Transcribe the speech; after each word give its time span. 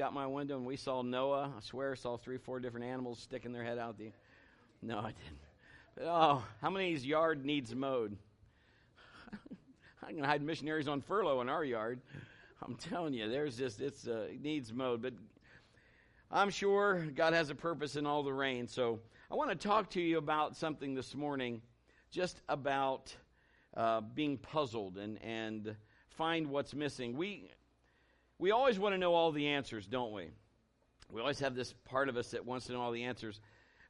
out 0.00 0.14
my 0.14 0.26
window 0.26 0.56
and 0.56 0.66
we 0.66 0.76
saw 0.76 1.02
Noah. 1.02 1.52
I 1.56 1.60
swear 1.60 1.94
saw 1.96 2.16
three, 2.16 2.38
four 2.38 2.60
different 2.60 2.86
animals 2.86 3.18
sticking 3.18 3.52
their 3.52 3.64
head 3.64 3.78
out 3.78 3.98
the. 3.98 4.12
No, 4.82 4.98
I 4.98 5.12
didn't. 5.12 5.40
But, 5.96 6.04
oh, 6.06 6.44
how 6.62 6.70
many's 6.70 7.04
yard 7.04 7.44
needs 7.44 7.74
mowed? 7.74 8.16
I 10.02 10.12
can 10.12 10.24
hide 10.24 10.42
missionaries 10.42 10.88
on 10.88 11.00
furlough 11.00 11.40
in 11.40 11.48
our 11.48 11.64
yard. 11.64 12.00
I'm 12.62 12.76
telling 12.76 13.14
you, 13.14 13.28
there's 13.28 13.56
just 13.56 13.80
it's 13.80 14.06
uh, 14.06 14.28
needs 14.40 14.72
mowed. 14.72 15.02
But 15.02 15.14
I'm 16.30 16.50
sure 16.50 17.06
God 17.14 17.32
has 17.32 17.50
a 17.50 17.54
purpose 17.54 17.96
in 17.96 18.06
all 18.06 18.22
the 18.22 18.32
rain. 18.32 18.68
So 18.68 19.00
I 19.30 19.34
want 19.34 19.50
to 19.50 19.56
talk 19.56 19.90
to 19.90 20.00
you 20.00 20.18
about 20.18 20.56
something 20.56 20.94
this 20.94 21.14
morning, 21.14 21.62
just 22.10 22.40
about 22.48 23.14
uh, 23.76 24.00
being 24.00 24.38
puzzled 24.38 24.98
and 24.98 25.22
and 25.22 25.74
find 26.10 26.48
what's 26.48 26.74
missing. 26.74 27.16
We 27.16 27.50
we 28.40 28.50
always 28.52 28.78
want 28.78 28.94
to 28.94 28.98
know 28.98 29.14
all 29.14 29.30
the 29.32 29.48
answers, 29.48 29.86
don't 29.86 30.12
we? 30.12 30.30
We 31.12 31.20
always 31.20 31.38
have 31.40 31.54
this 31.54 31.74
part 31.84 32.08
of 32.08 32.16
us 32.16 32.30
that 32.30 32.44
wants 32.44 32.66
to 32.66 32.72
know 32.72 32.80
all 32.80 32.90
the 32.90 33.04
answers. 33.04 33.40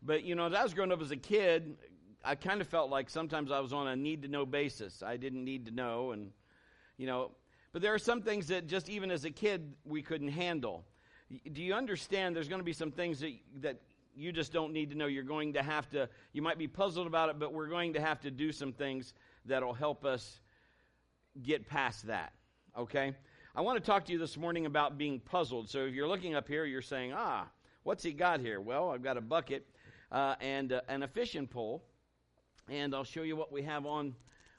But, 0.03 0.25
you 0.25 0.35
know, 0.35 0.47
as 0.47 0.55
I 0.55 0.63
was 0.63 0.75
growing 0.75 0.91
up 0.91 1.01
as 1.01 1.13
a 1.13 1.17
kid, 1.17 1.77
I 2.25 2.35
kind 2.35 2.61
of 2.61 2.67
felt 2.67 2.91
like 2.91 3.09
sometimes 3.09 3.53
I 3.53 3.61
was 3.61 3.73
on 3.73 3.87
a 3.87 3.95
need 3.95 4.23
to 4.23 4.29
know 4.29 4.45
basis. 4.45 5.03
I 5.03 5.17
didn't 5.17 5.45
need 5.45 5.67
to 5.67 5.71
know. 5.71 6.11
And, 6.11 6.33
you 6.97 7.07
know, 7.07 7.31
but 7.73 7.81
there 7.81 7.95
are 7.95 7.99
some 7.99 8.23
things 8.23 8.49
that 8.49 8.67
just 8.67 8.89
even 8.89 9.11
as 9.13 9.25
a 9.25 9.31
kid 9.31 9.73
we 9.85 10.03
couldn't 10.03 10.29
handle. 10.29 10.85
Do 11.53 11.63
you 11.63 11.75
understand 11.75 12.35
there's 12.35 12.49
going 12.49 12.61
to 12.61 12.65
be 12.65 12.73
some 12.73 12.91
things 12.91 13.21
that, 13.21 13.33
that 13.61 13.81
you 14.17 14.33
just 14.33 14.53
don't 14.53 14.73
need 14.73 14.91
to 14.91 14.97
know? 14.97 15.07
You're 15.07 15.23
going 15.23 15.53
to 15.53 15.63
have 15.63 15.89
to, 15.91 16.09
you 16.33 16.43
might 16.43 16.59
be 16.59 16.67
puzzled 16.67 17.07
about 17.07 17.29
it, 17.29 17.39
but 17.39 17.53
we're 17.53 17.69
going 17.69 17.93
to 17.93 18.01
have 18.01 18.21
to 18.23 18.33
do 18.33 18.51
some 18.51 18.73
things 18.73 19.15
that'll 19.45 19.75
help 19.75 20.05
us 20.05 20.41
get 21.41 21.69
past 21.69 22.09
that. 22.09 22.33
Okay? 22.77 23.15
I 23.53 23.63
want 23.63 23.83
to 23.83 23.85
talk 23.85 24.05
to 24.05 24.13
you 24.13 24.19
this 24.19 24.37
morning 24.37 24.65
about 24.67 24.97
being 24.97 25.19
puzzled. 25.19 25.69
So 25.69 25.81
if 25.87 25.93
you're 25.93 26.07
looking 26.07 26.37
up 26.37 26.47
here, 26.47 26.65
you're 26.65 26.81
saying, 26.81 27.13
ah, 27.13 27.49
what's 27.83 28.05
he 28.05 28.13
got 28.13 28.39
here? 28.39 28.61
Well, 28.61 28.91
I've 28.91 29.03
got 29.03 29.17
a 29.17 29.21
bucket 29.21 29.67
uh, 30.13 30.37
and, 30.41 30.73
uh, 30.73 30.83
and 30.89 31.03
a 31.03 31.09
fishing 31.09 31.49
pole. 31.49 31.83
And 32.69 32.95
I'll 32.95 33.03
show 33.03 33.23
you 33.23 33.35
what 33.35 33.51
we 33.51 33.63
have 33.63 33.87
on, 33.87 34.15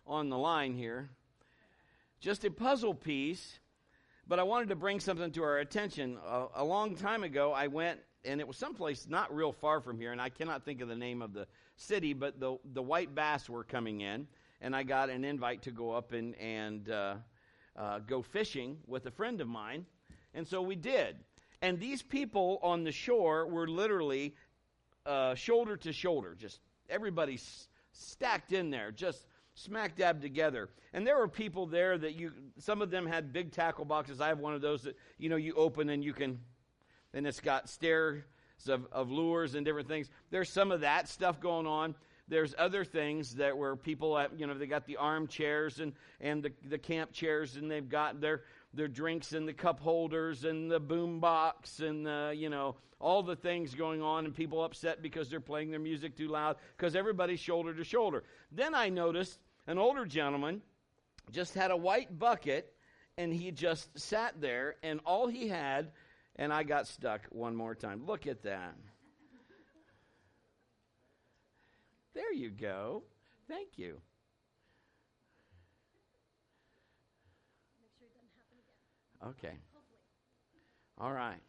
on 0.06 0.28
the 0.28 0.38
line 0.38 0.76
here. 0.76 1.10
Just 2.20 2.44
a 2.44 2.52
puzzle 2.52 2.94
piece, 2.94 3.60
but 4.28 4.40
I 4.40 4.44
wanted 4.44 4.68
to 4.70 4.76
bring 4.76 5.00
something 5.00 5.32
to 5.32 5.44
our 5.44 5.60
attention. 5.60 6.18
Uh, 6.28 6.48
a 6.56 6.64
long 6.66 6.98
time 6.98 7.24
ago, 7.24 7.54
I 7.54 7.68
went, 7.68 8.02
and 8.26 8.42
it 8.42 8.48
was 8.48 8.58
someplace 8.58 9.08
not 9.08 9.34
real 9.34 9.54
far 9.54 9.80
from 9.80 10.02
here, 10.02 10.12
and 10.12 10.20
I 10.20 10.28
cannot 10.28 10.66
think 10.66 10.82
of 10.82 10.90
the 10.90 10.98
name 10.98 11.22
of 11.22 11.32
the 11.32 11.48
city, 11.78 12.12
but 12.12 12.42
the, 12.42 12.58
the 12.74 12.82
white 12.82 13.16
bass 13.16 13.48
were 13.48 13.64
coming 13.64 14.02
in, 14.02 14.28
and 14.60 14.76
I 14.76 14.84
got 14.84 15.10
an 15.10 15.24
invite 15.24 15.62
to 15.62 15.72
go 15.72 15.92
up 15.92 16.12
and, 16.12 16.36
and 16.36 16.90
uh, 17.76 18.00
go 18.00 18.22
fishing 18.22 18.78
with 18.88 19.06
a 19.06 19.12
friend 19.12 19.42
of 19.42 19.48
mine. 19.48 19.86
And 20.34 20.48
so 20.48 20.62
we 20.62 20.76
did. 20.76 21.18
And 21.62 21.80
these 21.80 22.02
people 22.02 22.60
on 22.64 22.84
the 22.84 22.92
shore 22.92 23.48
were 23.48 23.68
literally 23.68 24.36
uh, 25.06 25.36
shoulder 25.36 25.78
to 25.78 25.94
shoulder, 25.94 26.36
just 26.36 26.60
everybody 26.90 27.36
s- 27.36 27.68
stacked 27.92 28.52
in 28.52 28.70
there, 28.70 28.92
just 28.92 29.28
smack 29.54 29.96
dab 29.96 30.22
together. 30.22 30.70
And 30.94 31.06
there 31.06 31.18
were 31.18 31.28
people 31.28 31.66
there 31.66 31.98
that 31.98 32.16
you, 32.16 32.32
some 32.58 32.82
of 32.82 32.90
them 32.90 33.06
had 33.06 33.34
big 33.34 33.52
tackle 33.52 33.86
boxes. 33.86 34.22
I 34.22 34.28
have 34.28 34.40
one 34.40 34.54
of 34.54 34.62
those 34.62 34.84
that, 34.84 34.98
you 35.18 35.30
know, 35.30 35.36
you 35.36 35.54
open 35.56 35.90
and 35.90 36.04
you 36.04 36.14
can, 36.14 36.40
and 37.14 37.28
it's 37.28 37.40
got 37.40 37.70
stairs 37.70 38.24
of, 38.68 38.88
of 38.92 39.12
lures 39.12 39.56
and 39.56 39.66
different 39.66 39.88
things. 39.88 40.10
There's 40.30 40.50
some 40.50 40.72
of 40.72 40.82
that 40.82 41.08
stuff 41.10 41.40
going 41.40 41.68
on. 41.68 41.96
There's 42.28 42.56
other 42.58 42.86
things 42.86 43.36
that 43.36 43.58
where 43.58 43.76
people, 43.76 44.18
have, 44.18 44.32
you 44.38 44.48
know, 44.48 44.54
they 44.54 44.68
got 44.68 44.86
the 44.86 44.98
armchairs 44.98 45.80
and, 45.80 45.94
and 46.20 46.42
the, 46.44 46.52
the 46.68 46.78
camp 46.78 47.12
chairs, 47.12 47.56
and 47.56 47.70
they've 47.70 47.88
got 47.88 48.22
their, 48.22 48.44
their 48.74 48.88
drinks 48.88 49.34
and 49.34 49.48
the 49.48 49.54
cup 49.54 49.80
holders 49.80 50.46
and 50.46 50.72
the 50.72 50.80
boom 50.80 51.20
box 51.20 51.80
and 51.80 52.06
the, 52.06 52.34
you 52.36 52.50
know, 52.50 52.76
all 53.00 53.24
the 53.24 53.36
things 53.36 53.74
going 53.74 54.02
on, 54.02 54.26
and 54.26 54.36
people 54.36 54.64
upset 54.64 55.02
because 55.02 55.30
they're 55.30 55.40
playing 55.40 55.72
their 55.72 55.80
music 55.80 56.16
too 56.16 56.28
loud 56.28 56.56
because 56.78 56.96
everybody's 56.96 57.40
shoulder 57.40 57.74
to 57.74 57.84
shoulder. 57.84 58.24
Then 58.52 58.76
I 58.76 58.90
noticed 58.90 59.40
an 59.68 59.78
older 59.78 60.06
gentleman 60.06 60.62
just 61.32 61.54
had 61.54 61.72
a 61.72 61.78
white 61.78 62.18
bucket 62.20 62.74
and 63.18 63.34
he 63.34 63.52
just 63.52 63.98
sat 64.00 64.40
there, 64.40 64.76
and 64.84 65.00
all 65.06 65.28
he 65.28 65.48
had, 65.48 65.92
and 66.38 66.52
I 66.54 66.64
got 66.64 66.88
stuck 66.88 67.22
one 67.30 67.56
more 67.56 67.76
time. 67.76 68.06
Look 68.06 68.26
at 68.26 68.44
that. 68.44 68.76
There 72.14 72.34
you 72.34 72.50
go. 72.50 73.04
Thank 73.48 73.78
you. 73.78 73.98
Okay. 79.26 79.54
All 81.00 81.12
right. 81.12 81.40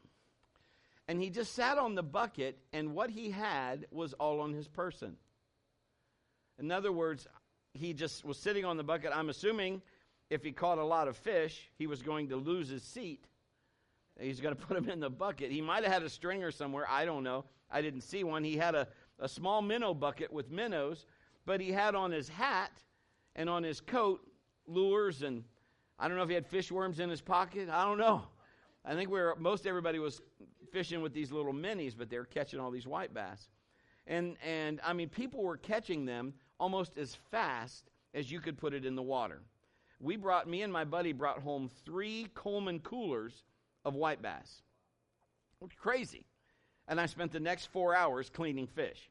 And 1.08 1.20
he 1.20 1.30
just 1.30 1.54
sat 1.54 1.78
on 1.78 1.94
the 1.94 2.02
bucket, 2.02 2.58
and 2.72 2.94
what 2.94 3.10
he 3.10 3.30
had 3.30 3.86
was 3.90 4.12
all 4.14 4.40
on 4.40 4.52
his 4.52 4.68
person. 4.68 5.16
In 6.58 6.70
other 6.70 6.92
words, 6.92 7.26
he 7.74 7.92
just 7.92 8.24
was 8.24 8.38
sitting 8.38 8.64
on 8.64 8.76
the 8.76 8.84
bucket. 8.84 9.10
I'm 9.14 9.28
assuming 9.28 9.82
if 10.30 10.44
he 10.44 10.52
caught 10.52 10.78
a 10.78 10.84
lot 10.84 11.08
of 11.08 11.16
fish, 11.16 11.70
he 11.76 11.86
was 11.86 12.02
going 12.02 12.28
to 12.28 12.36
lose 12.36 12.68
his 12.68 12.82
seat. 12.82 13.24
He's 14.20 14.40
going 14.40 14.54
to 14.56 14.60
put 14.60 14.76
him 14.76 14.88
in 14.88 15.00
the 15.00 15.10
bucket. 15.10 15.50
He 15.50 15.60
might 15.60 15.82
have 15.82 15.92
had 15.92 16.02
a 16.02 16.10
stringer 16.10 16.50
somewhere. 16.50 16.86
I 16.88 17.04
don't 17.04 17.24
know. 17.24 17.44
I 17.70 17.82
didn't 17.82 18.02
see 18.02 18.22
one. 18.22 18.44
He 18.44 18.56
had 18.56 18.74
a, 18.74 18.86
a 19.18 19.28
small 19.28 19.62
minnow 19.62 19.94
bucket 19.94 20.32
with 20.32 20.50
minnows, 20.50 21.06
but 21.46 21.60
he 21.60 21.72
had 21.72 21.94
on 21.94 22.10
his 22.10 22.28
hat 22.28 22.72
and 23.36 23.48
on 23.48 23.62
his 23.62 23.80
coat 23.80 24.20
lures 24.66 25.22
and 25.22 25.44
I 25.98 26.08
don't 26.08 26.16
know 26.16 26.24
if 26.24 26.28
he 26.28 26.34
had 26.34 26.46
fish 26.46 26.72
worms 26.72 26.98
in 26.98 27.08
his 27.08 27.20
pocket. 27.20 27.68
I 27.68 27.84
don't 27.84 27.98
know. 27.98 28.22
I 28.84 28.94
think 28.94 29.10
we 29.10 29.20
most 29.38 29.66
everybody 29.66 29.98
was 29.98 30.20
fishing 30.72 31.00
with 31.00 31.12
these 31.12 31.30
little 31.30 31.52
minis, 31.52 31.96
but 31.96 32.10
they 32.10 32.18
were 32.18 32.24
catching 32.24 32.58
all 32.58 32.70
these 32.70 32.86
white 32.86 33.14
bass. 33.14 33.48
And, 34.06 34.36
and 34.44 34.80
I 34.84 34.92
mean, 34.92 35.08
people 35.08 35.44
were 35.44 35.56
catching 35.56 36.04
them 36.04 36.34
almost 36.58 36.98
as 36.98 37.14
fast 37.30 37.90
as 38.14 38.30
you 38.30 38.40
could 38.40 38.58
put 38.58 38.74
it 38.74 38.84
in 38.84 38.96
the 38.96 39.02
water. 39.02 39.42
We 40.00 40.16
brought, 40.16 40.48
me 40.48 40.62
and 40.62 40.72
my 40.72 40.84
buddy 40.84 41.12
brought 41.12 41.38
home 41.38 41.70
three 41.84 42.26
Coleman 42.34 42.80
coolers 42.80 43.44
of 43.84 43.94
white 43.94 44.20
bass. 44.20 44.62
Crazy. 45.76 46.24
And 46.88 47.00
I 47.00 47.06
spent 47.06 47.32
the 47.32 47.40
next 47.40 47.66
four 47.66 47.94
hours 47.94 48.28
cleaning 48.28 48.66
fish. 48.66 49.10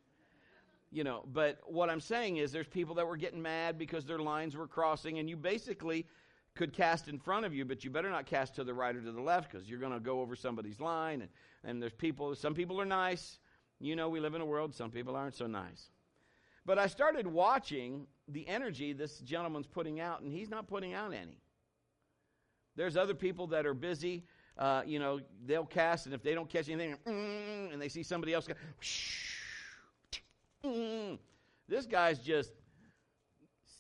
You 0.93 1.05
know 1.05 1.23
but 1.31 1.59
what 1.65 1.89
i'm 1.89 2.01
saying 2.01 2.35
is 2.37 2.51
there's 2.51 2.67
people 2.67 2.95
that 2.95 3.07
were 3.07 3.15
getting 3.15 3.41
mad 3.41 3.77
because 3.77 4.05
their 4.05 4.19
lines 4.19 4.57
were 4.57 4.67
crossing 4.67 5.19
and 5.19 5.29
you 5.29 5.37
basically 5.37 6.05
could 6.53 6.73
cast 6.73 7.07
in 7.07 7.17
front 7.17 7.45
of 7.45 7.53
you 7.53 7.63
but 7.63 7.85
you 7.85 7.89
better 7.89 8.09
not 8.09 8.25
cast 8.25 8.55
to 8.55 8.65
the 8.65 8.73
right 8.73 8.93
or 8.93 9.01
to 9.01 9.11
the 9.13 9.21
left 9.21 9.49
because 9.49 9.69
you're 9.69 9.79
going 9.79 9.93
to 9.93 10.01
go 10.01 10.19
over 10.19 10.35
somebody's 10.35 10.81
line 10.81 11.21
and, 11.21 11.29
and 11.63 11.81
there's 11.81 11.93
people 11.93 12.35
some 12.35 12.53
people 12.53 12.79
are 12.79 12.85
nice. 12.85 13.39
You 13.79 13.95
know 13.95 14.09
we 14.09 14.19
live 14.19 14.35
in 14.35 14.41
a 14.41 14.45
world 14.45 14.75
some 14.75 14.91
people 14.91 15.15
aren't 15.15 15.35
so 15.35 15.47
nice. 15.47 15.91
But 16.65 16.77
i 16.77 16.87
started 16.87 17.25
watching 17.25 18.05
the 18.27 18.45
energy 18.49 18.91
this 18.91 19.19
gentleman's 19.19 19.67
putting 19.67 20.01
out 20.01 20.21
and 20.21 20.33
he's 20.33 20.49
not 20.49 20.67
putting 20.67 20.93
out 20.93 21.13
any. 21.13 21.39
There's 22.75 22.97
other 22.97 23.15
people 23.15 23.47
that 23.47 23.65
are 23.65 23.73
busy 23.73 24.25
uh, 24.57 24.81
you 24.85 24.99
know 24.99 25.19
they'll 25.45 25.65
cast 25.65 26.05
and 26.05 26.15
if 26.15 26.21
they 26.21 26.33
don't 26.33 26.49
catch 26.49 26.69
anything 26.69 26.97
and 27.05 27.81
they 27.81 27.89
see 27.89 28.03
somebody 28.03 28.33
else 28.33 28.47
go 28.47 28.53
Mm. 30.63 31.17
This 31.67 31.85
guy's 31.85 32.19
just 32.19 32.51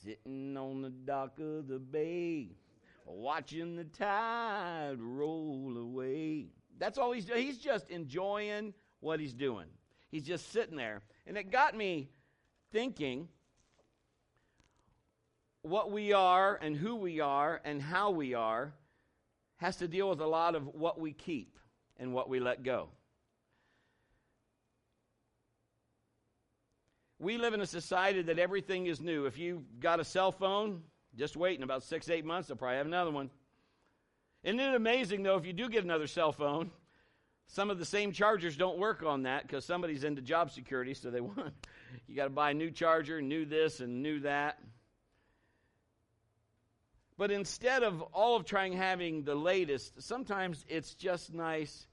sitting 0.03 0.57
on 0.57 0.81
the 0.81 0.89
dock 0.89 1.37
of 1.39 1.67
the 1.67 1.79
bay, 1.79 2.55
watching 3.05 3.75
the 3.75 3.83
tide 3.83 4.97
roll 4.99 5.77
away. 5.77 6.47
That's 6.79 6.97
all 6.97 7.11
he's 7.11 7.25
doing. 7.25 7.45
He's 7.45 7.59
just 7.59 7.89
enjoying 7.89 8.73
what 8.99 9.19
he's 9.19 9.33
doing. 9.33 9.67
He's 10.09 10.23
just 10.23 10.51
sitting 10.51 10.75
there. 10.75 11.01
And 11.27 11.37
it 11.37 11.51
got 11.51 11.75
me 11.75 12.09
thinking 12.71 13.27
what 15.61 15.91
we 15.91 16.13
are 16.13 16.57
and 16.61 16.75
who 16.75 16.95
we 16.95 17.19
are 17.19 17.61
and 17.63 17.81
how 17.81 18.09
we 18.09 18.33
are 18.33 18.73
has 19.61 19.75
to 19.75 19.87
deal 19.87 20.09
with 20.09 20.19
a 20.19 20.25
lot 20.25 20.55
of 20.55 20.65
what 20.73 20.99
we 20.99 21.13
keep 21.13 21.59
and 21.97 22.11
what 22.11 22.27
we 22.27 22.39
let 22.39 22.63
go. 22.63 22.89
We 27.19 27.37
live 27.37 27.53
in 27.53 27.61
a 27.61 27.67
society 27.67 28.23
that 28.23 28.39
everything 28.39 28.87
is 28.87 28.99
new. 28.99 29.27
If 29.27 29.37
you've 29.37 29.79
got 29.79 29.99
a 29.99 30.03
cell 30.03 30.31
phone, 30.31 30.81
just 31.15 31.37
wait. 31.37 31.59
In 31.59 31.63
about 31.63 31.83
six, 31.83 32.09
eight 32.09 32.25
months, 32.25 32.47
they'll 32.47 32.57
probably 32.57 32.77
have 32.77 32.87
another 32.87 33.11
one. 33.11 33.29
Isn't 34.43 34.59
it 34.59 34.73
amazing, 34.73 35.21
though, 35.21 35.37
if 35.37 35.45
you 35.45 35.53
do 35.53 35.69
get 35.69 35.83
another 35.83 36.07
cell 36.07 36.31
phone, 36.31 36.71
some 37.45 37.69
of 37.69 37.77
the 37.77 37.85
same 37.85 38.11
chargers 38.11 38.57
don't 38.57 38.79
work 38.79 39.03
on 39.03 39.21
that 39.23 39.43
because 39.43 39.63
somebody's 39.63 40.03
into 40.03 40.23
job 40.23 40.49
security, 40.49 40.95
so 40.95 41.11
they 41.11 41.21
want 41.21 41.53
you 42.07 42.15
got 42.15 42.23
to 42.23 42.31
buy 42.31 42.49
a 42.49 42.55
new 42.55 42.71
charger, 42.71 43.21
new 43.21 43.45
this, 43.45 43.79
and 43.79 44.01
new 44.01 44.21
that. 44.21 44.57
But 47.21 47.29
instead 47.29 47.83
of 47.83 48.01
all 48.13 48.35
of 48.35 48.45
trying 48.45 48.73
having 48.73 49.25
the 49.25 49.35
latest, 49.35 50.01
sometimes 50.01 50.65
it's 50.67 50.95
just 50.95 51.31
nice 51.31 51.85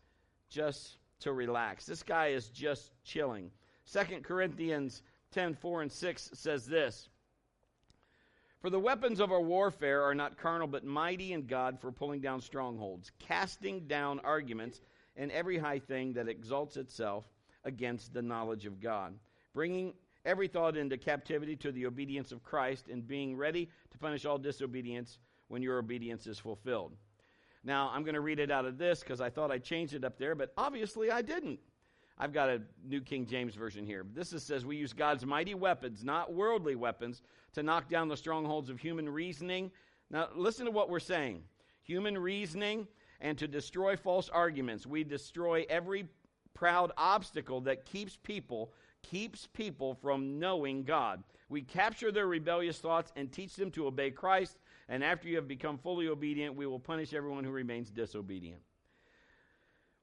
just 0.49 0.97
to 1.21 1.35
relax. 1.35 1.85
This 1.85 2.03
guy 2.03 2.29
is 2.29 2.49
just 2.49 2.91
chilling. 3.05 3.51
Second 3.85 4.25
Corinthians 4.25 5.03
10 5.33 5.53
4 5.57 5.83
and 5.83 5.93
6 5.93 6.31
says 6.33 6.65
this 6.65 7.11
For 8.63 8.71
the 8.71 8.81
weapons 8.81 9.21
of 9.21 9.31
our 9.31 9.43
warfare 9.43 10.03
are 10.05 10.15
not 10.15 10.39
carnal, 10.39 10.67
but 10.67 10.87
mighty 10.87 11.35
in 11.35 11.47
God 11.47 11.79
for 11.79 11.93
pulling 11.93 12.23
down 12.23 12.41
strongholds, 12.41 13.13
casting 13.19 13.87
down 13.87 14.21
arguments, 14.21 14.81
and 15.15 15.31
every 15.31 15.59
high 15.59 15.81
thing 15.81 16.15
that 16.15 16.31
exalts 16.31 16.79
itself 16.79 17.27
against 17.65 18.15
the 18.15 18.23
knowledge 18.23 18.65
of 18.65 18.81
God, 18.81 19.13
bringing 19.53 19.93
every 20.29 20.47
thought 20.47 20.77
into 20.77 20.99
captivity 20.99 21.57
to 21.57 21.73
the 21.73 21.87
obedience 21.87 22.33
of 22.33 22.45
Christ, 22.45 22.89
and 22.89 23.09
being 23.09 23.35
ready 23.35 23.71
to 23.91 23.99
punish 23.99 24.27
all 24.27 24.37
disobedience 24.37 25.19
when 25.49 25.63
your 25.63 25.79
obedience 25.79 26.27
is 26.27 26.39
fulfilled. 26.39 26.93
Now, 27.65 27.91
I'm 27.93 28.03
going 28.03 28.15
to 28.15 28.21
read 28.21 28.39
it 28.39 28.51
out 28.51 28.67
of 28.67 28.77
this 28.77 29.01
because 29.01 29.21
I 29.21 29.31
thought 29.31 29.51
I 29.51 29.59
changed 29.59 29.95
it 29.95 30.05
up 30.05 30.19
there, 30.19 30.35
but 30.35 30.53
obviously 30.57 31.11
I 31.11 31.23
didn't. 31.23 31.59
I've 32.19 32.33
got 32.33 32.51
a 32.51 32.61
New 32.87 33.01
King 33.01 33.27
James 33.27 33.55
Version 33.55 33.87
here. 33.87 34.05
This 34.15 34.33
is, 34.33 34.43
says, 34.43 34.67
We 34.67 34.77
use 34.77 34.93
God's 34.93 35.25
mighty 35.25 35.55
weapons, 35.55 36.05
not 36.05 36.33
worldly 36.33 36.75
weapons, 36.75 37.23
to 37.55 37.63
knock 37.63 37.89
down 37.89 38.09
the 38.09 38.17
strongholds 38.17 38.71
of 38.71 38.79
human 38.79 39.09
reasoning. 39.09 39.71
Now, 40.11 40.29
listen 40.35 40.67
to 40.67 40.73
what 40.73 40.91
we're 40.91 41.01
saying 41.01 41.43
human 41.83 42.19
reasoning 42.19 42.87
and 43.21 43.39
to 43.39 43.49
destroy 43.49 43.97
false 43.97 44.29
arguments. 44.29 44.87
We 44.87 45.05
destroy 45.05 45.65
every 45.71 46.07
proud 46.53 46.93
obstacle 46.99 47.63
that 47.63 47.87
keeps 47.87 48.17
people 48.17 48.73
keeps 49.11 49.47
people 49.47 49.95
from 49.95 50.39
knowing 50.39 50.85
God. 50.85 51.23
We 51.49 51.63
capture 51.63 52.13
their 52.13 52.27
rebellious 52.27 52.79
thoughts 52.79 53.13
and 53.17 53.31
teach 53.31 53.57
them 53.57 53.71
to 53.73 53.87
obey 53.87 54.11
Christ, 54.11 54.59
and 54.89 55.03
after 55.03 55.29
you 55.29 55.37
have 55.37 55.49
become 55.49 55.79
fully 55.79 56.09
obedient, 56.09 56.57
we 56.57 56.67
will 56.67 56.79
punish 56.79 57.15
everyone 57.15 57.45
who 57.45 57.51
remains 57.51 57.91
disobedient 57.91 58.61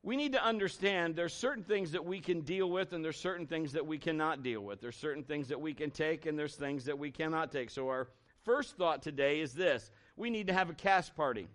we 0.05 0.15
need 0.15 0.33
to 0.33 0.45
understand 0.45 1.15
there's 1.15 1.33
certain 1.33 1.63
things 1.63 1.91
that 1.93 2.05
we 2.05 2.19
can 2.19 2.41
deal 2.41 2.69
with 2.69 2.93
and 2.93 3.03
there's 3.03 3.17
certain 3.17 3.47
things 3.47 3.73
that 3.73 3.87
we 3.87 3.97
cannot 3.97 4.43
deal 4.43 4.61
with. 4.61 4.79
There's 4.79 4.95
certain 4.95 5.23
things 5.23 5.47
that 5.47 5.59
we 5.59 5.73
can 5.73 5.89
take 5.89 6.27
and 6.27 6.37
there's 6.37 6.55
things 6.55 6.85
that 6.85 6.97
we 6.97 7.09
cannot 7.09 7.51
take. 7.51 7.71
So 7.71 7.89
our 7.89 8.07
first 8.43 8.77
thought 8.77 9.01
today 9.01 9.39
is 9.39 9.53
this. 9.53 9.89
We 10.15 10.29
need 10.29 10.45
to 10.45 10.53
have 10.53 10.69
a 10.69 10.75
cast 10.75 11.15
party. 11.15 11.47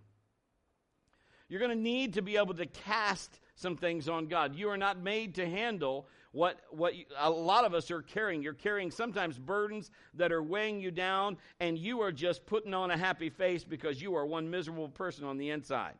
You're 1.48 1.60
going 1.60 1.70
to 1.70 1.80
need 1.80 2.14
to 2.14 2.22
be 2.22 2.36
able 2.36 2.54
to 2.54 2.66
cast 2.66 3.38
some 3.54 3.76
things 3.76 4.08
on 4.08 4.26
God. 4.26 4.56
You 4.56 4.68
are 4.70 4.76
not 4.76 5.00
made 5.00 5.36
to 5.36 5.48
handle 5.48 6.08
what 6.32 6.60
what 6.70 6.94
you, 6.94 7.04
a 7.18 7.30
lot 7.30 7.64
of 7.64 7.74
us 7.74 7.90
are 7.90 8.02
carrying. 8.02 8.42
You're 8.42 8.54
carrying 8.54 8.90
sometimes 8.90 9.38
burdens 9.38 9.90
that 10.14 10.30
are 10.32 10.42
weighing 10.42 10.80
you 10.80 10.90
down 10.90 11.36
and 11.58 11.76
you 11.78 12.00
are 12.00 12.12
just 12.12 12.46
putting 12.46 12.72
on 12.74 12.90
a 12.90 12.96
happy 12.96 13.30
face 13.30 13.64
because 13.64 14.00
you 14.00 14.14
are 14.14 14.24
one 14.24 14.48
miserable 14.48 14.88
person 14.88 15.24
on 15.24 15.38
the 15.38 15.50
inside. 15.50 15.94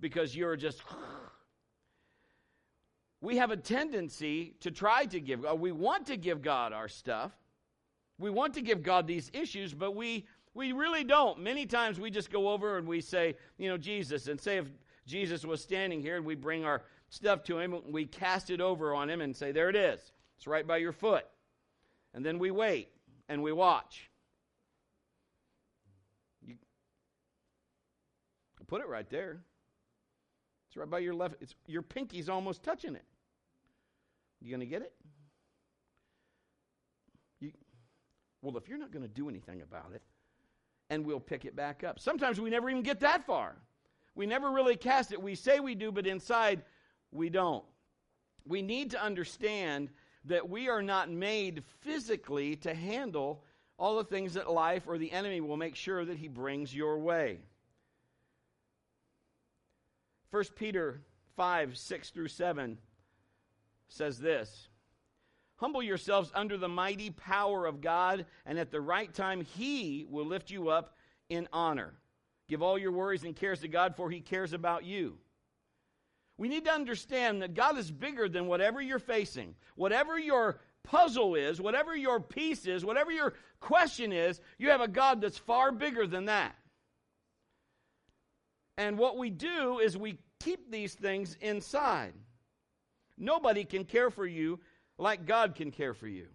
Because 0.00 0.36
you're 0.36 0.56
just 0.56 0.82
we 3.20 3.36
have 3.36 3.50
a 3.50 3.56
tendency 3.56 4.54
to 4.60 4.70
try 4.70 5.04
to 5.06 5.20
give, 5.20 5.44
uh, 5.44 5.54
we 5.54 5.72
want 5.72 6.06
to 6.06 6.16
give 6.16 6.42
God 6.42 6.72
our 6.72 6.88
stuff. 6.88 7.32
We 8.18 8.30
want 8.30 8.54
to 8.54 8.62
give 8.62 8.82
God 8.82 9.06
these 9.06 9.30
issues, 9.32 9.72
but 9.72 9.94
we, 9.94 10.26
we 10.54 10.72
really 10.72 11.04
don't. 11.04 11.40
Many 11.40 11.66
times 11.66 11.98
we 11.98 12.10
just 12.10 12.30
go 12.30 12.48
over 12.48 12.76
and 12.76 12.86
we 12.86 13.00
say, 13.00 13.36
you 13.56 13.68
know, 13.68 13.78
Jesus, 13.78 14.26
and 14.28 14.40
say 14.40 14.58
if 14.58 14.66
Jesus 15.06 15.44
was 15.44 15.62
standing 15.62 16.00
here 16.00 16.16
and 16.16 16.24
we 16.24 16.34
bring 16.34 16.64
our 16.64 16.82
stuff 17.10 17.44
to 17.44 17.58
him, 17.58 17.76
we 17.90 18.06
cast 18.06 18.50
it 18.50 18.60
over 18.60 18.94
on 18.94 19.10
him 19.10 19.20
and 19.20 19.36
say, 19.36 19.52
there 19.52 19.68
it 19.68 19.76
is. 19.76 20.00
It's 20.38 20.46
right 20.46 20.66
by 20.66 20.78
your 20.78 20.92
foot. 20.92 21.26
And 22.14 22.24
then 22.24 22.38
we 22.38 22.50
wait 22.50 22.88
and 23.28 23.42
we 23.42 23.52
watch. 23.52 24.10
You 26.46 26.56
put 28.66 28.80
it 28.80 28.88
right 28.88 29.08
there. 29.10 29.40
It's 30.68 30.76
right 30.76 30.88
by 30.88 31.00
your 31.00 31.14
left. 31.14 31.34
It's, 31.40 31.54
your 31.66 31.82
pinky's 31.82 32.28
almost 32.28 32.62
touching 32.62 32.94
it. 32.94 33.04
You 34.40 34.50
going 34.50 34.60
to 34.60 34.66
get 34.66 34.82
it? 34.82 34.92
You, 37.40 37.52
well, 38.40 38.56
if 38.56 38.68
you're 38.68 38.78
not 38.78 38.92
going 38.92 39.02
to 39.02 39.08
do 39.08 39.28
anything 39.28 39.62
about 39.62 39.90
it, 39.94 40.02
and 40.90 41.04
we'll 41.04 41.20
pick 41.20 41.44
it 41.44 41.54
back 41.54 41.84
up. 41.84 41.98
Sometimes 42.00 42.40
we 42.40 42.50
never 42.50 42.68
even 42.68 42.82
get 42.82 43.00
that 43.00 43.24
far. 43.26 43.56
We 44.14 44.26
never 44.26 44.50
really 44.50 44.76
cast 44.76 45.12
it. 45.12 45.22
We 45.22 45.34
say 45.34 45.60
we 45.60 45.74
do, 45.74 45.92
but 45.92 46.06
inside 46.06 46.62
we 47.12 47.28
don't. 47.28 47.64
We 48.46 48.62
need 48.62 48.92
to 48.92 49.02
understand 49.02 49.90
that 50.26 50.48
we 50.48 50.68
are 50.68 50.82
not 50.82 51.10
made 51.10 51.62
physically 51.80 52.56
to 52.56 52.74
handle 52.74 53.44
all 53.78 53.96
the 53.96 54.04
things 54.04 54.34
that 54.34 54.50
life 54.50 54.84
or 54.86 54.98
the 54.98 55.12
enemy 55.12 55.40
will 55.40 55.56
make 55.56 55.76
sure 55.76 56.04
that 56.04 56.18
he 56.18 56.28
brings 56.28 56.74
your 56.74 56.98
way. 56.98 57.38
1 60.30 60.44
Peter 60.56 61.00
5 61.36 61.76
6 61.76 62.10
through 62.10 62.28
7 62.28 62.78
says 63.88 64.18
this 64.18 64.68
Humble 65.56 65.82
yourselves 65.82 66.30
under 66.34 66.56
the 66.56 66.68
mighty 66.68 67.10
power 67.10 67.66
of 67.66 67.80
God, 67.80 68.24
and 68.46 68.58
at 68.58 68.70
the 68.70 68.80
right 68.80 69.12
time, 69.12 69.42
He 69.42 70.06
will 70.08 70.24
lift 70.24 70.50
you 70.50 70.70
up 70.70 70.96
in 71.28 71.48
honor. 71.52 71.92
Give 72.48 72.62
all 72.62 72.78
your 72.78 72.92
worries 72.92 73.24
and 73.24 73.36
cares 73.36 73.60
to 73.60 73.68
God, 73.68 73.94
for 73.94 74.10
He 74.10 74.20
cares 74.20 74.54
about 74.54 74.84
you. 74.84 75.18
We 76.40 76.48
need 76.48 76.64
to 76.64 76.72
understand 76.72 77.42
that 77.42 77.52
God 77.52 77.76
is 77.76 77.90
bigger 77.90 78.26
than 78.26 78.46
whatever 78.46 78.80
you're 78.80 78.98
facing. 78.98 79.54
Whatever 79.74 80.18
your 80.18 80.58
puzzle 80.84 81.34
is, 81.34 81.60
whatever 81.60 81.94
your 81.94 82.18
piece 82.18 82.64
is, 82.64 82.82
whatever 82.82 83.12
your 83.12 83.34
question 83.60 84.10
is, 84.10 84.40
you 84.56 84.70
have 84.70 84.80
a 84.80 84.88
God 84.88 85.20
that's 85.20 85.36
far 85.36 85.70
bigger 85.70 86.06
than 86.06 86.24
that. 86.24 86.56
And 88.78 88.96
what 88.96 89.18
we 89.18 89.28
do 89.28 89.80
is 89.80 89.98
we 89.98 90.16
keep 90.42 90.70
these 90.70 90.94
things 90.94 91.36
inside. 91.42 92.14
Nobody 93.18 93.64
can 93.64 93.84
care 93.84 94.08
for 94.08 94.24
you 94.24 94.60
like 94.96 95.26
God 95.26 95.54
can 95.54 95.70
care 95.70 95.92
for 95.92 96.08
you. 96.08 96.28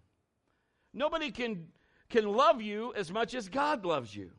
Nobody 0.94 1.32
can, 1.32 1.70
can 2.10 2.32
love 2.32 2.62
you 2.62 2.94
as 2.96 3.12
much 3.12 3.34
as 3.34 3.50
God 3.50 3.84
loves 3.88 4.16
you. 4.16 4.30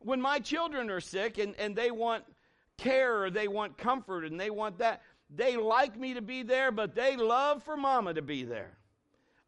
When 0.00 0.20
my 0.20 0.40
children 0.40 0.90
are 0.90 1.00
sick 1.00 1.38
and, 1.38 1.54
and 1.56 1.76
they 1.76 1.92
want 1.92 2.24
care 2.76 3.22
or 3.22 3.30
they 3.30 3.48
want 3.48 3.78
comfort 3.78 4.24
and 4.24 4.38
they 4.38 4.50
want 4.50 4.78
that, 4.78 5.02
they 5.34 5.56
like 5.56 5.98
me 5.98 6.14
to 6.14 6.22
be 6.22 6.42
there, 6.42 6.70
but 6.70 6.94
they 6.94 7.16
love 7.16 7.62
for 7.62 7.76
mama 7.76 8.14
to 8.14 8.22
be 8.22 8.44
there. 8.44 8.78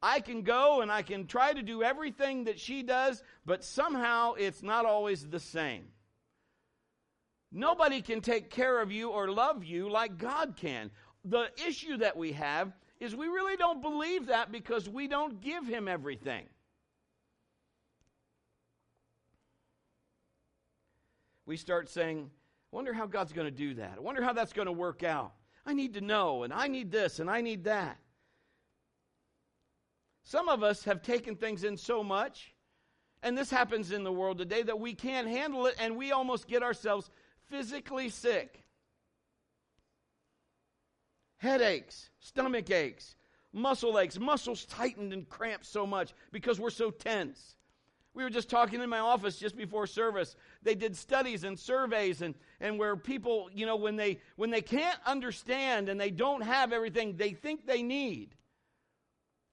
I 0.02 0.20
can 0.20 0.43
go 0.43 0.82
and 0.82 0.90
I 0.90 1.02
can 1.02 1.26
try 1.26 1.52
to 1.52 1.62
do 1.62 1.82
everything 1.82 2.44
that 2.44 2.61
she 2.61 2.82
does, 2.82 3.23
but 3.44 3.64
somehow 3.64 4.34
it's 4.34 4.62
not 4.62 4.84
always 4.84 5.26
the 5.26 5.40
same. 5.40 5.84
Nobody 7.52 8.02
can 8.02 8.20
take 8.20 8.50
care 8.50 8.81
of 8.81 8.93
you 8.93 9.11
or 9.11 9.28
love 9.28 9.64
you 9.64 9.88
like 9.88 10.19
God 10.19 10.56
can 10.56 10.90
the 11.26 11.50
issue 11.67 11.96
that 11.99 12.17
we 12.17 12.32
have 12.32 12.73
is 13.00 13.14
we 13.14 13.26
really 13.26 13.56
don't 13.56 13.82
believe 13.82 14.26
that 14.26 14.52
because 14.52 14.88
we 14.88 15.08
don't 15.08 15.40
give 15.40 15.67
him 15.67 15.88
everything. 15.88 16.44
We 21.44 21.56
start 21.56 21.88
saying, 21.88 22.31
wonder 22.76 22.93
how 22.93 23.06
God's 23.06 23.32
going 23.32 23.46
to 23.46 23.50
do 23.50 23.73
that. 23.75 23.94
I 23.96 24.00
wonder 24.00 24.23
how 24.23 24.34
that's 24.34 24.52
going 24.52 24.67
to 24.67 24.73
work 24.73 25.02
out. 25.02 25.32
I 25.64 25.73
need 25.73 25.94
to 25.94 26.02
know, 26.02 26.43
and 26.43 26.52
I 26.52 26.69
need 26.69 26.90
this, 26.90 27.20
and 27.20 27.31
I 27.31 27.40
need 27.40 27.64
that. 27.64 27.97
Some 30.25 30.50
of 30.50 30.62
us 30.62 30.85
have 30.85 31.00
taken 31.00 31.37
things 31.37 31.64
in 31.64 31.78
so 31.78 32.04
much, 32.04 32.52
and 33.23 33.37
this 33.37 33.49
happens 33.49 33.92
in 33.92 34.04
the 34.04 34.12
world 34.12 34.37
today, 34.37 34.62
that 34.62 34.78
we 34.78 34.92
can't 34.92 35.26
handle 35.26 35.64
it, 35.64 35.75
and 35.80 35.97
we 35.97 36.12
almost 36.12 36.49
get 36.49 36.62
ourselves 36.62 37.09
physically 37.49 38.11
sick 38.11 38.62
headaches, 41.38 42.11
stomach 42.21 42.71
aches, 42.71 43.16
muscle 43.54 43.99
aches, 43.99 44.18
muscles 44.18 44.66
tightened 44.66 45.14
and 45.14 45.26
cramped 45.30 45.64
so 45.64 45.87
much 45.87 46.12
because 46.30 46.61
we're 46.61 46.68
so 46.68 46.90
tense. 46.90 47.56
We 48.16 48.25
were 48.25 48.30
just 48.30 48.49
talking 48.49 48.80
in 48.80 48.88
my 48.88 49.00
office 49.00 49.38
just 49.38 49.58
before 49.58 49.87
service. 49.87 50.37
They 50.62 50.75
did 50.75 50.96
studies 50.96 51.44
and 51.44 51.58
surveys 51.58 52.23
and, 52.23 52.35
and 52.61 52.78
where 52.78 52.96
people, 52.96 53.50
you 53.52 53.66
know, 53.66 53.76
when 53.76 53.96
they 53.96 54.20
when 54.37 54.49
they 54.49 54.62
can't 54.62 54.99
understand 55.04 55.90
and 55.90 56.00
they 56.00 56.11
don't 56.11 56.40
have 56.40 56.73
everything 56.73 57.18
they 57.18 57.32
think 57.32 57.66
they 57.66 57.82
need, 57.82 58.35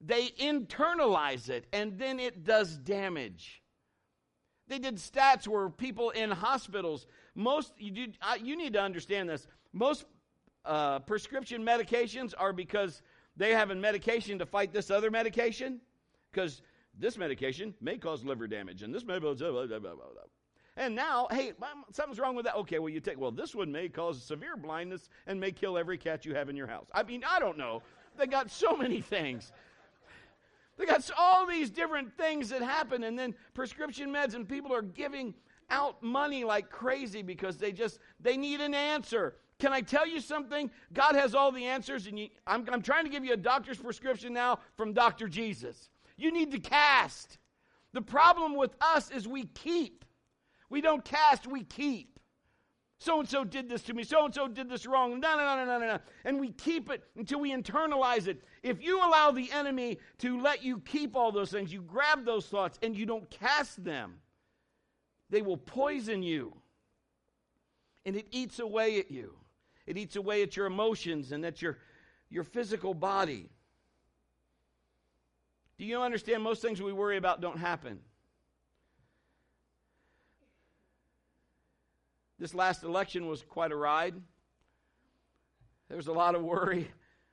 they 0.00 0.28
internalize 0.28 1.50
it 1.50 1.66
and 1.74 1.98
then 1.98 2.18
it 2.18 2.42
does 2.42 2.78
damage. 2.78 3.62
They 4.66 4.78
did 4.78 4.96
stats 4.96 5.46
where 5.46 5.68
people 5.68 6.08
in 6.08 6.30
hospitals, 6.30 7.06
most 7.34 7.74
you, 7.76 8.12
you 8.42 8.56
need 8.56 8.72
to 8.72 8.80
understand 8.80 9.28
this. 9.28 9.46
Most 9.74 10.06
uh, 10.64 11.00
prescription 11.00 11.62
medications 11.62 12.32
are 12.38 12.54
because 12.54 13.02
they 13.36 13.52
have 13.52 13.68
a 13.68 13.74
medication 13.74 14.38
to 14.38 14.46
fight 14.46 14.72
this 14.72 14.90
other 14.90 15.10
medication. 15.10 15.82
Because 16.32 16.62
this 16.98 17.16
medication 17.18 17.74
may 17.80 17.98
cause 17.98 18.24
liver 18.24 18.46
damage, 18.46 18.82
and 18.82 18.94
this 18.94 19.04
may. 19.04 19.18
Blah, 19.18 19.34
blah, 19.34 19.50
blah, 19.50 19.78
blah, 19.78 19.94
blah. 19.94 20.06
And 20.76 20.94
now, 20.94 21.28
hey, 21.30 21.52
um, 21.62 21.84
something's 21.92 22.18
wrong 22.18 22.34
with 22.34 22.46
that. 22.46 22.56
Okay, 22.56 22.78
well, 22.78 22.88
you 22.88 23.00
take, 23.00 23.18
well, 23.18 23.30
this 23.30 23.54
one 23.54 23.70
may 23.70 23.88
cause 23.88 24.20
severe 24.20 24.56
blindness 24.56 25.08
and 25.26 25.38
may 25.38 25.52
kill 25.52 25.78
every 25.78 25.96
cat 25.96 26.24
you 26.24 26.34
have 26.34 26.48
in 26.48 26.56
your 26.56 26.66
house. 26.66 26.88
I 26.92 27.04
mean, 27.04 27.22
I 27.28 27.38
don't 27.38 27.56
know. 27.56 27.82
They 28.18 28.26
got 28.26 28.50
so 28.50 28.76
many 28.76 29.00
things. 29.00 29.52
They 30.76 30.86
got 30.86 31.08
all 31.16 31.46
these 31.46 31.70
different 31.70 32.16
things 32.16 32.48
that 32.48 32.60
happen, 32.60 33.04
and 33.04 33.16
then 33.16 33.34
prescription 33.54 34.10
meds, 34.10 34.34
and 34.34 34.48
people 34.48 34.74
are 34.74 34.82
giving 34.82 35.34
out 35.70 36.02
money 36.02 36.42
like 36.44 36.68
crazy 36.68 37.22
because 37.22 37.56
they 37.56 37.72
just 37.72 37.98
they 38.20 38.36
need 38.36 38.60
an 38.60 38.74
answer 38.74 39.36
can 39.58 39.72
I 39.72 39.80
tell 39.80 40.06
you 40.06 40.20
something? 40.20 40.70
God 40.92 41.14
has 41.14 41.34
all 41.34 41.52
the 41.52 41.64
answers, 41.64 42.06
and 42.06 42.18
you, 42.18 42.28
I'm, 42.46 42.66
I'm 42.70 42.82
trying 42.82 43.04
to 43.04 43.10
give 43.10 43.24
you 43.24 43.32
a 43.32 43.36
doctor's 43.36 43.78
prescription 43.78 44.32
now 44.32 44.58
from 44.76 44.92
Dr. 44.92 45.28
Jesus. 45.28 45.90
You 46.16 46.32
need 46.32 46.52
to 46.52 46.58
cast. 46.58 47.38
The 47.92 48.02
problem 48.02 48.56
with 48.56 48.74
us 48.80 49.10
is 49.10 49.26
we 49.26 49.44
keep. 49.46 50.04
We 50.70 50.80
don't 50.80 51.04
cast, 51.04 51.46
we 51.46 51.62
keep. 51.62 52.18
So 52.98 53.20
and 53.20 53.28
so 53.28 53.44
did 53.44 53.68
this 53.68 53.82
to 53.82 53.94
me. 53.94 54.02
So 54.02 54.24
and 54.24 54.34
so 54.34 54.48
did 54.48 54.68
this 54.68 54.86
wrong. 54.86 55.20
No, 55.20 55.36
no, 55.36 55.44
no, 55.44 55.64
no, 55.64 55.78
no, 55.78 55.86
no. 55.86 55.98
And 56.24 56.40
we 56.40 56.52
keep 56.52 56.90
it 56.90 57.04
until 57.16 57.40
we 57.40 57.52
internalize 57.52 58.28
it. 58.28 58.42
If 58.62 58.82
you 58.82 58.98
allow 58.98 59.30
the 59.30 59.50
enemy 59.52 59.98
to 60.18 60.40
let 60.40 60.64
you 60.64 60.78
keep 60.80 61.14
all 61.14 61.30
those 61.30 61.50
things, 61.50 61.72
you 61.72 61.82
grab 61.82 62.24
those 62.24 62.46
thoughts 62.46 62.78
and 62.82 62.96
you 62.96 63.04
don't 63.04 63.28
cast 63.30 63.84
them, 63.84 64.20
they 65.28 65.42
will 65.42 65.56
poison 65.56 66.22
you. 66.22 66.56
And 68.06 68.16
it 68.16 68.26
eats 68.30 68.58
away 68.58 68.98
at 68.98 69.10
you. 69.10 69.34
It 69.86 69.98
eats 69.98 70.16
away 70.16 70.42
at 70.42 70.56
your 70.56 70.66
emotions 70.66 71.32
and 71.32 71.44
at 71.44 71.60
your, 71.60 71.78
your 72.30 72.44
physical 72.44 72.94
body. 72.94 73.50
Do 75.78 75.84
you 75.84 76.00
understand 76.00 76.42
most 76.42 76.62
things 76.62 76.80
we 76.80 76.92
worry 76.92 77.16
about 77.16 77.40
don't 77.40 77.58
happen? 77.58 77.98
This 82.38 82.54
last 82.54 82.82
election 82.82 83.26
was 83.26 83.42
quite 83.42 83.72
a 83.72 83.76
ride. 83.76 84.14
There 85.88 85.96
was 85.96 86.08
a 86.08 86.12
lot 86.12 86.34
of 86.34 86.42
worry. 86.42 86.90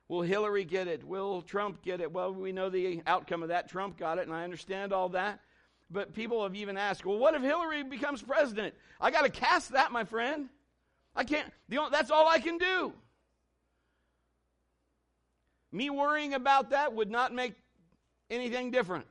Will 0.08 0.22
Hillary 0.22 0.64
get 0.64 0.88
it? 0.88 1.04
Will 1.04 1.42
Trump 1.42 1.82
get 1.82 2.00
it? 2.00 2.12
Well, 2.12 2.32
we 2.32 2.52
know 2.52 2.68
the 2.68 3.02
outcome 3.06 3.42
of 3.42 3.48
that. 3.48 3.68
Trump 3.68 3.98
got 3.98 4.18
it, 4.18 4.26
and 4.26 4.34
I 4.34 4.44
understand 4.44 4.92
all 4.92 5.10
that. 5.10 5.40
But 5.90 6.14
people 6.14 6.42
have 6.42 6.54
even 6.54 6.76
asked, 6.76 7.04
well, 7.04 7.18
what 7.18 7.34
if 7.34 7.42
Hillary 7.42 7.82
becomes 7.82 8.22
president? 8.22 8.74
I 9.00 9.10
got 9.10 9.22
to 9.22 9.30
cast 9.30 9.72
that, 9.72 9.92
my 9.92 10.04
friend. 10.04 10.48
I 11.14 11.24
can't, 11.24 11.50
that's 11.68 12.10
all 12.10 12.26
I 12.26 12.38
can 12.38 12.58
do. 12.58 12.92
Me 15.70 15.90
worrying 15.90 16.34
about 16.34 16.70
that 16.70 16.94
would 16.94 17.10
not 17.10 17.34
make 17.34 17.54
anything 18.30 18.70
different. 18.70 19.06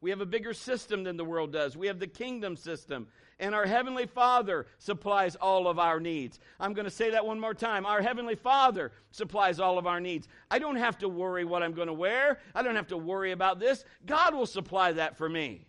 We 0.00 0.10
have 0.10 0.20
a 0.20 0.26
bigger 0.26 0.52
system 0.52 1.04
than 1.04 1.16
the 1.16 1.24
world 1.24 1.52
does. 1.52 1.76
We 1.76 1.86
have 1.86 2.00
the 2.00 2.08
kingdom 2.08 2.56
system. 2.56 3.06
And 3.38 3.54
our 3.54 3.66
Heavenly 3.66 4.06
Father 4.06 4.66
supplies 4.78 5.36
all 5.36 5.68
of 5.68 5.78
our 5.78 6.00
needs. 6.00 6.40
I'm 6.58 6.74
going 6.74 6.84
to 6.84 6.90
say 6.90 7.10
that 7.10 7.24
one 7.24 7.38
more 7.40 7.54
time. 7.54 7.86
Our 7.86 8.02
Heavenly 8.02 8.34
Father 8.34 8.92
supplies 9.12 9.60
all 9.60 9.78
of 9.78 9.86
our 9.86 10.00
needs. 10.00 10.28
I 10.50 10.58
don't 10.58 10.76
have 10.76 10.98
to 10.98 11.08
worry 11.08 11.44
what 11.44 11.62
I'm 11.62 11.72
going 11.72 11.86
to 11.86 11.92
wear. 11.92 12.40
I 12.54 12.62
don't 12.62 12.76
have 12.76 12.88
to 12.88 12.96
worry 12.96 13.30
about 13.30 13.60
this. 13.60 13.84
God 14.04 14.34
will 14.34 14.46
supply 14.46 14.92
that 14.92 15.16
for 15.16 15.28
me. 15.28 15.66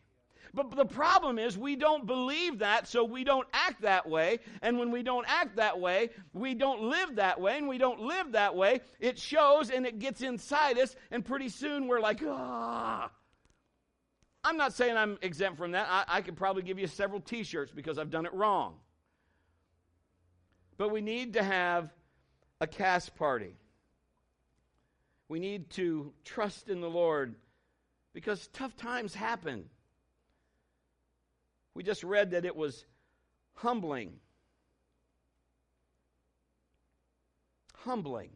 But 0.54 0.70
the 0.72 0.86
problem 0.86 1.40
is, 1.40 1.58
we 1.58 1.76
don't 1.76 2.06
believe 2.06 2.60
that, 2.60 2.88
so 2.88 3.04
we 3.04 3.24
don't 3.24 3.48
act 3.54 3.82
that 3.82 4.08
way. 4.08 4.40
And 4.62 4.78
when 4.78 4.92
we 4.92 5.02
don't 5.02 5.26
act 5.28 5.56
that 5.56 5.80
way, 5.80 6.12
we 6.32 6.54
don't 6.54 6.84
live 6.84 7.16
that 7.16 7.42
way. 7.42 7.58
And 7.58 7.68
we 7.68 7.80
don't 7.80 8.02
live 8.02 8.34
that 8.34 8.56
way, 8.56 8.82
it 9.00 9.18
shows 9.18 9.72
and 9.72 9.88
it 9.88 9.98
gets 9.98 10.22
inside 10.22 10.78
us. 10.78 10.96
And 11.10 11.26
pretty 11.26 11.50
soon 11.50 11.88
we're 11.88 12.02
like, 12.02 12.22
ah. 12.26 13.10
I'm 14.44 14.58
not 14.58 14.74
saying 14.74 14.96
I'm 14.96 15.18
exempt 15.22 15.58
from 15.58 15.72
that. 15.72 15.88
I, 15.90 16.18
I 16.18 16.22
could 16.22 16.36
probably 16.36 16.64
give 16.64 16.78
you 16.78 16.88
several 16.88 17.22
t 17.22 17.44
shirts 17.44 17.72
because 17.72 17.98
I've 17.98 18.12
done 18.12 18.26
it 18.26 18.34
wrong. 18.34 18.76
But 20.78 20.92
we 20.92 21.02
need 21.02 21.34
to 21.34 21.44
have 21.44 21.90
a 22.60 22.68
cast 22.68 23.16
party. 23.16 23.56
We 25.30 25.40
need 25.40 25.70
to 25.72 26.14
trust 26.26 26.70
in 26.70 26.82
the 26.82 26.90
Lord 26.90 27.36
because 28.14 28.48
tough 28.48 28.76
times 28.76 29.16
happen. 29.16 29.66
We 31.74 31.84
just 31.84 32.04
read 32.04 32.32
that 32.32 32.46
it 32.46 32.56
was 32.56 32.86
humbling. 33.56 34.14
Humbling. 37.76 38.30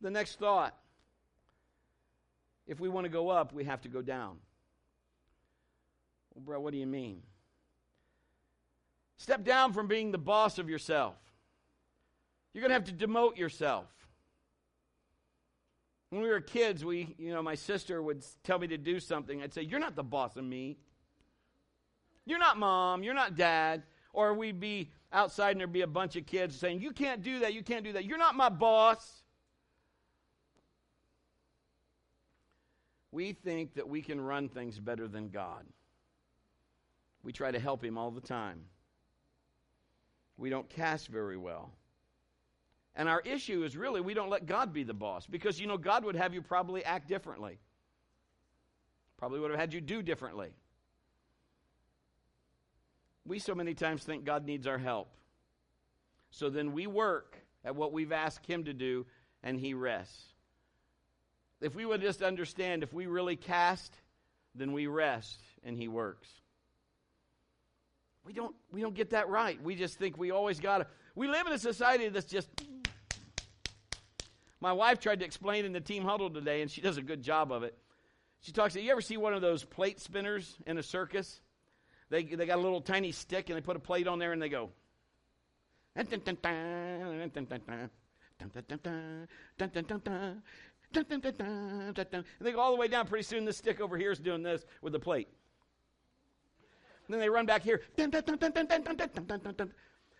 The 0.00 0.10
next 0.10 0.38
thought 0.38 0.76
if 2.66 2.80
we 2.80 2.88
want 2.88 3.04
to 3.04 3.10
go 3.10 3.28
up, 3.28 3.52
we 3.52 3.64
have 3.64 3.82
to 3.82 3.88
go 3.88 4.00
down. 4.00 4.36
Well, 6.34 6.42
bro, 6.44 6.60
what 6.60 6.72
do 6.72 6.78
you 6.78 6.86
mean? 6.86 7.22
Step 9.18 9.44
down 9.44 9.72
from 9.72 9.86
being 9.86 10.10
the 10.10 10.18
boss 10.18 10.58
of 10.58 10.68
yourself. 10.68 11.14
You're 12.52 12.62
going 12.62 12.70
to 12.70 12.74
have 12.74 12.98
to 12.98 13.06
demote 13.06 13.36
yourself. 13.36 13.86
When 16.14 16.22
we 16.22 16.28
were 16.28 16.40
kids, 16.40 16.84
we, 16.84 17.16
you 17.18 17.32
know, 17.32 17.42
my 17.42 17.56
sister 17.56 18.00
would 18.00 18.24
tell 18.44 18.60
me 18.60 18.68
to 18.68 18.78
do 18.78 19.00
something. 19.00 19.42
I'd 19.42 19.52
say, 19.52 19.62
You're 19.62 19.80
not 19.80 19.96
the 19.96 20.04
boss 20.04 20.36
of 20.36 20.44
me. 20.44 20.78
You're 22.24 22.38
not 22.38 22.56
mom. 22.56 23.02
You're 23.02 23.14
not 23.14 23.34
dad. 23.34 23.82
Or 24.12 24.32
we'd 24.32 24.60
be 24.60 24.92
outside 25.12 25.50
and 25.50 25.58
there'd 25.58 25.72
be 25.72 25.80
a 25.80 25.88
bunch 25.88 26.14
of 26.14 26.24
kids 26.24 26.54
saying, 26.54 26.80
You 26.80 26.92
can't 26.92 27.20
do 27.20 27.40
that. 27.40 27.52
You 27.52 27.64
can't 27.64 27.82
do 27.82 27.94
that. 27.94 28.04
You're 28.04 28.16
not 28.16 28.36
my 28.36 28.48
boss. 28.48 29.24
We 33.10 33.32
think 33.32 33.74
that 33.74 33.88
we 33.88 34.00
can 34.00 34.20
run 34.20 34.48
things 34.48 34.78
better 34.78 35.08
than 35.08 35.30
God. 35.30 35.66
We 37.24 37.32
try 37.32 37.50
to 37.50 37.58
help 37.58 37.82
Him 37.82 37.98
all 37.98 38.12
the 38.12 38.20
time. 38.20 38.60
We 40.36 40.48
don't 40.48 40.68
cast 40.68 41.08
very 41.08 41.36
well. 41.36 41.72
And 42.96 43.08
our 43.08 43.20
issue 43.20 43.64
is 43.64 43.76
really 43.76 44.00
we 44.00 44.14
don't 44.14 44.30
let 44.30 44.46
God 44.46 44.72
be 44.72 44.84
the 44.84 44.94
boss 44.94 45.26
because, 45.26 45.58
you 45.60 45.66
know, 45.66 45.76
God 45.76 46.04
would 46.04 46.16
have 46.16 46.32
you 46.32 46.42
probably 46.42 46.84
act 46.84 47.08
differently, 47.08 47.58
probably 49.16 49.40
would 49.40 49.50
have 49.50 49.58
had 49.58 49.72
you 49.72 49.80
do 49.80 50.02
differently. 50.02 50.50
We 53.26 53.38
so 53.38 53.54
many 53.54 53.74
times 53.74 54.04
think 54.04 54.24
God 54.24 54.44
needs 54.44 54.66
our 54.66 54.78
help. 54.78 55.08
So 56.30 56.50
then 56.50 56.72
we 56.72 56.86
work 56.86 57.38
at 57.64 57.74
what 57.74 57.92
we've 57.92 58.12
asked 58.12 58.46
Him 58.46 58.64
to 58.64 58.72
do 58.72 59.06
and 59.42 59.58
He 59.58 59.74
rests. 59.74 60.22
If 61.60 61.74
we 61.74 61.86
would 61.86 62.02
just 62.02 62.22
understand, 62.22 62.82
if 62.82 62.92
we 62.92 63.06
really 63.06 63.36
cast, 63.36 63.94
then 64.54 64.72
we 64.72 64.86
rest 64.86 65.40
and 65.64 65.76
He 65.76 65.88
works. 65.88 66.28
We 68.24 68.32
don't, 68.32 68.54
we 68.72 68.80
don't 68.80 68.94
get 68.94 69.10
that 69.10 69.28
right. 69.28 69.62
We 69.62 69.74
just 69.74 69.98
think 69.98 70.18
we 70.18 70.30
always 70.30 70.60
got 70.60 70.78
to. 70.78 70.86
We 71.14 71.28
live 71.28 71.46
in 71.46 71.52
a 71.52 71.58
society 71.58 72.08
that's 72.08 72.26
just. 72.26 72.48
My 74.64 74.72
wife 74.72 74.98
tried 74.98 75.18
to 75.18 75.26
explain 75.26 75.66
in 75.66 75.72
the 75.74 75.80
team 75.82 76.04
huddle 76.04 76.30
today, 76.30 76.62
and 76.62 76.70
she 76.70 76.80
does 76.80 76.96
a 76.96 77.02
good 77.02 77.20
job 77.20 77.52
of 77.52 77.64
it. 77.64 77.76
She 78.40 78.50
talks. 78.50 78.74
You 78.74 78.90
ever 78.90 79.02
see 79.02 79.18
one 79.18 79.34
of 79.34 79.42
those 79.42 79.62
plate 79.62 80.00
spinners 80.00 80.56
in 80.66 80.78
a 80.78 80.82
circus? 80.82 81.42
They 82.08 82.22
they 82.24 82.46
got 82.46 82.56
a 82.56 82.62
little 82.62 82.80
tiny 82.80 83.12
stick, 83.12 83.50
and 83.50 83.58
they 83.58 83.60
put 83.60 83.76
a 83.76 83.78
plate 83.78 84.08
on 84.08 84.18
there, 84.18 84.32
and 84.32 84.40
they 84.40 84.48
go. 84.48 84.70
And 85.94 86.08
they 92.40 92.52
go 92.52 92.60
all 92.60 92.72
the 92.72 92.80
way 92.80 92.88
down. 92.88 93.06
Pretty 93.06 93.24
soon, 93.24 93.44
this 93.44 93.58
stick 93.58 93.82
over 93.82 93.98
here 93.98 94.12
is 94.12 94.18
doing 94.18 94.42
this 94.42 94.64
with 94.80 94.94
the 94.94 94.98
plate. 94.98 95.28
And 97.06 97.12
then 97.12 97.20
they 97.20 97.28
run 97.28 97.44
back 97.44 97.62
here. 97.64 97.82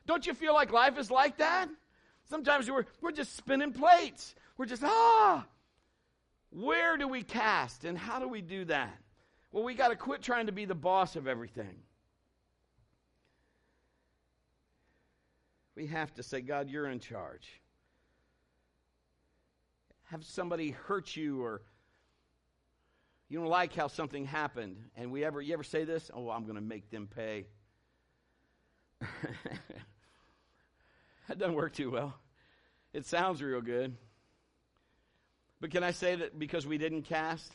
Don't 0.06 0.26
you 0.26 0.34
feel 0.34 0.52
like 0.52 0.70
life 0.70 0.98
is 0.98 1.10
like 1.10 1.38
that? 1.38 1.70
Sometimes 2.28 2.71
we're, 2.71 2.87
we're 3.00 3.12
just 3.12 3.37
spinning 3.37 3.73
plates. 3.73 4.35
We're 4.57 4.66
just, 4.66 4.83
ah. 4.85 5.47
Where 6.50 6.97
do 6.97 7.09
we 7.09 7.23
cast 7.23 7.85
and 7.85 7.99
how 7.99 8.19
do 8.19 8.28
we 8.28 8.40
do 8.40 8.64
that? 8.66 8.97
Well, 9.50 9.64
we 9.64 9.75
got 9.75 9.88
to 9.88 9.97
quit 9.97 10.23
trying 10.23 10.47
to 10.47 10.52
be 10.52 10.64
the 10.64 10.75
boss 10.75 11.16
of 11.16 11.26
everything. 11.26 11.76
We 15.76 15.87
have 15.88 16.14
to 16.14 16.23
say, 16.23 16.40
God, 16.40 16.71
you're 16.71 16.88
in 16.88 17.00
charge 17.00 17.61
have 20.14 20.25
somebody 20.25 20.71
hurt 20.71 21.16
you 21.16 21.43
or 21.43 21.62
you 23.28 23.38
don't 23.38 23.49
like 23.49 23.75
how 23.75 23.88
something 23.88 24.25
happened 24.25 24.76
and 24.97 25.11
we 25.11 25.25
ever 25.25 25.40
you 25.40 25.52
ever 25.52 25.64
say 25.64 25.85
this 25.85 26.11
oh 26.14 26.31
i'm 26.31 26.45
going 26.45 26.54
to 26.54 26.61
make 26.61 26.88
them 26.90 27.09
pay 27.12 27.47
that 31.28 31.38
doesn't 31.38 31.54
work 31.54 31.73
too 31.73 31.90
well 31.90 32.14
it 32.93 33.04
sounds 33.07 33.43
real 33.43 33.61
good 33.61 33.97
but 35.61 35.71
can 35.71 35.83
i 35.83 35.90
say 35.90 36.14
that 36.14 36.38
because 36.38 36.66
we 36.66 36.78
didn't 36.78 37.02
cast 37.02 37.52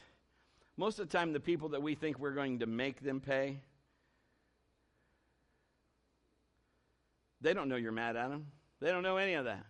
most 0.78 1.00
of 1.00 1.10
the 1.10 1.18
time 1.18 1.34
the 1.34 1.40
people 1.40 1.70
that 1.70 1.82
we 1.82 1.96
think 1.96 2.20
we're 2.20 2.32
going 2.32 2.60
to 2.60 2.66
make 2.66 3.02
them 3.02 3.20
pay 3.20 3.60
they 7.42 7.54
don't 7.54 7.70
know 7.70 7.76
you're 7.76 7.92
mad 7.92 8.16
at 8.16 8.30
them 8.30 8.48
they 8.80 8.92
don't 8.92 9.04
know 9.04 9.18
any 9.18 9.34
of 9.34 9.46
that 9.46 9.66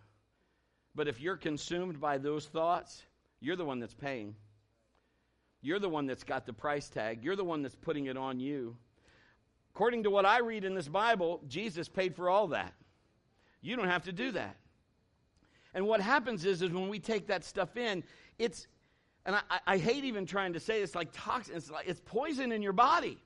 but 0.95 1.07
if 1.07 1.21
you're 1.21 1.37
consumed 1.37 2.01
by 2.01 2.17
those 2.17 2.45
thoughts, 2.45 3.03
you're 3.39 3.55
the 3.55 3.65
one 3.65 3.79
that's 3.79 3.93
paying. 3.93 4.35
You're 5.61 5.79
the 5.79 5.89
one 5.89 6.07
that's 6.07 6.23
got 6.23 6.45
the 6.45 6.51
price 6.53 6.89
tag. 6.89 7.23
You're 7.23 7.35
the 7.35 7.43
one 7.45 7.61
that's 7.61 7.75
putting 7.75 8.07
it 8.07 8.17
on 8.17 8.39
you. 8.39 8.75
According 9.73 10.03
to 10.03 10.09
what 10.09 10.25
I 10.25 10.39
read 10.39 10.65
in 10.65 10.75
this 10.75 10.87
Bible, 10.87 11.41
Jesus 11.47 11.87
paid 11.87 12.15
for 12.15 12.29
all 12.29 12.47
that. 12.49 12.73
You 13.61 13.75
don't 13.75 13.89
have 13.89 14.03
to 14.03 14.11
do 14.11 14.31
that. 14.31 14.55
And 15.73 15.85
what 15.85 16.01
happens 16.01 16.45
is, 16.45 16.61
is 16.61 16.71
when 16.71 16.89
we 16.89 16.99
take 16.99 17.27
that 17.27 17.43
stuff 17.43 17.77
in, 17.77 18.03
it's, 18.37 18.67
and 19.25 19.35
I, 19.35 19.41
I 19.67 19.77
hate 19.77 20.03
even 20.03 20.25
trying 20.25 20.53
to 20.53 20.59
say 20.59 20.81
it's 20.81 20.95
like 20.95 21.09
toxin, 21.13 21.55
it's, 21.55 21.69
like, 21.69 21.87
it's 21.87 22.01
poison 22.03 22.51
in 22.51 22.61
your 22.61 22.73
body. 22.73 23.19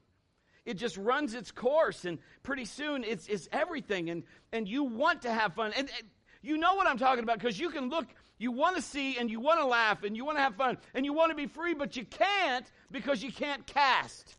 It 0.66 0.76
just 0.76 0.98
runs 0.98 1.34
its 1.34 1.52
course, 1.52 2.06
and 2.06 2.20
pretty 2.42 2.66
soon 2.66 3.04
it's, 3.04 3.28
it's 3.28 3.50
everything, 3.52 4.10
and, 4.10 4.24
and 4.52 4.68
you 4.68 4.84
want 4.84 5.22
to 5.24 5.34
have 5.34 5.54
fun. 5.54 5.74
And, 5.76 5.90
and 5.98 6.08
you 6.42 6.58
know 6.58 6.76
what 6.76 6.88
I'm 6.88 6.98
talking 6.98 7.24
about 7.24 7.40
because 7.40 7.60
you 7.60 7.70
can 7.70 7.90
look, 7.90 8.06
you 8.38 8.52
want 8.52 8.76
to 8.76 8.82
see 8.82 9.18
and 9.18 9.30
you 9.30 9.40
want 9.40 9.60
to 9.60 9.66
laugh 9.66 10.04
and 10.04 10.16
you 10.16 10.26
want 10.26 10.38
to 10.38 10.42
have 10.42 10.56
fun 10.56 10.78
and 10.94 11.06
you 11.06 11.14
want 11.14 11.32
to 11.32 11.36
be 11.36 11.48
free, 11.48 11.74
but 11.74 11.96
you 11.96 12.06
can't 12.06 12.66
because 12.92 13.24
you 13.24 13.32
can't 13.32 13.66
cast. 13.66 14.36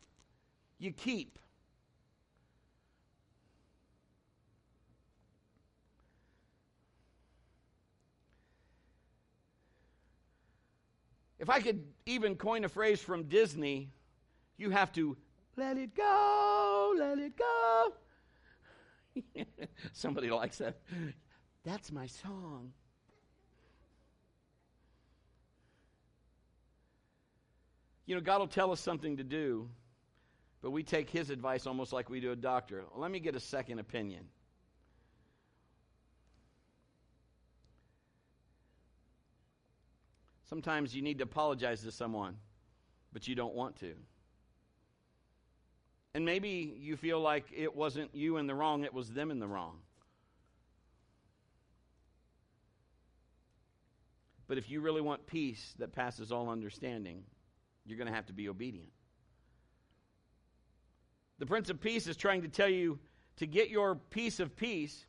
you 0.79 0.93
keep. 0.93 1.39
If 11.45 11.51
I 11.51 11.61
could 11.61 11.85
even 12.07 12.37
coin 12.37 12.65
a 12.65 12.71
phrase 12.71 13.03
from 13.03 13.25
Disney, 13.25 13.91
you 14.57 14.71
have 14.71 14.91
to 14.95 15.15
let 15.59 15.77
it 15.77 15.95
go, 15.95 16.95
let 16.97 17.19
it 17.19 17.35
go. 17.37 17.93
Somebody 19.93 20.31
likes 20.31 20.57
that. 20.57 20.79
That's 21.63 21.93
my 21.93 22.07
song. 22.07 22.73
You 28.07 28.15
know, 28.15 28.23
God 28.23 28.39
will 28.39 28.47
tell 28.47 28.73
us 28.73 28.81
something 28.81 29.19
to 29.19 29.23
do, 29.23 29.69
but 30.63 30.71
we 30.71 30.83
take 30.83 31.11
His 31.11 31.29
advice 31.29 31.67
almost 31.67 31.93
like 31.93 32.09
we 32.09 32.21
do 32.21 32.33
a 32.33 32.37
doctor. 32.37 32.85
Let 32.97 33.11
me 33.11 33.21
get 33.21 33.37
a 33.37 33.41
second 33.41 33.81
opinion. 33.81 34.25
Sometimes 40.49 40.95
you 40.95 41.03
need 41.03 41.19
to 41.19 41.25
apologize 41.25 41.83
to 41.83 41.93
someone, 41.93 42.37
but 43.13 43.27
you 43.27 43.35
don't 43.35 43.55
want 43.55 43.77
to. 43.81 43.95
And 46.15 46.25
maybe 46.25 46.77
you 46.79 46.97
feel 46.97 47.21
like 47.21 47.47
it 47.53 47.75
wasn't 47.75 48.15
you 48.15 48.37
in 48.37 48.47
the 48.47 48.55
wrong, 48.55 48.85
it 48.85 48.95
was 48.95 49.11
them 49.11 49.31
in 49.31 49.41
the 49.41 49.49
wrong. 49.49 49.79
But 54.47 54.59
if 54.59 54.71
you 54.71 54.81
really 54.81 55.01
want 55.01 55.27
peace 55.27 55.75
that 55.79 55.93
passes 55.93 56.31
all 56.31 56.51
understanding, 56.51 57.25
you're 57.87 57.99
going 57.99 58.09
to 58.09 58.15
have 58.15 58.27
to 58.27 58.35
be 58.35 58.49
obedient. 58.49 58.91
The 61.39 61.47
Prince 61.47 61.71
of 61.71 61.81
Peace 61.81 62.07
is 62.07 62.17
trying 62.17 62.43
to 62.43 62.49
tell 62.49 62.69
you 62.69 62.99
to 63.39 63.47
get 63.47 63.71
your 63.71 63.97
piece 63.97 64.39
of 64.41 64.55
peace. 64.55 65.07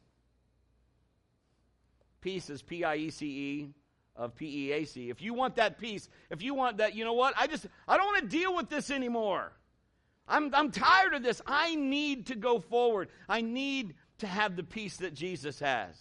Peace 2.22 2.50
is 2.50 2.62
P 2.63 2.84
I 2.84 2.96
E 2.96 3.10
C 3.12 3.25
E 3.25 3.70
of 4.15 4.36
P 4.36 4.67
E 4.67 4.72
A 4.72 4.86
C. 4.86 5.10
If 5.10 5.22
you 5.22 5.34
want 5.34 5.55
that 5.55 5.77
peace, 5.77 6.10
if 6.29 6.41
you 6.41 6.53
want 6.53 6.77
that, 6.77 6.95
you 6.95 7.03
know 7.03 7.13
what? 7.13 7.34
I 7.38 7.48
just, 7.48 7.67
I 7.88 7.98
don't 7.98 8.05
want 8.05 8.22
to 8.24 8.38
deal 8.38 8.55
with 8.55 8.69
this 8.69 8.89
anymore. 8.89 9.51
I'm, 10.27 10.53
I'm 10.55 10.72
tired 10.72 11.13
of 11.13 11.24
this. 11.24 11.41
I 11.45 11.75
need 11.75 12.27
to 12.27 12.36
go 12.36 12.60
forward. 12.60 13.10
I 13.29 13.41
need 13.41 13.95
to 14.19 14.27
have 14.27 14.55
the 14.55 14.63
peace 14.63 14.98
that 14.98 15.13
Jesus 15.13 15.60
has. 15.60 15.95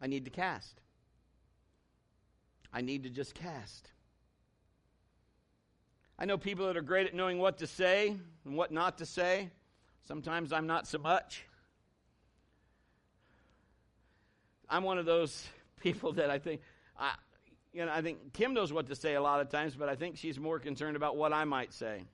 I 0.00 0.06
need 0.06 0.24
to 0.26 0.30
cast. 0.30 0.80
I 2.72 2.82
need 2.82 3.02
to 3.02 3.10
just 3.10 3.34
cast. 3.34 3.90
I 6.18 6.24
know 6.26 6.38
people 6.38 6.66
that 6.66 6.76
are 6.76 6.82
great 6.82 7.06
at 7.06 7.14
knowing 7.14 7.38
what 7.38 7.58
to 7.58 7.66
say 7.66 8.16
and 8.44 8.56
what 8.56 8.70
not 8.70 8.98
to 8.98 9.06
say. 9.06 9.50
Sometimes 10.06 10.52
I'm 10.52 10.66
not 10.66 10.86
so 10.86 10.98
much. 10.98 11.44
I'm 14.70 14.84
one 14.84 14.98
of 14.98 15.04
those 15.04 15.46
people 15.80 16.12
that 16.12 16.30
I 16.30 16.38
think, 16.38 16.60
I, 16.98 17.14
you 17.72 17.84
know, 17.84 17.92
I 17.92 18.00
think 18.00 18.32
Kim 18.32 18.54
knows 18.54 18.72
what 18.72 18.86
to 18.86 18.94
say 18.94 19.14
a 19.14 19.22
lot 19.22 19.40
of 19.40 19.50
times, 19.50 19.74
but 19.74 19.88
I 19.88 19.96
think 19.96 20.16
she's 20.16 20.38
more 20.38 20.58
concerned 20.58 20.96
about 20.96 21.16
what 21.16 21.32
I 21.32 21.44
might 21.44 21.72
say. 21.72 22.04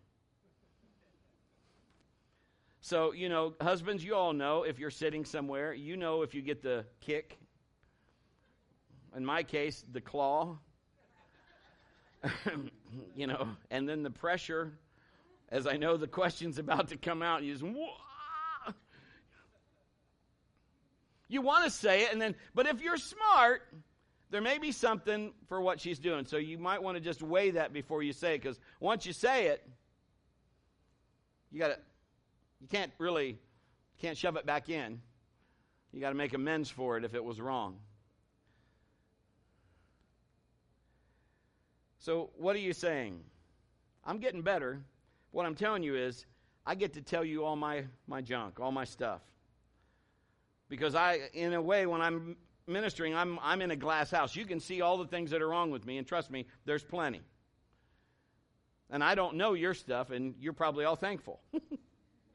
So, 2.81 3.13
you 3.13 3.29
know, 3.29 3.55
husbands, 3.61 4.05
you 4.05 4.15
all 4.15 4.33
know 4.33 4.63
if 4.63 4.79
you're 4.79 4.91
sitting 4.91 5.25
somewhere, 5.25 5.75
you 5.75 5.97
know 5.97 6.23
if 6.23 6.35
you 6.35 6.43
get 6.43 6.63
the 6.63 6.85
kick. 7.01 7.39
In 9.17 9.25
my 9.25 9.43
case, 9.43 9.85
the 9.93 10.01
claw. 10.01 10.59
you 13.17 13.27
know, 13.27 13.49
and 13.71 13.89
then 13.89 14.03
the 14.03 14.11
pressure, 14.11 14.73
as 15.49 15.67
I 15.67 15.77
know 15.77 15.97
the 15.97 16.07
question's 16.07 16.59
about 16.59 16.89
to 16.89 16.97
come 16.97 17.23
out, 17.23 17.43
you 17.43 17.53
just, 17.53 17.65
Wah! 17.65 17.89
You 21.29 21.43
want 21.43 21.65
to 21.65 21.71
say 21.71 22.03
it, 22.05 22.13
and 22.13 22.21
then, 22.21 22.35
but 22.55 22.67
if 22.67 22.81
you're 22.81 22.97
smart, 22.97 23.63
there 24.31 24.41
may 24.41 24.59
be 24.59 24.73
something 24.73 25.33
for 25.49 25.61
what 25.61 25.81
she's 25.81 25.99
doing. 25.99 26.25
So 26.25 26.37
you 26.37 26.59
might 26.59 26.83
want 26.83 26.97
to 26.97 27.01
just 27.01 27.23
weigh 27.23 27.53
that 27.53 27.73
before 27.73 28.03
you 28.03 28.13
say 28.13 28.35
it, 28.35 28.43
because 28.43 28.59
once 28.81 29.07
you 29.07 29.13
say 29.13 29.47
it, 29.47 29.67
you 31.51 31.59
got 31.59 31.69
to, 31.69 31.79
you 32.61 32.69
can't 32.69 32.93
really, 32.99 33.39
can't 34.01 34.17
shove 34.17 34.37
it 34.37 34.47
back 34.47 34.69
in. 34.69 35.01
You 35.93 36.01
got 36.01 36.11
to 36.11 36.15
make 36.15 36.35
amends 36.35 36.69
for 36.69 36.97
it 36.97 37.05
if 37.05 37.15
it 37.15 37.25
was 37.25 37.41
wrong. 37.41 37.77
So, 41.99 42.31
what 42.37 42.55
are 42.55 42.61
you 42.61 42.73
saying? 42.73 43.21
I'm 44.05 44.19
getting 44.19 44.43
better. 44.43 44.81
What 45.33 45.47
I'm 45.47 45.57
telling 45.57 45.83
you 45.83 45.97
is, 45.97 46.25
I 46.65 46.75
get 46.75 46.95
to 46.95 47.03
tell 47.03 47.25
you 47.25 47.45
all 47.45 47.57
my, 47.57 47.85
my 48.07 48.21
junk, 48.21 48.61
all 48.61 48.71
my 48.71 48.85
stuff. 48.85 49.23
Because 50.69 50.95
I, 50.95 51.21
in 51.33 51.55
a 51.55 51.63
way, 51.63 51.87
when 51.87 52.01
I'm 52.01 52.37
ministering, 52.67 53.15
I'm, 53.15 53.39
I'm 53.43 53.63
in 53.63 53.71
a 53.71 53.77
glass 53.77 54.11
house. 54.11 54.35
You 54.35 54.45
can 54.45 54.61
see 54.61 54.81
all 54.81 54.99
the 54.99 55.07
things 55.07 55.31
that 55.31 55.43
are 55.43 55.49
wrong 55.49 55.71
with 55.71 55.87
me, 55.87 55.99
and 55.99 56.07
trust 56.07 56.31
me, 56.31 56.47
there's 56.65 56.83
plenty. 56.83 57.23
And 58.91 59.03
I 59.03 59.15
don't 59.15 59.37
know 59.37 59.55
your 59.55 59.75
stuff, 59.75 60.11
and 60.11 60.35
you're 60.41 60.53
probably 60.53 60.85
all 60.85 60.97
thankful. 60.97 61.41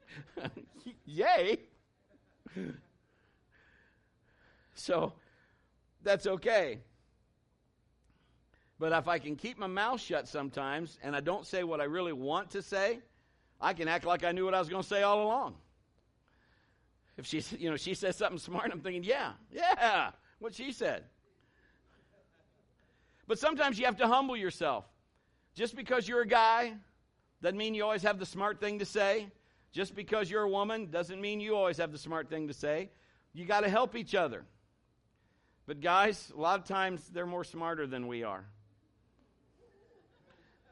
Yay! 1.04 1.58
so, 4.74 5.12
that's 6.02 6.26
okay. 6.26 6.80
But 8.78 8.92
if 8.92 9.06
I 9.06 9.18
can 9.18 9.36
keep 9.36 9.58
my 9.58 9.68
mouth 9.68 10.00
shut 10.00 10.26
sometimes 10.26 10.98
and 11.04 11.14
I 11.14 11.20
don't 11.20 11.46
say 11.46 11.62
what 11.62 11.80
I 11.80 11.84
really 11.84 12.12
want 12.12 12.50
to 12.50 12.62
say, 12.62 12.98
I 13.60 13.74
can 13.74 13.86
act 13.86 14.04
like 14.04 14.24
I 14.24 14.32
knew 14.32 14.44
what 14.44 14.54
I 14.54 14.58
was 14.58 14.68
going 14.68 14.82
to 14.82 14.88
say 14.88 15.02
all 15.02 15.22
along. 15.22 15.54
If 17.16 17.26
she, 17.26 17.42
you 17.58 17.70
know, 17.70 17.76
she 17.76 17.94
says 17.94 18.16
something 18.16 18.38
smart, 18.38 18.70
I'm 18.72 18.80
thinking, 18.80 19.04
yeah, 19.04 19.32
yeah, 19.50 20.10
what 20.38 20.54
she 20.54 20.72
said. 20.72 21.04
But 23.26 23.38
sometimes 23.38 23.78
you 23.78 23.84
have 23.86 23.96
to 23.98 24.08
humble 24.08 24.36
yourself. 24.36 24.84
Just 25.54 25.76
because 25.76 26.08
you're 26.08 26.22
a 26.22 26.26
guy 26.26 26.74
doesn't 27.42 27.58
mean 27.58 27.74
you 27.74 27.84
always 27.84 28.02
have 28.02 28.18
the 28.18 28.26
smart 28.26 28.60
thing 28.60 28.78
to 28.78 28.84
say. 28.84 29.28
Just 29.72 29.94
because 29.94 30.30
you're 30.30 30.42
a 30.42 30.48
woman 30.48 30.90
doesn't 30.90 31.20
mean 31.20 31.40
you 31.40 31.56
always 31.56 31.78
have 31.78 31.92
the 31.92 31.98
smart 31.98 32.28
thing 32.28 32.48
to 32.48 32.54
say. 32.54 32.90
You 33.32 33.44
got 33.44 33.60
to 33.60 33.68
help 33.68 33.96
each 33.96 34.14
other. 34.14 34.44
But 35.66 35.80
guys, 35.80 36.32
a 36.36 36.40
lot 36.40 36.58
of 36.58 36.66
times 36.66 37.08
they're 37.12 37.26
more 37.26 37.44
smarter 37.44 37.86
than 37.86 38.06
we 38.06 38.22
are. 38.22 38.44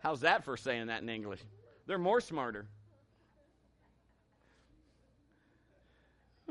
How's 0.02 0.20
that 0.20 0.44
for 0.44 0.56
saying 0.56 0.88
that 0.88 1.02
in 1.02 1.08
English? 1.08 1.40
They're 1.86 1.98
more 1.98 2.20
smarter. 2.20 2.66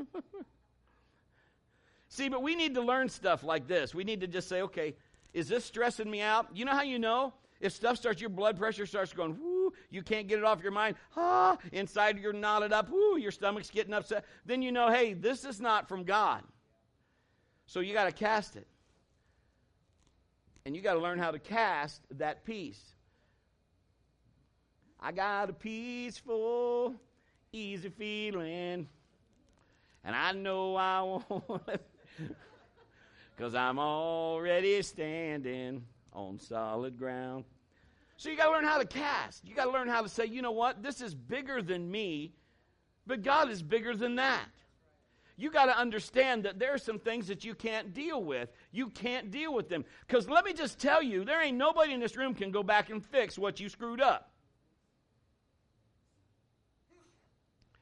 See, 2.08 2.28
but 2.28 2.42
we 2.42 2.54
need 2.54 2.74
to 2.74 2.80
learn 2.80 3.08
stuff 3.08 3.44
like 3.44 3.68
this. 3.68 3.94
We 3.94 4.04
need 4.04 4.20
to 4.20 4.26
just 4.26 4.48
say, 4.48 4.62
okay, 4.62 4.96
is 5.32 5.48
this 5.48 5.64
stressing 5.64 6.10
me 6.10 6.20
out? 6.20 6.48
You 6.54 6.64
know 6.64 6.72
how 6.72 6.82
you 6.82 6.98
know? 6.98 7.32
If 7.60 7.72
stuff 7.72 7.98
starts, 7.98 8.20
your 8.20 8.30
blood 8.30 8.58
pressure 8.58 8.86
starts 8.86 9.12
going, 9.12 9.38
whoo, 9.38 9.72
you 9.90 10.02
can't 10.02 10.26
get 10.26 10.38
it 10.38 10.44
off 10.44 10.62
your 10.62 10.72
mind, 10.72 10.96
ah, 11.16 11.58
inside 11.72 12.18
you're 12.18 12.32
knotted 12.32 12.72
up, 12.72 12.90
whoo, 12.90 13.18
your 13.18 13.30
stomach's 13.30 13.70
getting 13.70 13.92
upset, 13.92 14.24
then 14.46 14.62
you 14.62 14.72
know, 14.72 14.90
hey, 14.90 15.12
this 15.12 15.44
is 15.44 15.60
not 15.60 15.86
from 15.86 16.04
God. 16.04 16.42
So 17.66 17.80
you 17.80 17.92
got 17.92 18.06
to 18.06 18.12
cast 18.12 18.56
it. 18.56 18.66
And 20.64 20.74
you 20.74 20.82
got 20.82 20.94
to 20.94 21.00
learn 21.00 21.18
how 21.18 21.30
to 21.30 21.38
cast 21.38 22.02
that 22.12 22.44
peace. 22.44 22.80
I 24.98 25.12
got 25.12 25.50
a 25.50 25.52
peaceful, 25.52 26.94
easy 27.52 27.90
feeling. 27.90 28.88
And 30.04 30.16
I 30.16 30.32
know 30.32 30.76
I 30.76 31.00
won't, 31.02 31.62
because 33.36 33.54
I'm 33.54 33.78
already 33.78 34.80
standing 34.82 35.84
on 36.12 36.38
solid 36.38 36.98
ground. 36.98 37.44
So 38.16 38.28
you 38.28 38.36
got 38.36 38.46
to 38.46 38.52
learn 38.52 38.64
how 38.64 38.78
to 38.78 38.86
cast. 38.86 39.46
You 39.46 39.54
got 39.54 39.64
to 39.64 39.70
learn 39.70 39.88
how 39.88 40.02
to 40.02 40.08
say, 40.08 40.26
you 40.26 40.42
know 40.42 40.50
what? 40.52 40.82
This 40.82 41.00
is 41.00 41.14
bigger 41.14 41.62
than 41.62 41.90
me, 41.90 42.32
but 43.06 43.22
God 43.22 43.50
is 43.50 43.62
bigger 43.62 43.94
than 43.94 44.16
that. 44.16 44.48
You 45.36 45.50
got 45.50 45.66
to 45.66 45.78
understand 45.78 46.44
that 46.44 46.58
there 46.58 46.74
are 46.74 46.78
some 46.78 46.98
things 46.98 47.26
that 47.28 47.44
you 47.44 47.54
can't 47.54 47.94
deal 47.94 48.22
with. 48.22 48.50
You 48.72 48.90
can't 48.90 49.30
deal 49.30 49.54
with 49.54 49.70
them. 49.70 49.86
Because 50.06 50.28
let 50.28 50.44
me 50.44 50.52
just 50.52 50.78
tell 50.78 51.02
you, 51.02 51.24
there 51.24 51.42
ain't 51.42 51.56
nobody 51.56 51.94
in 51.94 52.00
this 52.00 52.14
room 52.14 52.34
can 52.34 52.50
go 52.50 52.62
back 52.62 52.90
and 52.90 53.02
fix 53.02 53.38
what 53.38 53.58
you 53.58 53.70
screwed 53.70 54.02
up. 54.02 54.30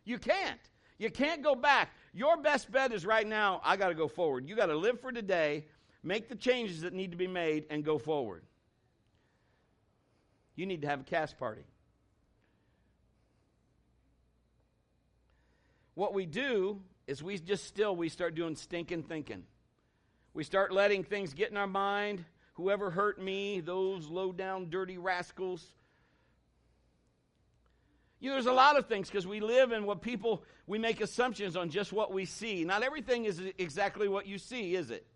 You 0.05 0.19
can't. 0.19 0.61
You 0.99 1.11
can't 1.11 1.43
go 1.43 1.57
back. 1.57 1.91
Your 2.19 2.37
best 2.37 2.73
bet 2.73 2.93
is 2.93 3.07
right 3.07 3.25
now, 3.25 3.61
I 3.63 3.77
got 3.77 3.91
to 3.91 3.95
go 3.95 4.09
forward. 4.09 4.49
You 4.49 4.57
got 4.57 4.67
to 4.67 4.75
live 4.75 5.01
for 5.01 5.13
today, 5.13 5.67
make 6.03 6.29
the 6.29 6.35
changes 6.35 6.81
that 6.81 6.93
need 6.93 7.13
to 7.13 7.17
be 7.17 7.29
made, 7.29 7.67
and 7.71 7.85
go 7.85 7.97
forward. 7.97 8.43
You 10.57 10.67
need 10.67 10.83
to 10.83 10.89
have 10.89 11.03
a 11.03 11.05
cast 11.05 11.39
party. 11.39 11.63
What 15.95 16.13
we 16.13 16.27
do 16.27 16.81
is 17.07 17.23
we 17.23 17.39
just 17.39 17.67
still 17.67 17.95
we 17.95 18.09
start 18.09 18.35
doing 18.35 18.57
stinking 18.57 19.05
thinking. 19.05 19.45
We 20.35 20.43
start 20.43 20.73
letting 20.73 21.05
things 21.05 21.35
get 21.35 21.53
in 21.53 21.57
our 21.57 21.69
mind. 21.69 22.25
whoever 22.55 22.91
hurt 22.91 23.23
me, 23.23 23.61
those 23.61 24.09
low 24.09 24.33
down, 24.33 24.71
dirty 24.71 24.99
rascals. 24.99 25.65
You 28.21 28.31
know, 28.31 28.35
there's 28.35 28.47
a 28.47 28.53
lot 28.53 28.77
of 28.77 28.87
things 28.87 29.09
because 29.09 29.27
we 29.27 29.41
live 29.41 29.71
in 29.71 29.85
what 29.85 30.03
people, 30.03 30.43
we 30.67 30.79
make 30.79 31.01
assumptions 31.01 31.57
on 31.57 31.71
just 31.71 31.93
what 31.93 32.13
we 32.13 32.25
see. 32.25 32.65
Not 32.65 32.83
everything 32.83 33.27
is 33.27 33.41
exactly 33.59 34.09
what 34.09 34.27
you 34.27 34.39
see, 34.39 34.75
is 34.75 34.91
it? 34.91 35.07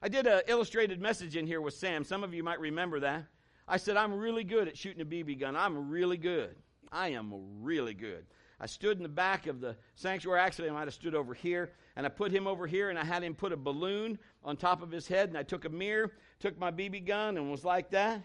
I 0.00 0.08
did 0.08 0.26
an 0.26 0.42
illustrated 0.48 1.00
message 1.00 1.36
in 1.36 1.46
here 1.46 1.60
with 1.60 1.74
Sam. 1.74 2.04
Some 2.04 2.24
of 2.24 2.32
you 2.32 2.42
might 2.42 2.60
remember 2.60 3.00
that. 3.00 3.24
I 3.66 3.76
said, 3.76 3.96
I'm 3.96 4.12
really 4.14 4.44
good 4.44 4.68
at 4.68 4.76
shooting 4.76 5.02
a 5.02 5.04
BB 5.04 5.40
gun. 5.40 5.56
I'm 5.56 5.88
really 5.90 6.18
good. 6.18 6.56
I 6.92 7.08
am 7.08 7.32
really 7.62 7.94
good. 7.94 8.26
I 8.60 8.66
stood 8.66 8.96
in 8.96 9.02
the 9.02 9.08
back 9.08 9.46
of 9.46 9.60
the 9.60 9.76
sanctuary. 9.94 10.40
Actually, 10.40 10.70
I 10.70 10.72
might 10.72 10.86
have 10.86 10.94
stood 10.94 11.14
over 11.14 11.34
here, 11.34 11.72
and 11.96 12.06
I 12.06 12.08
put 12.08 12.30
him 12.30 12.46
over 12.46 12.66
here, 12.66 12.90
and 12.90 12.98
I 12.98 13.04
had 13.04 13.22
him 13.22 13.34
put 13.34 13.52
a 13.52 13.56
balloon 13.56 14.18
on 14.44 14.56
top 14.56 14.82
of 14.82 14.90
his 14.90 15.08
head, 15.08 15.28
and 15.28 15.36
I 15.36 15.42
took 15.42 15.64
a 15.64 15.70
mirror, 15.70 16.12
took 16.38 16.58
my 16.58 16.70
BB 16.70 17.06
gun, 17.06 17.36
and 17.36 17.50
was 17.50 17.64
like 17.64 17.90
that, 17.90 18.22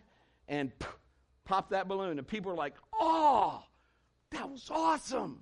and 0.47 0.71
popped 1.49 1.71
that 1.71 1.88
balloon. 1.88 2.19
And 2.19 2.27
people 2.27 2.51
were 2.51 2.57
like, 2.57 2.75
oh, 2.93 3.63
that 4.29 4.49
was 4.49 4.69
awesome. 4.69 5.41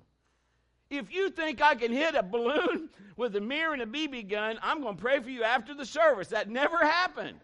If 0.90 1.12
you 1.12 1.28
think 1.28 1.60
I 1.60 1.74
can 1.74 1.92
hit 1.92 2.14
a 2.14 2.22
balloon 2.22 2.88
with 3.16 3.36
a 3.36 3.40
mirror 3.42 3.74
and 3.74 3.82
a 3.82 3.86
BB 3.86 4.30
gun, 4.30 4.58
I'm 4.62 4.80
going 4.80 4.96
to 4.96 5.00
pray 5.00 5.20
for 5.20 5.28
you 5.28 5.44
after 5.44 5.74
the 5.74 5.84
service. 5.84 6.28
That 6.28 6.48
never 6.48 6.78
happened. 6.78 7.38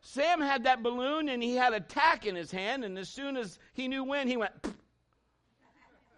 Sam 0.00 0.40
had 0.40 0.62
that 0.64 0.82
balloon 0.82 1.28
and 1.28 1.42
he 1.42 1.56
had 1.56 1.74
a 1.74 1.80
tack 1.80 2.24
in 2.24 2.34
his 2.34 2.50
hand, 2.50 2.84
and 2.84 2.96
as 2.96 3.08
soon 3.08 3.36
as 3.36 3.58
he 3.74 3.86
knew 3.86 4.04
when, 4.04 4.28
he 4.28 4.36
went. 4.38 4.52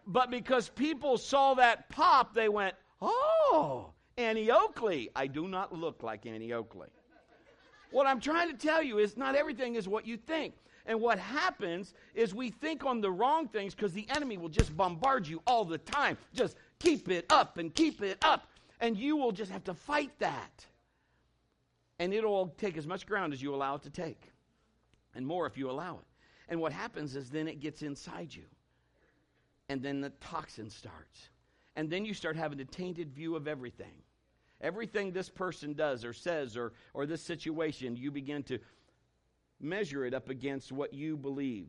But 0.06 0.30
because 0.30 0.68
people 0.68 1.16
saw 1.16 1.54
that 1.54 1.88
pop, 1.88 2.34
they 2.34 2.48
went, 2.48 2.76
Oh, 3.00 3.90
Annie 4.18 4.50
Oakley. 4.50 5.08
I 5.16 5.26
do 5.26 5.48
not 5.48 5.72
look 5.72 6.02
like 6.02 6.26
Annie 6.26 6.52
Oakley. 6.52 6.88
what 7.90 8.06
I'm 8.06 8.20
trying 8.20 8.50
to 8.50 8.56
tell 8.56 8.82
you 8.82 8.98
is 8.98 9.16
not 9.16 9.34
everything 9.34 9.74
is 9.76 9.88
what 9.88 10.06
you 10.06 10.16
think. 10.18 10.54
And 10.86 11.00
what 11.00 11.18
happens 11.18 11.94
is 12.14 12.34
we 12.34 12.50
think 12.50 12.84
on 12.84 13.00
the 13.00 13.10
wrong 13.10 13.48
things 13.48 13.74
because 13.74 13.92
the 13.92 14.06
enemy 14.10 14.36
will 14.36 14.48
just 14.48 14.76
bombard 14.76 15.26
you 15.26 15.40
all 15.46 15.64
the 15.64 15.78
time. 15.78 16.18
Just 16.34 16.56
keep 16.80 17.08
it 17.08 17.26
up 17.30 17.58
and 17.58 17.72
keep 17.74 18.02
it 18.02 18.18
up. 18.22 18.48
And 18.80 18.96
you 18.96 19.16
will 19.16 19.32
just 19.32 19.52
have 19.52 19.64
to 19.64 19.74
fight 19.74 20.10
that. 20.18 20.66
And 21.98 22.12
it'll 22.12 22.48
take 22.58 22.76
as 22.76 22.86
much 22.86 23.06
ground 23.06 23.32
as 23.32 23.40
you 23.40 23.54
allow 23.54 23.76
it 23.76 23.82
to 23.82 23.90
take, 23.90 24.32
and 25.14 25.24
more 25.24 25.46
if 25.46 25.56
you 25.56 25.70
allow 25.70 25.94
it. 25.94 26.06
And 26.48 26.60
what 26.60 26.72
happens 26.72 27.14
is 27.14 27.30
then 27.30 27.46
it 27.46 27.60
gets 27.60 27.82
inside 27.82 28.34
you. 28.34 28.42
And 29.68 29.80
then 29.80 30.00
the 30.00 30.10
toxin 30.20 30.68
starts. 30.68 31.28
And 31.76 31.88
then 31.88 32.04
you 32.04 32.12
start 32.12 32.36
having 32.36 32.60
a 32.60 32.64
tainted 32.64 33.12
view 33.12 33.36
of 33.36 33.46
everything. 33.46 33.94
Everything 34.60 35.12
this 35.12 35.28
person 35.28 35.74
does 35.74 36.04
or 36.04 36.12
says 36.12 36.56
or, 36.56 36.72
or 36.92 37.06
this 37.06 37.22
situation, 37.22 37.96
you 37.96 38.10
begin 38.10 38.42
to 38.44 38.58
measure 39.62 40.04
it 40.04 40.14
up 40.14 40.28
against 40.28 40.72
what 40.72 40.94
you 40.94 41.16
believe. 41.16 41.68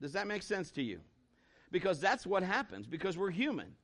Does 0.00 0.12
that 0.12 0.26
make 0.26 0.42
sense 0.42 0.70
to 0.72 0.82
you? 0.82 1.00
Because 1.70 2.00
that's 2.00 2.26
what 2.26 2.42
happens, 2.42 2.86
because 2.86 3.16
we're 3.16 3.30
human. 3.30 3.74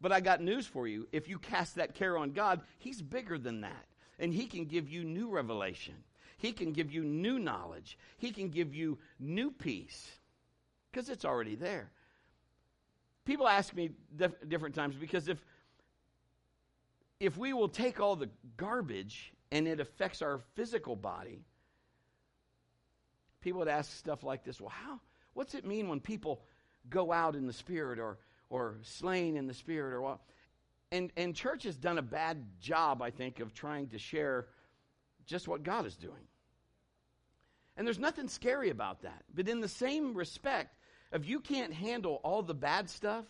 But 0.00 0.12
I 0.12 0.20
got 0.20 0.42
news 0.42 0.66
for 0.66 0.86
you. 0.86 1.08
If 1.12 1.28
you 1.28 1.38
cast 1.38 1.76
that 1.76 1.94
care 1.94 2.18
on 2.18 2.32
God, 2.32 2.60
He's 2.78 3.00
bigger 3.00 3.38
than 3.38 3.62
that. 3.62 3.86
And 4.18 4.32
He 4.34 4.46
can 4.46 4.66
give 4.66 4.88
you 4.88 5.04
new 5.04 5.30
revelation, 5.30 5.94
He 6.36 6.52
can 6.52 6.72
give 6.72 6.92
you 6.92 7.02
new 7.02 7.38
knowledge, 7.38 7.98
He 8.18 8.30
can 8.30 8.50
give 8.50 8.74
you 8.74 8.98
new 9.18 9.50
peace, 9.50 10.10
because 10.90 11.08
it's 11.08 11.24
already 11.24 11.54
there. 11.54 11.90
People 13.24 13.48
ask 13.48 13.74
me 13.74 13.92
dif- 14.14 14.48
different 14.48 14.74
times 14.74 14.96
because 14.96 15.28
if 15.28 15.42
if 17.20 17.38
we 17.38 17.52
will 17.52 17.68
take 17.68 18.00
all 18.00 18.16
the 18.16 18.28
garbage 18.56 19.32
and 19.50 19.66
it 19.66 19.80
affects 19.80 20.20
our 20.20 20.40
physical 20.54 20.94
body, 20.96 21.44
people 23.44 23.58
would 23.58 23.68
ask 23.68 23.92
stuff 23.92 24.24
like 24.24 24.42
this 24.42 24.58
well 24.60 24.70
how 24.70 24.98
what's 25.34 25.54
it 25.54 25.66
mean 25.66 25.88
when 25.88 26.00
people 26.00 26.42
go 26.88 27.12
out 27.12 27.36
in 27.36 27.46
the 27.46 27.52
spirit 27.52 27.98
or 27.98 28.18
or 28.48 28.76
slain 28.82 29.36
in 29.36 29.46
the 29.46 29.54
spirit 29.54 29.92
or 29.92 30.00
what? 30.00 30.18
And 30.90 31.12
and 31.16 31.36
church 31.36 31.64
has 31.64 31.76
done 31.76 31.98
a 31.98 32.02
bad 32.02 32.42
job 32.60 33.02
i 33.02 33.10
think 33.10 33.40
of 33.40 33.52
trying 33.52 33.88
to 33.88 33.98
share 33.98 34.46
just 35.26 35.46
what 35.46 35.62
god 35.62 35.86
is 35.86 35.96
doing. 35.96 36.26
And 37.76 37.86
there's 37.86 37.98
nothing 37.98 38.28
scary 38.28 38.70
about 38.70 39.02
that. 39.02 39.24
But 39.34 39.48
in 39.48 39.60
the 39.60 39.68
same 39.68 40.14
respect 40.14 40.76
if 41.12 41.28
you 41.28 41.38
can't 41.38 41.72
handle 41.72 42.20
all 42.24 42.42
the 42.42 42.54
bad 42.54 42.88
stuff 42.88 43.24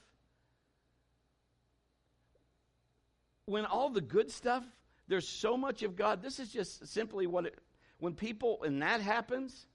when 3.46 3.66
all 3.66 3.90
the 3.90 4.00
good 4.00 4.30
stuff 4.30 4.64
there's 5.08 5.28
so 5.28 5.56
much 5.56 5.82
of 5.82 5.96
god 5.96 6.22
this 6.22 6.38
is 6.38 6.50
just 6.50 6.86
simply 6.86 7.26
what 7.26 7.44
it 7.44 7.58
when 7.98 8.14
people 8.14 8.62
and 8.62 8.80
that 8.80 9.02
happens 9.02 9.66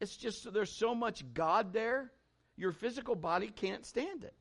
it's 0.00 0.16
just 0.16 0.52
there's 0.52 0.72
so 0.72 0.94
much 0.94 1.24
God 1.32 1.72
there, 1.72 2.12
your 2.56 2.72
physical 2.72 3.14
body 3.14 3.48
can't 3.48 3.84
stand 3.84 4.24
it. 4.24 4.34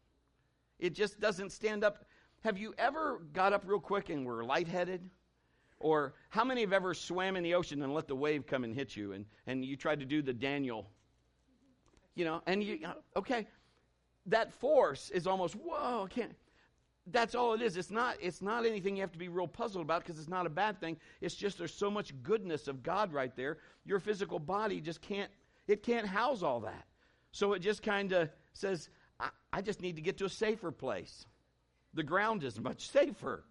It 0.79 0.93
just 0.93 1.19
doesn't 1.19 1.51
stand 1.51 1.83
up. 1.83 2.05
Have 2.43 2.57
you 2.57 2.73
ever 2.77 3.21
got 3.33 3.53
up 3.53 3.63
real 3.65 3.79
quick 3.79 4.09
and 4.09 4.25
were 4.25 4.43
lightheaded? 4.43 5.09
Or 5.79 6.13
how 6.29 6.43
many 6.43 6.61
have 6.61 6.73
ever 6.73 6.93
swam 6.93 7.35
in 7.35 7.43
the 7.43 7.53
ocean 7.53 7.81
and 7.81 7.93
let 7.93 8.07
the 8.07 8.15
wave 8.15 8.45
come 8.45 8.63
and 8.63 8.73
hit 8.73 8.95
you 8.95 9.11
and, 9.11 9.25
and 9.45 9.63
you 9.63 9.75
tried 9.75 9.99
to 9.99 10.05
do 10.05 10.21
the 10.21 10.33
Daniel? 10.33 10.89
You 12.15 12.25
know, 12.25 12.41
and 12.45 12.63
you, 12.63 12.79
okay, 13.15 13.47
that 14.27 14.53
force 14.53 15.09
is 15.09 15.27
almost, 15.27 15.55
whoa, 15.55 16.05
I 16.05 16.07
can't. 16.07 16.31
That's 17.07 17.35
all 17.35 17.53
it 17.53 17.61
is. 17.61 17.77
It's 17.77 17.91
not, 17.91 18.15
it's 18.19 18.41
not 18.41 18.65
anything 18.65 18.95
you 18.95 19.01
have 19.01 19.11
to 19.11 19.19
be 19.19 19.27
real 19.27 19.47
puzzled 19.47 19.83
about 19.83 20.03
because 20.03 20.19
it's 20.19 20.29
not 20.29 20.45
a 20.45 20.49
bad 20.49 20.79
thing. 20.79 20.97
It's 21.21 21.35
just 21.35 21.57
there's 21.57 21.73
so 21.73 21.91
much 21.91 22.13
goodness 22.23 22.67
of 22.67 22.81
God 22.81 23.13
right 23.13 23.35
there. 23.35 23.57
Your 23.85 23.99
physical 23.99 24.39
body 24.39 24.81
just 24.81 25.01
can't 25.01 25.29
it 25.67 25.83
can't 25.83 26.07
house 26.07 26.43
all 26.43 26.61
that. 26.61 26.85
So 27.31 27.53
it 27.53 27.59
just 27.59 27.83
kind 27.83 28.11
of 28.13 28.29
says, 28.53 28.89
I, 29.19 29.29
I 29.51 29.61
just 29.61 29.81
need 29.81 29.95
to 29.95 30.01
get 30.01 30.17
to 30.19 30.25
a 30.25 30.29
safer 30.29 30.71
place. 30.71 31.25
The 31.93 32.03
ground 32.03 32.43
is 32.43 32.59
much 32.59 32.89
safer. 32.89 33.43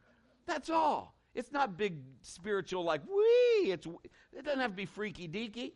That's 0.46 0.70
all. 0.70 1.14
It's 1.34 1.50
not 1.50 1.76
big 1.76 1.98
spiritual 2.22 2.84
like 2.84 3.02
wee. 3.06 3.72
It's 3.72 3.86
it 4.32 4.44
doesn't 4.44 4.60
have 4.60 4.70
to 4.70 4.76
be 4.76 4.86
freaky 4.86 5.26
deaky. 5.26 5.72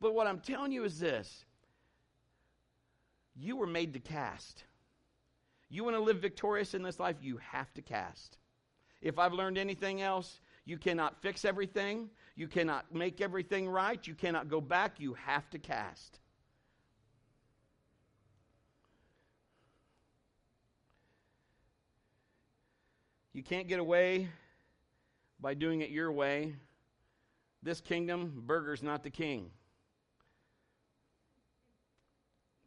But 0.00 0.14
what 0.14 0.26
I'm 0.26 0.40
telling 0.40 0.72
you 0.72 0.84
is 0.84 0.98
this: 0.98 1.44
you 3.36 3.56
were 3.56 3.66
made 3.66 3.92
to 3.94 4.00
cast. 4.00 4.64
You 5.68 5.84
want 5.84 5.96
to 5.96 6.02
live 6.02 6.18
victorious 6.18 6.74
in 6.74 6.82
this 6.82 7.00
life, 7.00 7.16
you 7.20 7.38
have 7.38 7.72
to 7.74 7.82
cast. 7.82 8.38
If 9.02 9.18
I've 9.18 9.32
learned 9.32 9.58
anything 9.58 10.00
else, 10.00 10.40
you 10.64 10.78
cannot 10.78 11.20
fix 11.20 11.44
everything. 11.44 12.08
You 12.36 12.48
cannot 12.48 12.92
make 12.92 13.20
everything 13.20 13.68
right. 13.68 14.04
You 14.06 14.14
cannot 14.14 14.48
go 14.48 14.60
back. 14.60 14.98
You 14.98 15.14
have 15.14 15.48
to 15.50 15.58
cast. 15.58 16.18
You 23.32 23.42
can't 23.42 23.66
get 23.66 23.80
away 23.80 24.28
by 25.40 25.54
doing 25.54 25.80
it 25.80 25.90
your 25.90 26.12
way. 26.12 26.54
This 27.62 27.80
kingdom, 27.80 28.42
Burger's 28.46 28.82
not 28.82 29.02
the 29.02 29.10
king. 29.10 29.50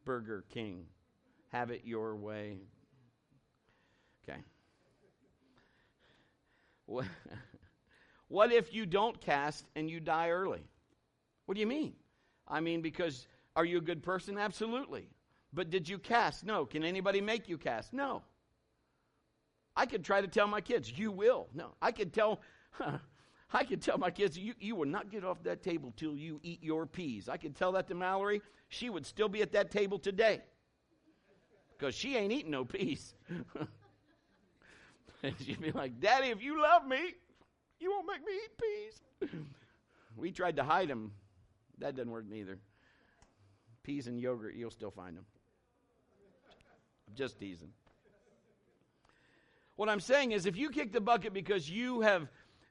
Burger 0.07 0.45
King. 0.49 0.85
Have 1.51 1.69
it 1.69 1.81
your 1.83 2.15
way. 2.15 2.59
Okay. 4.23 4.39
What? 6.85 7.05
What 8.27 8.51
if 8.51 8.73
you 8.73 8.85
don't 8.85 9.19
cast 9.21 9.65
and 9.75 9.89
you 9.89 9.99
die 9.99 10.29
early? 10.29 10.63
What 11.45 11.55
do 11.55 11.61
you 11.61 11.67
mean? 11.67 11.93
I 12.47 12.59
mean, 12.59 12.81
because 12.81 13.27
are 13.55 13.65
you 13.65 13.77
a 13.77 13.81
good 13.81 14.03
person? 14.03 14.37
Absolutely. 14.37 15.09
But 15.53 15.69
did 15.69 15.87
you 15.87 15.97
cast? 15.97 16.45
No. 16.45 16.65
Can 16.65 16.83
anybody 16.83 17.21
make 17.21 17.47
you 17.47 17.57
cast? 17.57 17.93
No. 17.93 18.21
I 19.75 19.85
could 19.85 20.03
try 20.03 20.21
to 20.21 20.27
tell 20.27 20.47
my 20.47 20.61
kids, 20.61 20.91
you 20.97 21.11
will. 21.11 21.47
No. 21.53 21.75
I 21.81 21.91
could 21.91 22.13
tell. 22.13 22.41
I 23.53 23.63
could 23.63 23.81
tell 23.81 23.97
my 23.97 24.11
kids, 24.11 24.37
you, 24.37 24.53
you 24.59 24.75
will 24.75 24.87
not 24.87 25.09
get 25.09 25.23
off 25.23 25.41
that 25.43 25.63
table 25.63 25.93
till 25.95 26.17
you 26.17 26.41
eat 26.43 26.61
your 26.61 26.85
peas. 26.85 27.29
I 27.29 27.37
could 27.37 27.55
tell 27.55 27.71
that 27.73 27.87
to 27.87 27.95
Mallory. 27.95 28.41
She 28.67 28.89
would 28.89 29.05
still 29.05 29.29
be 29.29 29.41
at 29.41 29.53
that 29.53 29.71
table 29.71 29.97
today 29.97 30.41
because 31.77 31.95
she 31.95 32.17
ain't 32.17 32.33
eating 32.33 32.51
no 32.51 32.65
peas. 32.65 33.13
and 35.23 35.33
she'd 35.45 35.61
be 35.61 35.71
like, 35.71 36.01
Daddy, 36.01 36.27
if 36.27 36.41
you 36.43 36.61
love 36.61 36.85
me, 36.85 37.15
you 37.79 37.91
won't 37.91 38.07
make 38.07 38.25
me 38.25 38.33
eat 38.33 39.29
peas. 39.29 39.41
we 40.15 40.31
tried 40.31 40.55
to 40.57 40.63
hide 40.63 40.89
them. 40.89 41.11
That 41.79 41.95
doesn't 41.95 42.11
work 42.11 42.25
neither. 42.29 42.57
Peas 43.83 44.07
and 44.07 44.19
yogurt, 44.19 44.55
you'll 44.55 44.71
still 44.71 44.91
find 44.91 45.15
them. 45.15 45.25
I'm 47.07 47.15
just 47.15 47.39
teasing. 47.39 47.69
What 49.75 49.89
I'm 49.89 49.99
saying 49.99 50.31
is, 50.31 50.45
if 50.45 50.57
you 50.57 50.69
kick 50.69 50.91
the 50.91 50.99
bucket 50.99 51.33
because 51.33 51.69
you 51.69 52.01
have 52.01 52.27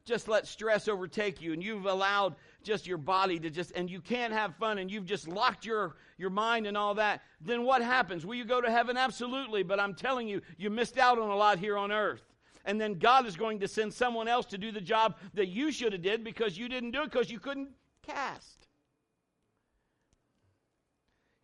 just 0.06 0.28
let 0.28 0.46
stress 0.46 0.88
overtake 0.88 1.42
you 1.42 1.52
and 1.52 1.62
you've 1.62 1.84
allowed 1.84 2.36
just 2.62 2.86
your 2.86 2.96
body 2.96 3.38
to 3.40 3.50
just 3.50 3.72
and 3.72 3.90
you 3.90 4.00
can't 4.00 4.32
have 4.32 4.54
fun 4.56 4.78
and 4.78 4.90
you've 4.90 5.04
just 5.04 5.28
locked 5.28 5.66
your 5.66 5.96
your 6.16 6.30
mind 6.30 6.66
and 6.66 6.76
all 6.76 6.94
that 6.94 7.22
then 7.40 7.64
what 7.64 7.82
happens 7.82 8.24
will 8.24 8.36
you 8.36 8.44
go 8.44 8.60
to 8.60 8.70
heaven 8.70 8.96
absolutely 8.96 9.62
but 9.62 9.80
i'm 9.80 9.94
telling 9.94 10.28
you 10.28 10.40
you 10.56 10.70
missed 10.70 10.96
out 10.96 11.18
on 11.18 11.28
a 11.28 11.36
lot 11.36 11.58
here 11.58 11.76
on 11.76 11.90
earth 11.90 12.22
and 12.66 12.80
then 12.80 12.98
God 12.98 13.26
is 13.26 13.36
going 13.36 13.60
to 13.60 13.68
send 13.68 13.94
someone 13.94 14.26
else 14.26 14.44
to 14.46 14.58
do 14.58 14.72
the 14.72 14.80
job 14.80 15.16
that 15.34 15.46
you 15.46 15.70
should 15.70 15.92
have 15.92 16.02
did 16.02 16.24
because 16.24 16.58
you 16.58 16.68
didn't 16.68 16.90
do 16.90 17.02
it 17.02 17.10
because 17.10 17.30
you 17.30 17.38
couldn't 17.38 17.70
cast. 18.02 18.66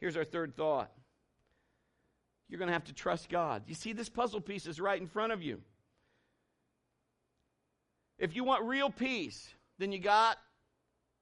Here's 0.00 0.16
our 0.16 0.24
third 0.24 0.56
thought. 0.56 0.90
You're 2.48 2.58
going 2.58 2.66
to 2.66 2.72
have 2.74 2.84
to 2.84 2.92
trust 2.92 3.28
God. 3.30 3.62
You 3.66 3.74
see, 3.74 3.92
this 3.92 4.08
puzzle 4.08 4.40
piece 4.40 4.66
is 4.66 4.80
right 4.80 5.00
in 5.00 5.06
front 5.06 5.32
of 5.32 5.42
you. 5.42 5.60
If 8.18 8.34
you 8.34 8.42
want 8.42 8.64
real 8.64 8.90
peace, 8.90 9.48
then 9.78 9.92
you 9.92 10.00
got 10.00 10.38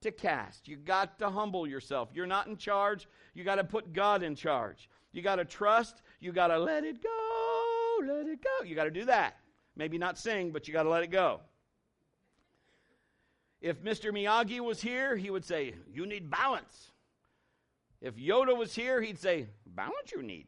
to 0.01 0.11
cast. 0.11 0.67
You 0.67 0.77
got 0.77 1.19
to 1.19 1.29
humble 1.29 1.67
yourself. 1.67 2.09
You're 2.15 2.27
not 2.27 2.47
in 2.47 2.57
charge. 2.57 3.07
You 3.35 3.45
got 3.45 3.57
to 3.57 3.65
put 3.65 3.93
God 3.93 4.23
in 4.23 4.35
charge. 4.35 4.89
You 5.13 5.21
got 5.21 5.37
to 5.37 5.45
trust. 5.45 6.01
You 6.21 6.33
got 6.33 6.49
to 6.49 6.59
let 6.59 6.85
it 6.85 7.03
go. 7.03 7.99
Let 8.07 8.27
it 8.27 8.43
go. 8.43 8.65
You 8.65 8.75
got 8.75 8.85
to 8.85 8.91
do 8.91 9.05
that. 9.05 9.37
Maybe 9.77 9.99
not 9.99 10.19
sing, 10.19 10.51
but 10.51 10.67
you 10.67 10.75
got 10.75 10.83
to 10.85 10.91
let 10.91 11.03
it 11.03 11.11
go. 11.11 11.41
If 13.61 13.83
Mr. 13.83 14.11
Miyagi 14.11 14.61
was 14.61 14.81
here, 14.81 15.17
he 15.17 15.31
would 15.31 15.45
say, 15.45 15.75
You 15.93 16.07
need 16.07 16.31
balance. 16.31 16.91
If 18.01 18.17
Yoda 18.17 18.57
was 18.57 18.75
here, 18.75 19.03
he'd 19.03 19.19
say, 19.19 19.47
Balance 19.67 20.13
you 20.13 20.23
need. 20.23 20.47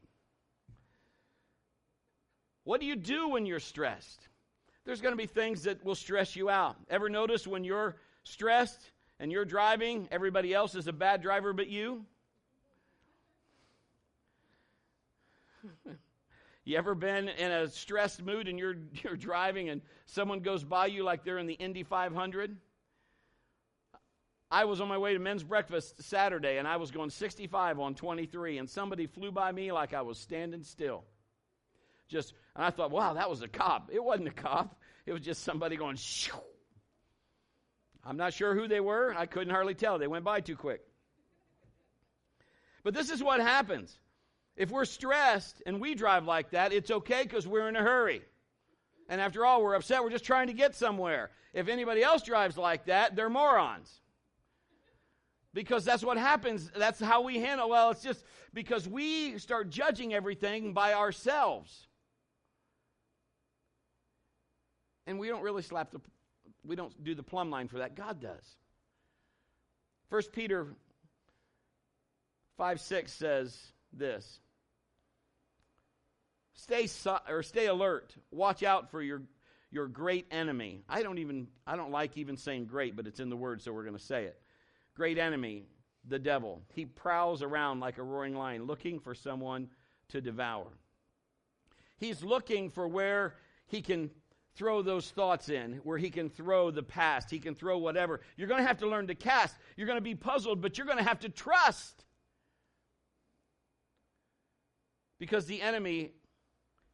What 2.64 2.80
do 2.80 2.86
you 2.86 2.96
do 2.96 3.28
when 3.28 3.44
you're 3.44 3.60
stressed? 3.60 4.28
There's 4.84 5.00
going 5.00 5.12
to 5.12 5.18
be 5.18 5.26
things 5.26 5.62
that 5.64 5.84
will 5.84 5.94
stress 5.94 6.34
you 6.34 6.48
out. 6.48 6.76
Ever 6.88 7.08
notice 7.08 7.46
when 7.46 7.64
you're 7.64 7.96
stressed 8.24 8.80
and 9.20 9.30
you're 9.30 9.44
driving, 9.44 10.08
everybody 10.10 10.54
else 10.54 10.74
is 10.74 10.86
a 10.86 10.92
bad 10.92 11.22
driver 11.22 11.52
but 11.52 11.68
you? 11.68 12.04
you 16.64 16.78
ever 16.78 16.94
been 16.94 17.28
in 17.28 17.50
a 17.50 17.68
stressed 17.68 18.22
mood 18.22 18.48
and 18.48 18.58
you're, 18.58 18.76
you're 19.02 19.16
driving 19.16 19.68
and 19.68 19.82
someone 20.06 20.40
goes 20.40 20.64
by 20.64 20.86
you 20.86 21.04
like 21.04 21.24
they're 21.24 21.38
in 21.38 21.46
the 21.46 21.54
Indy 21.54 21.82
500? 21.82 22.56
I 24.50 24.66
was 24.66 24.82
on 24.82 24.88
my 24.88 24.98
way 24.98 25.14
to 25.14 25.18
men's 25.18 25.42
breakfast 25.42 26.02
Saturday 26.02 26.58
and 26.58 26.68
I 26.68 26.76
was 26.76 26.90
going 26.90 27.08
65 27.08 27.80
on 27.80 27.94
23 27.94 28.58
and 28.58 28.68
somebody 28.68 29.06
flew 29.06 29.32
by 29.32 29.50
me 29.50 29.72
like 29.72 29.94
I 29.94 30.02
was 30.02 30.18
standing 30.18 30.62
still. 30.62 31.04
Just 32.08 32.34
and 32.54 32.64
I 32.64 32.70
thought, 32.70 32.90
wow, 32.90 33.14
that 33.14 33.30
was 33.30 33.40
a 33.40 33.48
cop. 33.48 33.88
It 33.90 34.04
wasn't 34.04 34.28
a 34.28 34.32
cop. 34.32 34.78
It 35.06 35.12
was 35.12 35.22
just 35.22 35.42
somebody 35.42 35.76
going 35.76 35.96
shoo. 35.96 36.36
I'm 38.04 38.16
not 38.16 38.34
sure 38.34 38.54
who 38.54 38.68
they 38.68 38.80
were. 38.80 39.14
I 39.16 39.26
couldn't 39.26 39.54
hardly 39.54 39.74
tell. 39.74 39.98
They 39.98 40.06
went 40.06 40.24
by 40.24 40.40
too 40.40 40.56
quick. 40.56 40.82
But 42.82 42.94
this 42.94 43.10
is 43.10 43.22
what 43.22 43.40
happens. 43.40 43.96
If 44.56 44.70
we're 44.70 44.84
stressed 44.84 45.62
and 45.64 45.80
we 45.80 45.94
drive 45.94 46.26
like 46.26 46.50
that, 46.50 46.72
it's 46.72 46.90
okay 46.90 47.22
because 47.22 47.46
we're 47.46 47.68
in 47.68 47.76
a 47.76 47.82
hurry. 47.82 48.22
And 49.08 49.20
after 49.20 49.44
all, 49.44 49.62
we're 49.62 49.74
upset. 49.74 50.02
We're 50.02 50.10
just 50.10 50.24
trying 50.24 50.48
to 50.48 50.52
get 50.52 50.74
somewhere. 50.74 51.30
If 51.52 51.68
anybody 51.68 52.02
else 52.02 52.22
drives 52.22 52.56
like 52.56 52.86
that, 52.86 53.16
they're 53.16 53.30
morons. 53.30 53.90
Because 55.54 55.84
that's 55.84 56.02
what 56.02 56.16
happens. 56.16 56.70
That's 56.74 57.00
how 57.00 57.22
we 57.22 57.38
handle. 57.38 57.68
Well, 57.68 57.90
it's 57.90 58.02
just 58.02 58.24
because 58.54 58.88
we 58.88 59.38
start 59.38 59.70
judging 59.70 60.14
everything 60.14 60.72
by 60.72 60.94
ourselves. 60.94 61.88
And 65.06 65.18
we 65.18 65.28
don't 65.28 65.42
really 65.42 65.62
slap 65.62 65.90
the 65.90 66.00
we 66.64 66.76
don't 66.76 67.02
do 67.02 67.14
the 67.14 67.22
plumb 67.22 67.50
line 67.50 67.68
for 67.68 67.78
that. 67.78 67.96
God 67.96 68.20
does. 68.20 68.56
1 70.10 70.22
Peter 70.32 70.68
5 72.56 72.80
6 72.80 73.12
says 73.12 73.72
this. 73.92 74.40
Stay 76.54 76.88
or 77.28 77.42
stay 77.42 77.66
alert. 77.66 78.14
Watch 78.30 78.62
out 78.62 78.90
for 78.90 79.02
your 79.02 79.22
your 79.70 79.88
great 79.88 80.26
enemy. 80.30 80.84
I 80.88 81.02
don't 81.02 81.18
even 81.18 81.48
I 81.66 81.76
don't 81.76 81.90
like 81.90 82.16
even 82.16 82.36
saying 82.36 82.66
great, 82.66 82.94
but 82.94 83.06
it's 83.06 83.20
in 83.20 83.30
the 83.30 83.36
word, 83.36 83.62
so 83.62 83.72
we're 83.72 83.84
going 83.84 83.96
to 83.96 84.02
say 84.02 84.24
it. 84.24 84.38
Great 84.94 85.18
enemy, 85.18 85.64
the 86.06 86.18
devil. 86.18 86.60
He 86.74 86.84
prowls 86.84 87.42
around 87.42 87.80
like 87.80 87.98
a 87.98 88.02
roaring 88.02 88.36
lion, 88.36 88.64
looking 88.64 89.00
for 89.00 89.14
someone 89.14 89.68
to 90.08 90.20
devour. 90.20 90.66
He's 91.96 92.22
looking 92.22 92.68
for 92.68 92.86
where 92.86 93.36
he 93.66 93.80
can 93.80 94.10
throw 94.54 94.82
those 94.82 95.10
thoughts 95.10 95.48
in, 95.48 95.80
where 95.84 95.96
he 95.96 96.10
can 96.10 96.28
throw 96.28 96.70
the 96.70 96.82
past, 96.82 97.30
he 97.30 97.38
can 97.38 97.54
throw 97.54 97.78
whatever. 97.78 98.20
You're 98.36 98.48
going 98.48 98.60
to 98.60 98.66
have 98.66 98.78
to 98.78 98.88
learn 98.88 99.06
to 99.06 99.14
cast. 99.14 99.56
You're 99.76 99.86
going 99.86 99.96
to 99.96 100.02
be 100.02 100.14
puzzled, 100.14 100.60
but 100.60 100.76
you're 100.76 100.86
going 100.86 100.98
to 100.98 101.04
have 101.04 101.20
to 101.20 101.28
trust. 101.28 102.04
Because 105.18 105.46
the 105.46 105.62
enemy, 105.62 106.10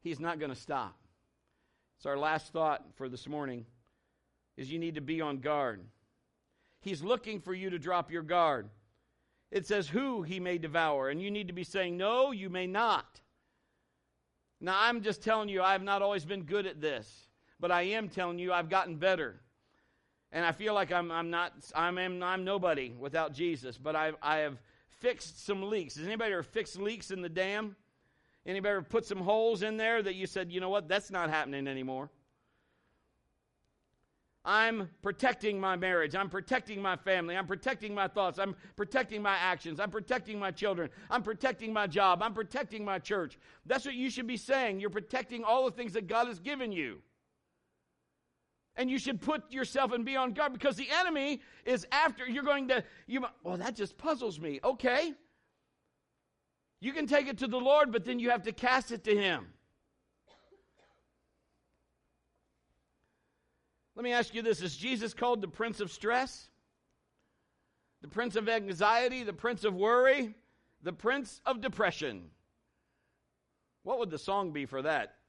he's 0.03 0.21
not 0.21 0.39
going 0.39 0.53
to 0.53 0.61
stop. 0.61 0.97
So 1.99 2.11
our 2.11 2.19
last 2.19 2.53
thought 2.53 2.85
for 2.97 3.09
this 3.09 3.27
morning 3.27 3.67
is 4.57 4.71
you 4.71 4.79
need 4.79 4.95
to 4.95 5.01
be 5.01 5.21
on 5.21 5.39
guard. 5.39 5.81
He's 6.81 7.03
looking 7.03 7.41
for 7.41 7.55
you 7.55 7.71
to 7.71 7.79
drop 7.79 8.11
your 8.11 8.23
guard. 8.23 8.69
It 9.51 9.67
says 9.67 9.89
who 9.89 10.23
he 10.23 10.41
may 10.41 10.59
devour, 10.59 11.09
and 11.09 11.21
you 11.21 11.31
need 11.31 11.49
to 11.49 11.55
be 11.55 11.65
saying, 11.65 11.97
No, 11.97 12.33
you 12.33 12.51
may 12.51 12.67
not. 12.67 13.21
Now, 14.61 14.77
I'm 14.79 15.03
just 15.03 15.23
telling 15.23 15.49
you, 15.49 15.63
I 15.63 15.73
have 15.73 15.83
not 15.83 16.03
always 16.03 16.25
been 16.25 16.43
good 16.43 16.67
at 16.67 16.81
this 16.81 17.29
but 17.61 17.71
I 17.71 17.83
am 17.83 18.09
telling 18.09 18.39
you 18.39 18.53
I've 18.53 18.69
gotten 18.69 18.97
better. 18.97 19.41
And 20.31 20.45
I 20.45 20.53
feel 20.53 20.75
like 20.75 20.93
I'm, 20.93 21.11
I'm 21.11 21.31
not, 21.31 21.53
I'm, 21.75 21.99
I'm, 21.99 22.23
I'm 22.23 22.45
nobody 22.45 22.95
without 22.99 23.33
Jesus, 23.33 23.79
but 23.79 23.97
I, 23.97 24.13
I 24.23 24.39
have 24.39 24.59
fixed 25.01 25.45
some 25.45 25.63
leaks. 25.63 25.97
Has 25.97 26.07
anybody 26.07 26.33
ever 26.33 26.43
fixed 26.43 26.79
leaks 26.79 27.11
in 27.11 27.23
the 27.23 27.29
dam? 27.29 27.77
Anybody 28.47 28.71
ever 28.71 28.83
put 28.83 29.05
some 29.05 29.19
holes 29.19 29.63
in 29.63 29.77
there 29.77 30.03
that 30.03 30.15
you 30.15 30.27
said, 30.27 30.51
you 30.51 30.61
know 30.61 30.71
what, 30.71 30.89
that's 30.89 31.11
not 31.11 31.31
happening 31.31 31.67
anymore? 31.67 32.11
I'm 34.45 34.89
protecting 35.03 35.61
my 35.61 35.77
marriage. 35.77 36.15
I'm 36.15 36.31
protecting 36.31 36.81
my 36.81 36.97
family. 36.97 37.37
I'm 37.37 37.47
protecting 37.47 37.95
my 37.95 38.09
thoughts. 38.09 38.39
I'm 38.39 38.57
protecting 38.77 39.21
my 39.21 39.37
actions. 39.37 39.79
I'm 39.79 39.91
protecting 39.91 40.39
my 40.39 40.51
children. 40.51 40.89
I'm 41.11 41.23
protecting 41.23 41.73
my 41.73 41.87
job. 41.87 42.23
I'm 42.23 42.33
protecting 42.33 42.83
my 42.85 42.99
church. 42.99 43.39
That's 43.67 43.85
what 43.85 43.95
you 43.95 44.09
should 44.09 44.27
be 44.27 44.39
saying. 44.39 44.81
You're 44.81 44.89
protecting 44.89 45.45
all 45.45 45.67
the 45.67 45.73
things 45.73 45.93
that 45.93 46.07
God 46.07 46.29
has 46.29 46.39
given 46.39 46.73
you 46.73 47.03
and 48.79 48.89
you 48.89 48.99
should 48.99 49.21
put 49.21 49.53
yourself 49.53 49.93
and 49.93 50.05
be 50.05 50.17
on 50.17 50.33
guard 50.33 50.53
because 50.53 50.77
the 50.77 50.89
enemy 50.91 51.43
is 51.67 51.87
after 51.93 52.27
you're 52.27 52.45
going 52.45 52.69
to 52.69 52.83
you 53.07 53.23
well 53.43 53.59
that 53.59 53.75
just 53.75 53.99
puzzles 53.99 54.41
me 54.41 54.61
okay 54.65 55.13
you 56.81 56.93
can 56.93 57.07
take 57.07 57.27
it 57.29 57.39
to 57.39 57.47
the 57.47 57.59
lord 57.59 57.93
but 57.93 58.05
then 58.05 58.19
you 58.19 58.31
have 58.31 58.43
to 58.43 58.53
cast 58.53 58.93
it 58.93 59.05
to 59.05 59.15
him 59.15 59.47
let 63.97 64.05
me 64.05 64.13
ask 64.13 64.35
you 64.35 64.43
this 64.43 64.63
is 64.63 64.77
jesus 64.77 65.15
called 65.15 65.41
the 65.41 65.49
prince 65.49 65.81
of 65.81 65.91
stress 65.91 66.49
the 68.03 68.09
prince 68.09 68.37
of 68.37 68.49
anxiety 68.49 69.23
the 69.23 69.33
prince 69.33 69.65
of 69.65 69.75
worry 69.75 70.35
the 70.83 70.93
prince 70.93 71.41
of 71.47 71.61
depression 71.61 72.31
what 73.83 73.99
would 73.99 74.11
the 74.11 74.19
song 74.19 74.53
be 74.53 74.67
for 74.67 74.83
that 74.83 75.15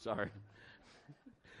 Sorry. 0.00 0.30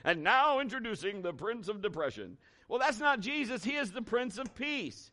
and 0.04 0.22
now 0.24 0.60
introducing 0.60 1.20
the 1.20 1.32
Prince 1.32 1.68
of 1.68 1.82
Depression. 1.82 2.38
Well, 2.68 2.78
that's 2.78 2.98
not 2.98 3.20
Jesus. 3.20 3.62
He 3.62 3.76
is 3.76 3.92
the 3.92 4.02
Prince 4.02 4.38
of 4.38 4.54
Peace. 4.54 5.10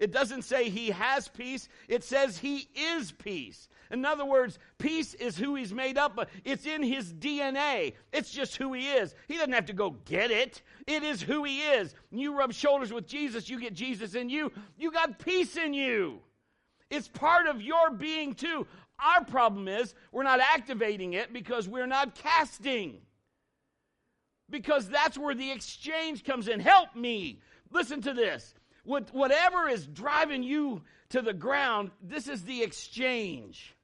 It 0.00 0.12
doesn't 0.12 0.42
say 0.42 0.70
he 0.70 0.90
has 0.90 1.28
peace, 1.28 1.68
it 1.86 2.02
says 2.02 2.38
he 2.38 2.68
is 2.74 3.12
peace. 3.12 3.68
In 3.90 4.04
other 4.06 4.24
words, 4.24 4.58
peace 4.78 5.12
is 5.14 5.36
who 5.36 5.56
he's 5.56 5.74
made 5.74 5.98
up 5.98 6.16
of. 6.16 6.28
It's 6.44 6.64
in 6.64 6.82
his 6.82 7.12
DNA. 7.12 7.92
It's 8.12 8.30
just 8.30 8.56
who 8.56 8.72
he 8.72 8.88
is. 8.88 9.14
He 9.28 9.34
doesn't 9.34 9.52
have 9.52 9.66
to 9.66 9.72
go 9.72 9.96
get 10.06 10.30
it. 10.30 10.62
It 10.86 11.02
is 11.02 11.20
who 11.20 11.44
he 11.44 11.60
is. 11.60 11.94
You 12.10 12.38
rub 12.38 12.52
shoulders 12.52 12.92
with 12.92 13.06
Jesus, 13.06 13.50
you 13.50 13.60
get 13.60 13.74
Jesus 13.74 14.14
in 14.14 14.30
you. 14.30 14.50
You 14.78 14.90
got 14.90 15.18
peace 15.18 15.56
in 15.56 15.74
you. 15.74 16.20
It's 16.88 17.08
part 17.08 17.46
of 17.46 17.60
your 17.60 17.90
being 17.90 18.34
too. 18.34 18.66
Our 18.98 19.24
problem 19.24 19.68
is 19.68 19.94
we're 20.12 20.22
not 20.22 20.40
activating 20.40 21.12
it 21.12 21.32
because 21.32 21.68
we're 21.68 21.86
not 21.86 22.14
casting. 22.14 23.02
Because 24.48 24.88
that's 24.88 25.18
where 25.18 25.34
the 25.34 25.50
exchange 25.50 26.24
comes 26.24 26.48
in. 26.48 26.58
Help 26.58 26.96
me. 26.96 27.40
Listen 27.70 28.00
to 28.02 28.14
this. 28.14 28.54
What, 28.84 29.12
whatever 29.12 29.68
is 29.68 29.86
driving 29.86 30.42
you 30.42 30.82
to 31.10 31.22
the 31.22 31.32
ground, 31.32 31.90
this 32.02 32.28
is 32.28 32.44
the 32.44 32.62
exchange. 32.62 33.74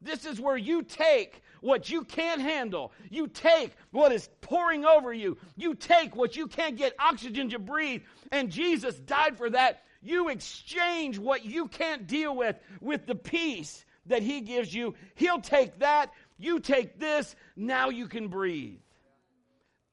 This 0.00 0.26
is 0.26 0.40
where 0.40 0.56
you 0.56 0.82
take 0.82 1.42
what 1.60 1.90
you 1.90 2.04
can't 2.04 2.40
handle. 2.40 2.92
You 3.10 3.26
take 3.26 3.72
what 3.90 4.12
is 4.12 4.28
pouring 4.40 4.84
over 4.84 5.12
you. 5.12 5.38
You 5.56 5.74
take 5.74 6.14
what 6.14 6.36
you 6.36 6.46
can't 6.46 6.76
get 6.76 6.94
oxygen 6.98 7.50
to 7.50 7.58
breathe. 7.58 8.02
And 8.30 8.50
Jesus 8.50 8.96
died 8.96 9.36
for 9.36 9.50
that. 9.50 9.82
You 10.00 10.28
exchange 10.28 11.18
what 11.18 11.44
you 11.44 11.66
can't 11.66 12.06
deal 12.06 12.34
with 12.36 12.56
with 12.80 13.06
the 13.06 13.16
peace 13.16 13.84
that 14.06 14.22
He 14.22 14.40
gives 14.40 14.72
you. 14.72 14.94
He'll 15.16 15.40
take 15.40 15.80
that. 15.80 16.12
You 16.38 16.60
take 16.60 17.00
this. 17.00 17.34
Now 17.56 17.88
you 17.88 18.06
can 18.06 18.28
breathe. 18.28 18.78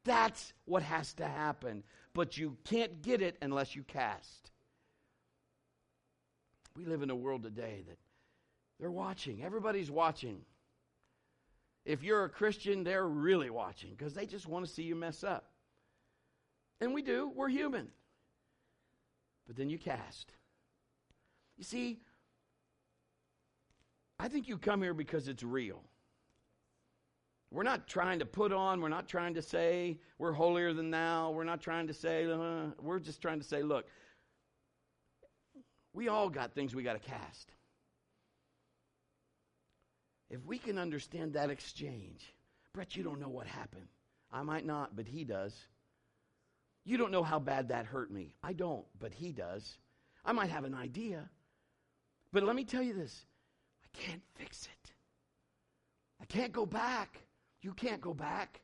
That's 0.04 0.54
what 0.66 0.84
has 0.84 1.14
to 1.16 1.26
happen. 1.26 1.84
But 2.16 2.38
you 2.38 2.58
can't 2.64 3.04
get 3.04 3.22
it 3.22 3.38
unless 3.42 3.76
you 3.76 3.84
cast. 3.84 4.50
We 6.78 6.86
live 6.86 7.04
in 7.04 7.10
a 7.10 7.16
world 7.16 7.44
today 7.44 7.84
that 7.88 7.98
they're 8.80 8.90
watching. 8.90 9.44
Everybody's 9.44 9.92
watching. 9.92 10.42
if 11.86 12.02
you're 12.02 12.24
a 12.24 12.30
Christian, 12.30 12.84
they're 12.84 13.08
really 13.08 13.50
watching 13.50 13.92
because 13.92 14.14
they 14.14 14.26
just 14.26 14.48
want 14.48 14.66
to 14.66 14.72
see 14.72 14.84
you 14.84 14.96
mess 14.96 15.24
up. 15.24 15.52
And 16.82 16.94
we 16.94 17.02
do, 17.02 17.32
we're 17.36 17.50
human. 17.50 17.90
But 19.46 19.56
then 19.56 19.70
you 19.70 19.78
cast. 19.78 20.32
You 21.58 21.64
see, 21.64 22.00
I 24.20 24.28
think 24.30 24.48
you 24.48 24.58
come 24.58 24.82
here 24.82 24.94
because 24.94 25.28
it's 25.28 25.44
real. 25.44 25.84
We're 27.56 27.64
not 27.64 27.88
trying 27.88 28.20
to 28.20 28.26
put 28.26 28.52
on, 28.52 28.82
we're 28.82 28.90
not 28.90 29.08
trying 29.08 29.36
to 29.36 29.42
say 29.42 29.98
we're 30.18 30.34
holier 30.34 30.74
than 30.74 30.92
thou, 30.92 31.32
we're 31.32 31.46
not 31.46 31.62
trying 31.62 31.88
to 31.88 31.94
say, 31.94 32.30
uh, 32.30 32.72
we're 32.82 33.00
just 33.00 33.22
trying 33.22 33.40
to 33.40 33.46
say, 33.46 33.64
look, 33.64 33.86
we 35.94 36.10
all 36.10 36.30
got 36.30 36.54
things 36.54 36.76
we 36.76 36.84
got 36.84 37.02
to 37.02 37.10
cast. 37.10 37.54
If 40.30 40.44
we 40.46 40.58
can 40.58 40.78
understand 40.78 41.32
that 41.34 41.50
exchange, 41.50 42.34
Brett, 42.74 42.98
you 42.98 43.04
don't 43.04 43.22
know 43.22 43.30
what 43.30 43.48
happened. 43.48 43.88
I 44.34 44.44
might 44.44 44.66
not, 44.66 44.94
but 44.94 45.08
he 45.08 45.24
does. 45.24 45.56
You 46.84 46.98
don't 46.98 47.12
know 47.12 47.24
how 47.24 47.40
bad 47.40 47.70
that 47.70 47.86
hurt 47.86 48.12
me. 48.12 48.36
I 48.44 48.52
don't, 48.52 48.84
but 49.00 49.14
he 49.14 49.32
does. 49.32 49.78
I 50.26 50.34
might 50.34 50.50
have 50.50 50.66
an 50.66 50.76
idea. 50.76 51.30
But 52.34 52.44
let 52.44 52.58
me 52.58 52.66
tell 52.66 52.84
you 52.84 52.94
this 52.94 53.26
I 53.82 53.98
can't 53.98 54.24
fix 54.36 54.66
it. 54.66 54.92
I 56.22 56.26
can't 56.26 56.52
go 56.52 56.66
back. 56.66 57.22
You 57.66 57.74
can't 57.74 58.00
go 58.00 58.14
back. 58.14 58.62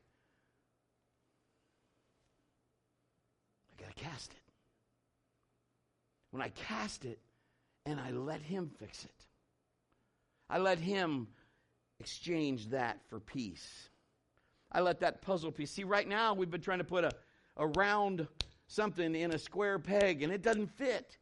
I 3.72 3.82
got 3.82 3.96
to 3.96 4.00
cast 4.00 4.30
it. 4.30 4.38
When 6.30 6.40
I 6.40 6.50
cast 6.50 7.04
it 7.04 7.18
and 7.84 7.98
I 7.98 8.12
let 8.12 8.40
Him 8.42 8.70
fix 8.78 9.04
it, 9.04 9.24
I 10.48 10.58
let 10.58 10.78
Him 10.78 11.26
exchange 11.98 12.68
that 12.68 13.00
for 13.08 13.18
peace. 13.18 13.88
I 14.70 14.82
let 14.82 15.00
that 15.00 15.20
puzzle 15.20 15.50
piece. 15.50 15.72
See, 15.72 15.82
right 15.82 16.06
now 16.06 16.34
we've 16.34 16.48
been 16.48 16.60
trying 16.60 16.78
to 16.78 16.84
put 16.84 17.02
a, 17.02 17.10
a 17.56 17.66
round 17.66 18.28
something 18.68 19.16
in 19.16 19.32
a 19.32 19.38
square 19.38 19.80
peg 19.80 20.22
and 20.22 20.32
it 20.32 20.42
doesn't 20.42 20.70
fit. 20.76 21.18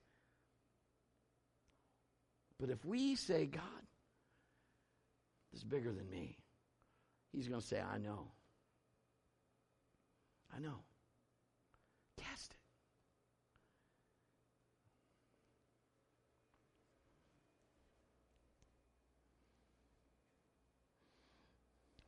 But 2.61 2.69
if 2.69 2.85
we 2.85 3.17
say, 3.17 3.47
God, 3.47 3.63
this 5.51 5.63
is 5.63 5.65
bigger 5.65 5.91
than 5.91 6.11
me, 6.11 6.40
He's 7.33 7.49
going 7.49 7.61
to 7.61 7.67
say, 7.67 7.81
I 7.81 7.99
know. 7.99 8.27
I 10.55 10.61
know. 10.61 10.81
Cast 12.19 12.51
it. 12.51 12.57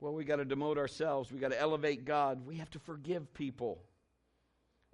Well, 0.01 0.13
we 0.13 0.25
got 0.25 0.37
to 0.37 0.45
demote 0.45 0.79
ourselves. 0.79 1.31
We 1.31 1.39
got 1.39 1.53
to 1.53 1.61
elevate 1.61 2.05
God. 2.05 2.45
We 2.45 2.57
have 2.57 2.71
to 2.71 2.81
forgive 2.81 3.33
people. 3.35 3.81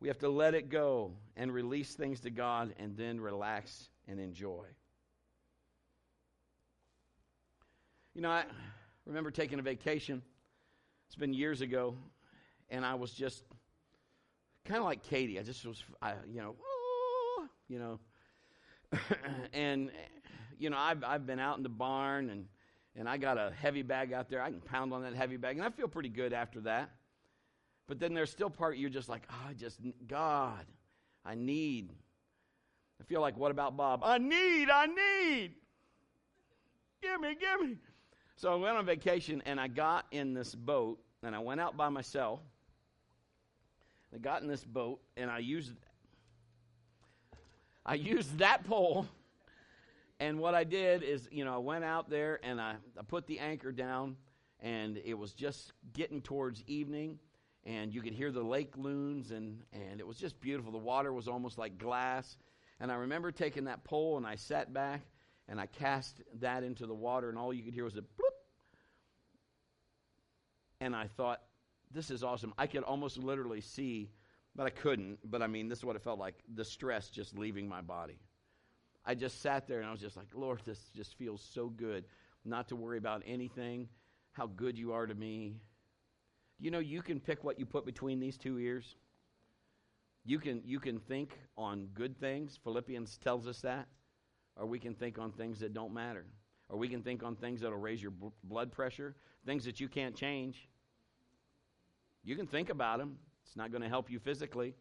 We 0.00 0.08
have 0.08 0.18
to 0.18 0.28
let 0.28 0.54
it 0.54 0.68
go 0.68 1.12
and 1.34 1.50
release 1.50 1.94
things 1.94 2.20
to 2.20 2.30
God 2.30 2.74
and 2.78 2.94
then 2.96 3.18
relax 3.18 3.88
and 4.06 4.20
enjoy. 4.20 4.66
You 8.14 8.20
know, 8.20 8.30
I 8.30 8.44
remember 9.08 9.30
taking 9.30 9.58
a 9.58 9.62
vacation. 9.62 10.22
It's 11.06 11.16
been 11.16 11.32
years 11.32 11.62
ago, 11.62 11.96
and 12.68 12.84
I 12.84 12.94
was 12.94 13.10
just 13.12 13.42
kind 14.66 14.78
of 14.78 14.84
like 14.84 15.02
Katie. 15.02 15.38
I 15.38 15.42
just 15.42 15.64
was, 15.64 15.82
I, 16.00 16.12
you 16.30 16.42
know, 16.42 16.54
oh, 16.62 17.46
you 17.68 17.78
know, 17.78 17.98
and 19.54 19.90
you 20.58 20.68
know, 20.68 20.76
I've 20.76 21.02
I've 21.02 21.26
been 21.26 21.40
out 21.40 21.56
in 21.56 21.62
the 21.62 21.70
barn 21.70 22.28
and 22.28 22.46
and 22.94 23.08
I 23.08 23.16
got 23.16 23.38
a 23.38 23.50
heavy 23.58 23.82
bag 23.82 24.12
out 24.12 24.28
there. 24.28 24.42
I 24.42 24.50
can 24.50 24.60
pound 24.60 24.92
on 24.92 25.02
that 25.02 25.14
heavy 25.14 25.38
bag, 25.38 25.56
and 25.56 25.64
I 25.64 25.70
feel 25.70 25.88
pretty 25.88 26.10
good 26.10 26.34
after 26.34 26.60
that. 26.62 26.90
But 27.86 27.98
then 27.98 28.12
there's 28.12 28.30
still 28.30 28.50
part 28.50 28.76
you're 28.76 28.90
just 28.90 29.08
like, 29.08 29.22
oh, 29.30 29.48
I 29.48 29.54
just 29.54 29.80
God, 30.06 30.66
I 31.24 31.34
need. 31.34 31.94
I 33.00 33.04
feel 33.04 33.22
like, 33.22 33.38
what 33.38 33.50
about 33.52 33.76
Bob? 33.76 34.02
I 34.04 34.18
need, 34.18 34.68
I 34.68 34.86
need. 34.86 35.54
Give 37.00 37.20
me, 37.20 37.36
give 37.40 37.66
me. 37.66 37.76
So 38.38 38.52
I 38.52 38.54
went 38.54 38.76
on 38.76 38.86
vacation 38.86 39.42
and 39.46 39.60
I 39.60 39.66
got 39.66 40.06
in 40.12 40.32
this 40.32 40.54
boat 40.54 41.00
and 41.24 41.34
I 41.34 41.40
went 41.40 41.60
out 41.60 41.76
by 41.76 41.88
myself. 41.88 42.38
I 44.14 44.18
got 44.18 44.42
in 44.42 44.48
this 44.48 44.62
boat 44.62 45.00
and 45.16 45.28
I 45.28 45.38
used 45.38 45.72
I 47.84 47.94
used 47.94 48.38
that 48.38 48.64
pole. 48.64 49.08
And 50.20 50.38
what 50.38 50.54
I 50.54 50.62
did 50.62 51.02
is, 51.02 51.28
you 51.32 51.44
know, 51.44 51.52
I 51.52 51.58
went 51.58 51.82
out 51.82 52.10
there 52.10 52.38
and 52.44 52.60
I, 52.60 52.76
I 52.96 53.02
put 53.02 53.26
the 53.26 53.40
anchor 53.40 53.72
down 53.72 54.14
and 54.60 55.00
it 55.04 55.14
was 55.14 55.32
just 55.32 55.72
getting 55.92 56.22
towards 56.22 56.62
evening 56.68 57.18
and 57.64 57.92
you 57.92 58.00
could 58.00 58.14
hear 58.14 58.30
the 58.30 58.42
lake 58.42 58.76
loons 58.76 59.32
and, 59.32 59.64
and 59.72 59.98
it 59.98 60.06
was 60.06 60.16
just 60.16 60.40
beautiful. 60.40 60.70
The 60.70 60.78
water 60.78 61.12
was 61.12 61.26
almost 61.26 61.58
like 61.58 61.76
glass. 61.76 62.36
And 62.78 62.92
I 62.92 62.94
remember 62.94 63.32
taking 63.32 63.64
that 63.64 63.82
pole 63.82 64.16
and 64.16 64.24
I 64.24 64.36
sat 64.36 64.72
back 64.72 65.00
and 65.48 65.60
I 65.60 65.66
cast 65.66 66.20
that 66.40 66.62
into 66.62 66.86
the 66.86 66.94
water, 66.94 67.28
and 67.28 67.38
all 67.38 67.52
you 67.52 67.62
could 67.62 67.74
hear 67.74 67.84
was 67.84 67.96
a 67.96 68.02
bloop. 68.02 68.36
And 70.80 70.94
I 70.94 71.06
thought, 71.16 71.40
this 71.90 72.10
is 72.10 72.22
awesome. 72.22 72.52
I 72.58 72.66
could 72.66 72.84
almost 72.84 73.18
literally 73.18 73.62
see, 73.62 74.10
but 74.54 74.66
I 74.66 74.70
couldn't. 74.70 75.18
But 75.24 75.42
I 75.42 75.46
mean, 75.46 75.68
this 75.68 75.78
is 75.78 75.84
what 75.84 75.96
it 75.96 76.02
felt 76.02 76.18
like 76.18 76.34
the 76.54 76.64
stress 76.64 77.08
just 77.08 77.36
leaving 77.36 77.68
my 77.68 77.80
body. 77.80 78.18
I 79.04 79.14
just 79.14 79.40
sat 79.40 79.66
there 79.66 79.78
and 79.78 79.88
I 79.88 79.90
was 79.90 80.00
just 80.00 80.16
like, 80.16 80.28
Lord, 80.34 80.60
this 80.66 80.78
just 80.94 81.16
feels 81.16 81.42
so 81.54 81.68
good 81.68 82.04
not 82.44 82.68
to 82.68 82.76
worry 82.76 82.98
about 82.98 83.22
anything, 83.26 83.88
how 84.32 84.46
good 84.46 84.78
you 84.78 84.92
are 84.92 85.06
to 85.06 85.14
me. 85.14 85.56
You 86.60 86.70
know, 86.70 86.78
you 86.78 87.02
can 87.02 87.18
pick 87.18 87.42
what 87.42 87.58
you 87.58 87.64
put 87.64 87.86
between 87.86 88.20
these 88.20 88.36
two 88.36 88.58
ears. 88.58 88.96
You 90.24 90.38
can, 90.38 90.60
you 90.64 90.78
can 90.78 90.98
think 90.98 91.38
on 91.56 91.88
good 91.94 92.20
things. 92.20 92.58
Philippians 92.62 93.16
tells 93.18 93.46
us 93.46 93.60
that 93.62 93.88
or 94.58 94.66
we 94.66 94.78
can 94.78 94.94
think 94.94 95.18
on 95.18 95.30
things 95.30 95.60
that 95.60 95.72
don't 95.72 95.94
matter, 95.94 96.24
or 96.68 96.76
we 96.76 96.88
can 96.88 97.02
think 97.02 97.22
on 97.22 97.36
things 97.36 97.60
that'll 97.60 97.78
raise 97.78 98.02
your 98.02 98.10
b- 98.10 98.28
blood 98.44 98.72
pressure, 98.72 99.14
things 99.46 99.64
that 99.64 99.80
you 99.80 99.88
can't 99.88 100.16
change. 100.16 100.68
You 102.24 102.36
can 102.36 102.46
think 102.46 102.68
about 102.68 102.98
them. 102.98 103.16
It's 103.46 103.56
not 103.56 103.70
going 103.70 103.82
to 103.82 103.88
help 103.88 104.10
you 104.10 104.18
physically. 104.18 104.74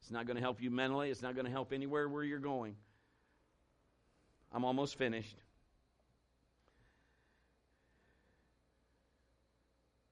It's 0.00 0.10
not 0.10 0.26
going 0.26 0.36
to 0.36 0.42
help 0.42 0.62
you 0.62 0.70
mentally. 0.70 1.10
It's 1.10 1.22
not 1.22 1.34
going 1.34 1.44
to 1.44 1.50
help 1.50 1.72
anywhere 1.72 2.08
where 2.08 2.22
you're 2.22 2.38
going. 2.38 2.76
I'm 4.52 4.64
almost 4.64 4.96
finished. 4.96 5.36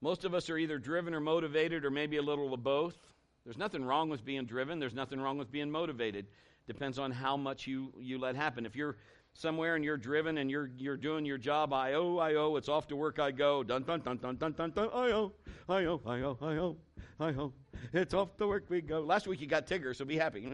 Most 0.01 0.25
of 0.25 0.35
us 0.35 0.51
are 0.51 0.59
either 0.59 0.77
driven 0.77 1.15
or 1.15 1.21
motivated, 1.21 1.85
or 1.85 1.91
maybe 1.91 2.19
a 2.19 2.23
little 2.23 2.53
of 2.53 2.63
both. 2.63 2.99
There's 3.45 3.57
nothing 3.57 3.85
wrong 3.85 4.11
with 4.11 4.25
being 4.25 4.45
driven, 4.45 4.79
there's 4.79 4.95
nothing 4.95 5.21
wrong 5.21 5.39
with 5.39 5.51
being 5.51 5.71
motivated. 5.71 6.27
Depends 6.67 6.99
on 6.99 7.11
how 7.11 7.37
much 7.37 7.67
you, 7.67 7.93
you 7.99 8.19
let 8.19 8.37
happen. 8.37 8.65
If 8.65 8.75
you're 8.75 8.97
somewhere 9.35 9.75
and 9.75 9.85
you're 9.85 9.97
driven 9.97 10.39
and 10.39 10.51
you're 10.51 10.71
you're 10.79 10.97
doing 10.97 11.25
your 11.25 11.39
job, 11.39 11.73
I 11.73 11.95
owe, 11.95 12.19
I 12.19 12.35
owe, 12.35 12.57
it's 12.57 12.69
off 12.69 12.89
to 12.89 12.97
work 12.97 13.19
I 13.19 13.33
go. 13.33 13.63
Dun 13.63 13.83
dun 13.83 14.01
dun 14.01 14.17
dun 14.17 14.37
dun 14.37 14.53
dun 14.53 14.71
dun 14.71 14.89
I 14.95 15.13
owe, 15.13 15.33
I 15.69 15.85
owe, 15.85 16.01
I 16.07 16.21
owe, 16.21 16.39
I 16.41 16.57
owe, 16.57 16.77
I 17.21 17.29
owe. 17.31 17.53
It's 17.93 18.15
off 18.15 18.37
to 18.39 18.47
work 18.47 18.65
we 18.69 18.81
go. 18.81 19.01
Last 19.01 19.27
week 19.27 19.41
you 19.41 19.47
got 19.47 19.67
Tigger, 19.67 19.95
so 19.95 20.05
be 20.05 20.17
happy. 20.17 20.49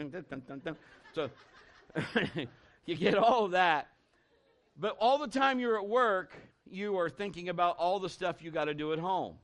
So 1.14 1.30
you 2.86 2.96
get 2.96 3.16
all 3.16 3.44
of 3.44 3.52
that. 3.52 3.88
But 4.76 4.96
all 4.98 5.18
the 5.18 5.28
time 5.28 5.60
you're 5.60 5.78
at 5.78 5.86
work, 5.86 6.34
you 6.68 6.98
are 6.98 7.10
thinking 7.10 7.50
about 7.50 7.76
all 7.76 8.00
the 8.00 8.08
stuff 8.08 8.42
you 8.42 8.50
got 8.50 8.64
to 8.64 8.74
do 8.74 8.92
at 8.92 8.98
home. 8.98 9.36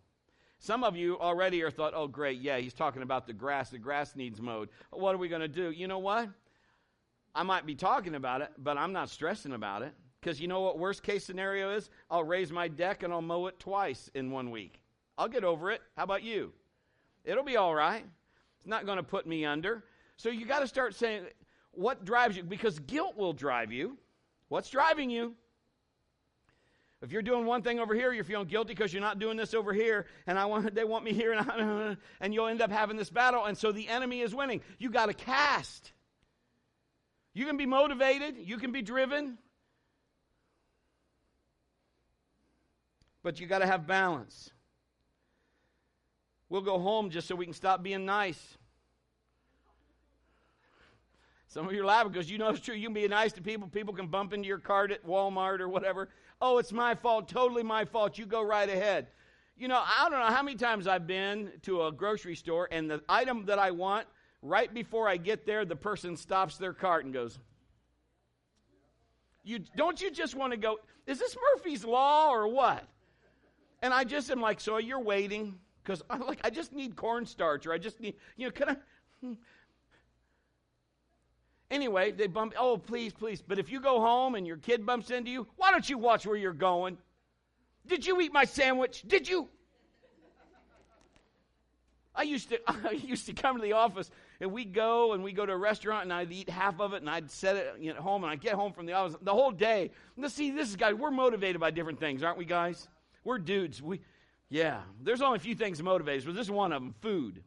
Some 0.58 0.82
of 0.82 0.96
you 0.96 1.18
already 1.18 1.62
are 1.62 1.70
thought, 1.70 1.92
oh, 1.94 2.08
great, 2.08 2.40
yeah, 2.40 2.56
he's 2.58 2.72
talking 2.72 3.02
about 3.02 3.26
the 3.26 3.34
grass. 3.34 3.68
The 3.68 3.78
grass 3.78 4.16
needs 4.16 4.40
mowed. 4.40 4.70
What 4.90 5.14
are 5.14 5.18
we 5.18 5.28
going 5.28 5.42
to 5.42 5.48
do? 5.48 5.70
You 5.70 5.86
know 5.86 5.98
what? 5.98 6.30
I 7.36 7.42
might 7.42 7.66
be 7.66 7.74
talking 7.74 8.14
about 8.14 8.40
it, 8.40 8.50
but 8.56 8.78
I'm 8.78 8.92
not 8.94 9.10
stressing 9.10 9.52
about 9.52 9.82
it. 9.82 9.92
Because 10.20 10.40
you 10.40 10.48
know 10.48 10.62
what 10.62 10.78
worst 10.78 11.02
case 11.02 11.24
scenario 11.24 11.76
is? 11.76 11.90
I'll 12.10 12.24
raise 12.24 12.50
my 12.50 12.66
deck 12.66 13.02
and 13.02 13.12
I'll 13.12 13.22
mow 13.22 13.46
it 13.46 13.60
twice 13.60 14.10
in 14.14 14.30
one 14.30 14.50
week. 14.50 14.80
I'll 15.18 15.28
get 15.28 15.44
over 15.44 15.70
it. 15.70 15.82
How 15.96 16.04
about 16.04 16.22
you? 16.22 16.52
It'll 17.24 17.44
be 17.44 17.56
all 17.56 17.74
right. 17.74 18.04
It's 18.58 18.66
not 18.66 18.86
going 18.86 18.96
to 18.96 19.02
put 19.02 19.26
me 19.26 19.44
under. 19.44 19.84
So 20.16 20.30
you 20.30 20.46
got 20.46 20.60
to 20.60 20.66
start 20.66 20.94
saying 20.94 21.26
what 21.72 22.04
drives 22.04 22.36
you 22.36 22.42
because 22.42 22.78
guilt 22.78 23.16
will 23.16 23.34
drive 23.34 23.70
you. 23.70 23.98
What's 24.48 24.70
driving 24.70 25.10
you? 25.10 25.34
If 27.02 27.12
you're 27.12 27.22
doing 27.22 27.44
one 27.44 27.62
thing 27.62 27.78
over 27.78 27.94
here, 27.94 28.12
you're 28.12 28.24
feeling 28.24 28.48
guilty 28.48 28.72
because 28.72 28.92
you're 28.92 29.02
not 29.02 29.18
doing 29.18 29.36
this 29.36 29.52
over 29.52 29.74
here, 29.74 30.06
and 30.26 30.38
I 30.38 30.46
want 30.46 30.74
they 30.74 30.84
want 30.84 31.04
me 31.04 31.12
here, 31.12 31.32
and, 31.32 31.50
I, 31.50 31.96
and 32.20 32.32
you'll 32.32 32.46
end 32.46 32.62
up 32.62 32.72
having 32.72 32.96
this 32.96 33.10
battle, 33.10 33.44
and 33.44 33.56
so 33.56 33.70
the 33.70 33.86
enemy 33.88 34.22
is 34.22 34.34
winning. 34.34 34.62
You 34.78 34.90
got 34.90 35.06
to 35.06 35.14
cast. 35.14 35.92
You 37.36 37.44
can 37.44 37.58
be 37.58 37.66
motivated, 37.66 38.36
you 38.38 38.56
can 38.56 38.72
be 38.72 38.80
driven, 38.80 39.36
but 43.22 43.38
you 43.38 43.46
got 43.46 43.58
to 43.58 43.66
have 43.66 43.86
balance. 43.86 44.48
We'll 46.48 46.62
go 46.62 46.78
home 46.78 47.10
just 47.10 47.28
so 47.28 47.34
we 47.34 47.44
can 47.44 47.52
stop 47.52 47.82
being 47.82 48.06
nice. 48.06 48.56
Some 51.48 51.66
of 51.66 51.74
you 51.74 51.82
are 51.82 51.84
laughing 51.84 52.10
because 52.10 52.30
you 52.30 52.38
know 52.38 52.48
it's 52.48 52.60
true. 52.60 52.74
You 52.74 52.86
can 52.86 52.94
be 52.94 53.06
nice 53.06 53.34
to 53.34 53.42
people. 53.42 53.68
People 53.68 53.92
can 53.92 54.06
bump 54.06 54.32
into 54.32 54.48
your 54.48 54.58
cart 54.58 54.90
at 54.90 55.06
Walmart 55.06 55.60
or 55.60 55.68
whatever. 55.68 56.08
Oh, 56.40 56.56
it's 56.56 56.72
my 56.72 56.94
fault. 56.94 57.28
Totally 57.28 57.62
my 57.62 57.84
fault. 57.84 58.16
You 58.16 58.24
go 58.24 58.40
right 58.40 58.68
ahead. 58.70 59.08
You 59.58 59.68
know, 59.68 59.82
I 59.84 60.08
don't 60.08 60.20
know 60.20 60.34
how 60.34 60.42
many 60.42 60.56
times 60.56 60.86
I've 60.86 61.06
been 61.06 61.52
to 61.64 61.84
a 61.84 61.92
grocery 61.92 62.34
store 62.34 62.66
and 62.72 62.90
the 62.90 63.02
item 63.10 63.44
that 63.44 63.58
I 63.58 63.72
want, 63.72 64.06
right 64.42 64.72
before 64.72 65.08
I 65.08 65.16
get 65.16 65.46
there, 65.46 65.64
the 65.64 65.76
person 65.76 66.16
stops 66.16 66.56
their 66.56 66.72
cart 66.72 67.04
and 67.04 67.12
goes, 67.12 67.38
you, 69.44 69.60
don't 69.76 70.00
you 70.00 70.10
just 70.10 70.34
want 70.34 70.52
to 70.52 70.56
go, 70.56 70.78
is 71.06 71.18
this 71.18 71.36
Murphy's 71.54 71.84
Law 71.84 72.30
or 72.30 72.48
what? 72.48 72.84
And 73.82 73.94
I 73.94 74.04
just 74.04 74.30
am 74.30 74.40
like, 74.40 74.60
so 74.60 74.78
you're 74.78 75.00
waiting? 75.00 75.58
Because 75.82 76.02
I'm 76.10 76.20
like, 76.20 76.40
I 76.42 76.50
just 76.50 76.72
need 76.72 76.96
cornstarch 76.96 77.66
or 77.66 77.72
I 77.72 77.78
just 77.78 78.00
need, 78.00 78.14
you 78.36 78.46
know, 78.46 78.52
can 78.52 78.70
I? 78.70 79.36
Anyway, 81.68 82.12
they 82.12 82.28
bump, 82.28 82.54
oh, 82.56 82.78
please, 82.78 83.12
please. 83.12 83.42
But 83.42 83.58
if 83.58 83.72
you 83.72 83.80
go 83.80 84.00
home 84.00 84.36
and 84.36 84.46
your 84.46 84.56
kid 84.56 84.86
bumps 84.86 85.10
into 85.10 85.32
you, 85.32 85.48
why 85.56 85.72
don't 85.72 85.88
you 85.90 85.98
watch 85.98 86.24
where 86.24 86.36
you're 86.36 86.52
going? 86.52 86.96
Did 87.88 88.06
you 88.06 88.20
eat 88.20 88.32
my 88.32 88.44
sandwich? 88.44 89.02
Did 89.06 89.28
you? 89.28 89.48
I 92.14 92.22
used 92.22 92.48
to 92.50 92.60
I 92.88 92.92
used 92.92 93.26
to 93.26 93.32
come 93.32 93.56
to 93.56 93.62
the 93.62 93.72
office 93.72 94.10
and 94.40 94.52
we'd 94.52 94.72
go 94.72 95.12
and 95.12 95.22
we 95.22 95.32
go 95.32 95.46
to 95.46 95.52
a 95.52 95.56
restaurant 95.56 96.04
and 96.04 96.12
I'd 96.12 96.32
eat 96.32 96.48
half 96.48 96.80
of 96.80 96.92
it 96.92 96.98
and 96.98 97.10
I'd 97.10 97.30
set 97.30 97.56
it 97.56 97.86
at 97.88 97.96
home 97.96 98.24
and 98.24 98.32
I'd 98.32 98.40
get 98.40 98.54
home 98.54 98.72
from 98.72 98.86
the 98.86 98.92
office 98.92 99.16
the 99.22 99.32
whole 99.32 99.50
day. 99.50 99.90
Now 100.16 100.28
see, 100.28 100.50
this 100.50 100.68
is 100.68 100.76
guys, 100.76 100.94
we're 100.94 101.10
motivated 101.10 101.60
by 101.60 101.70
different 101.70 102.00
things, 102.00 102.22
aren't 102.22 102.38
we 102.38 102.44
guys? 102.44 102.88
We're 103.24 103.38
dudes. 103.38 103.82
We 103.82 104.00
yeah, 104.48 104.82
there's 105.02 105.22
only 105.22 105.36
a 105.36 105.40
few 105.40 105.54
things 105.54 105.78
that 105.78 105.84
motivate 105.84 106.20
us, 106.20 106.24
but 106.24 106.34
this 106.34 106.46
is 106.46 106.50
one 106.50 106.72
of 106.72 106.80
them, 106.80 106.94
food. 107.00 107.42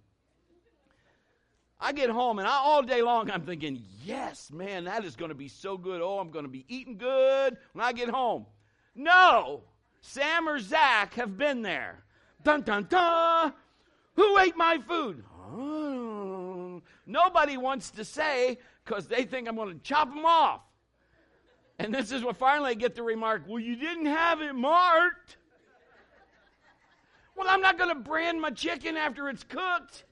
I 1.80 1.94
get 1.94 2.10
home 2.10 2.40
and 2.40 2.48
I, 2.48 2.52
all 2.52 2.82
day 2.82 3.02
long 3.02 3.32
I'm 3.32 3.44
thinking, 3.44 3.82
yes, 4.04 4.52
man, 4.52 4.84
that 4.84 5.06
is 5.06 5.16
going 5.16 5.30
to 5.30 5.36
be 5.36 5.48
so 5.48 5.78
good. 5.78 6.02
Oh, 6.02 6.20
I'm 6.20 6.30
going 6.30 6.44
to 6.44 6.52
be 6.52 6.66
eating 6.68 6.98
good 6.98 7.58
when 7.74 7.86
I 7.86 7.94
get 7.94 8.10
home. 8.10 8.46
No, 8.96 9.62
Sam 10.02 10.50
or 10.50 10.60
Zach 10.60 11.14
have 11.14 11.38
been 11.38 11.62
there. 11.62 12.04
Dun 12.44 12.62
dun 12.62 12.86
dun. 12.90 13.54
Who 14.16 14.38
ate 14.40 14.58
my 14.58 14.80
food? 14.86 15.24
Nobody 17.06 17.58
wants 17.58 17.92
to 17.92 18.06
say 18.06 18.58
because 18.86 19.08
they 19.08 19.24
think 19.24 19.48
I'm 19.48 19.56
going 19.56 19.74
to 19.74 19.84
chop 19.84 20.10
them 20.10 20.26
off. 20.26 20.62
And 21.80 21.94
this 21.94 22.12
is 22.12 22.24
what 22.24 22.38
finally 22.38 22.72
I 22.72 22.74
get 22.74 22.96
the 22.96 23.04
remark, 23.04 23.44
well, 23.48 23.60
you 23.60 23.76
didn't 23.76 24.08
have 24.08 24.42
it 24.42 24.54
marked. 24.54 25.38
Well, 27.36 27.48
I'm 27.48 27.62
not 27.62 27.78
going 27.78 27.90
to 27.90 27.96
brand 27.96 28.42
my 28.42 28.50
chicken 28.50 28.98
after 28.98 29.30
it's 29.30 29.46
cooked. 29.46 30.04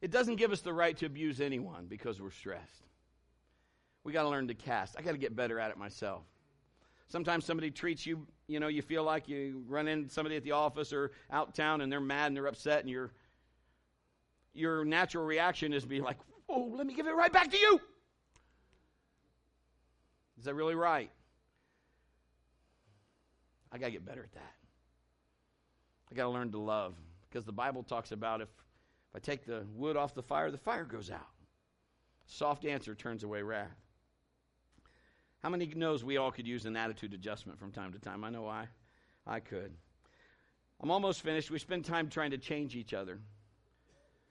It 0.00 0.12
doesn't 0.12 0.36
give 0.36 0.52
us 0.52 0.60
the 0.60 0.72
right 0.72 0.96
to 0.98 1.06
abuse 1.06 1.40
anyone 1.40 1.86
because 1.88 2.20
we're 2.20 2.30
stressed. 2.30 2.86
We 4.04 4.12
got 4.12 4.22
to 4.22 4.28
learn 4.28 4.48
to 4.48 4.54
cast. 4.54 4.96
I 4.98 5.02
got 5.02 5.12
to 5.12 5.18
get 5.18 5.36
better 5.36 5.58
at 5.58 5.70
it 5.70 5.76
myself. 5.76 6.22
Sometimes 7.08 7.44
somebody 7.44 7.70
treats 7.70 8.06
you, 8.06 8.26
you 8.50 8.58
know, 8.58 8.66
you 8.66 8.82
feel 8.82 9.04
like 9.04 9.28
you 9.28 9.62
run 9.68 9.86
into 9.86 10.12
somebody 10.12 10.36
at 10.36 10.42
the 10.42 10.52
office 10.52 10.92
or 10.92 11.12
out 11.30 11.54
town 11.54 11.80
and 11.80 11.90
they're 11.90 12.00
mad 12.00 12.26
and 12.26 12.36
they're 12.36 12.48
upset 12.48 12.80
and 12.80 12.90
your 12.90 13.12
your 14.52 14.84
natural 14.84 15.24
reaction 15.24 15.72
is 15.72 15.84
to 15.84 15.88
be 15.88 16.00
like, 16.00 16.18
"Oh, 16.48 16.72
let 16.74 16.84
me 16.84 16.94
give 16.94 17.06
it 17.06 17.14
right 17.14 17.32
back 17.32 17.52
to 17.52 17.56
you." 17.56 17.80
Is 20.38 20.44
that 20.44 20.54
really 20.54 20.74
right? 20.74 21.10
I 23.70 23.78
got 23.78 23.86
to 23.86 23.92
get 23.92 24.04
better 24.04 24.24
at 24.24 24.32
that. 24.32 24.54
I 26.10 26.14
got 26.16 26.24
to 26.24 26.30
learn 26.30 26.50
to 26.50 26.58
love 26.58 26.94
because 27.28 27.44
the 27.44 27.52
Bible 27.52 27.84
talks 27.84 28.10
about 28.10 28.40
if 28.40 28.48
if 28.48 29.16
I 29.16 29.18
take 29.20 29.44
the 29.44 29.64
wood 29.74 29.96
off 29.96 30.14
the 30.14 30.22
fire, 30.22 30.50
the 30.50 30.58
fire 30.58 30.84
goes 30.84 31.10
out. 31.10 31.28
Soft 32.26 32.64
answer 32.64 32.96
turns 32.96 33.22
away 33.22 33.42
wrath. 33.42 33.68
How 35.42 35.48
many 35.48 35.66
knows 35.66 36.04
we 36.04 36.18
all 36.18 36.30
could 36.30 36.46
use 36.46 36.66
an 36.66 36.76
attitude 36.76 37.14
adjustment 37.14 37.58
from 37.58 37.72
time 37.72 37.92
to 37.92 37.98
time? 37.98 38.24
I 38.24 38.30
know 38.30 38.46
I, 38.46 38.68
I 39.26 39.40
could. 39.40 39.72
I'm 40.82 40.90
almost 40.90 41.22
finished. 41.22 41.50
We 41.50 41.58
spend 41.58 41.84
time 41.84 42.08
trying 42.08 42.30
to 42.32 42.38
change 42.38 42.76
each 42.76 42.92
other. 42.92 43.18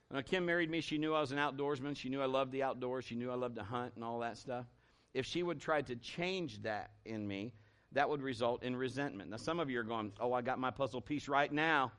When 0.08 0.22
Kim 0.24 0.46
married 0.46 0.70
me, 0.70 0.80
she 0.80 0.98
knew 0.98 1.14
I 1.14 1.20
was 1.20 1.32
an 1.32 1.38
outdoorsman. 1.38 1.96
She 1.96 2.08
knew 2.08 2.20
I 2.20 2.26
loved 2.26 2.52
the 2.52 2.62
outdoors. 2.62 3.04
She 3.04 3.14
knew 3.14 3.30
I 3.30 3.34
loved 3.34 3.56
to 3.56 3.62
hunt 3.62 3.92
and 3.94 4.04
all 4.04 4.20
that 4.20 4.38
stuff. 4.38 4.66
If 5.14 5.26
she 5.26 5.42
would 5.42 5.60
try 5.60 5.82
to 5.82 5.96
change 5.96 6.62
that 6.62 6.90
in 7.04 7.26
me, 7.26 7.52
that 7.92 8.08
would 8.08 8.22
result 8.22 8.62
in 8.62 8.76
resentment. 8.76 9.30
Now, 9.30 9.36
some 9.36 9.58
of 9.58 9.70
you 9.70 9.80
are 9.80 9.84
going, 9.84 10.12
Oh, 10.20 10.32
I 10.32 10.42
got 10.42 10.58
my 10.58 10.70
puzzle 10.70 11.00
piece 11.00 11.28
right 11.28 11.52
now. 11.52 11.92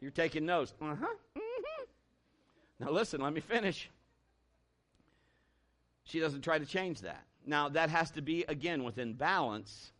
You're 0.00 0.10
taking 0.10 0.46
notes. 0.46 0.74
Uh 0.80 0.94
huh. 0.94 1.40
Now, 2.78 2.90
listen, 2.90 3.20
let 3.20 3.32
me 3.32 3.40
finish. 3.40 3.90
She 6.04 6.20
doesn't 6.20 6.42
try 6.42 6.58
to 6.58 6.66
change 6.66 7.00
that. 7.00 7.24
Now, 7.46 7.68
that 7.70 7.90
has 7.90 8.10
to 8.12 8.22
be, 8.22 8.44
again, 8.48 8.82
within 8.82 9.14
balance. 9.14 9.92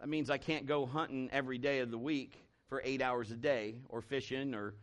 That 0.00 0.08
means 0.08 0.30
I 0.30 0.38
can't 0.38 0.66
go 0.66 0.86
hunting 0.86 1.28
every 1.32 1.58
day 1.58 1.80
of 1.80 1.90
the 1.90 1.98
week 1.98 2.32
for 2.68 2.80
eight 2.84 3.02
hours 3.02 3.30
a 3.30 3.36
day 3.36 3.76
or 3.90 4.00
fishing 4.00 4.54
or 4.54 4.74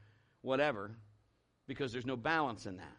whatever 0.42 0.92
because 1.68 1.92
there's 1.92 2.06
no 2.06 2.16
balance 2.16 2.68
in 2.68 2.78
that. 2.78 2.98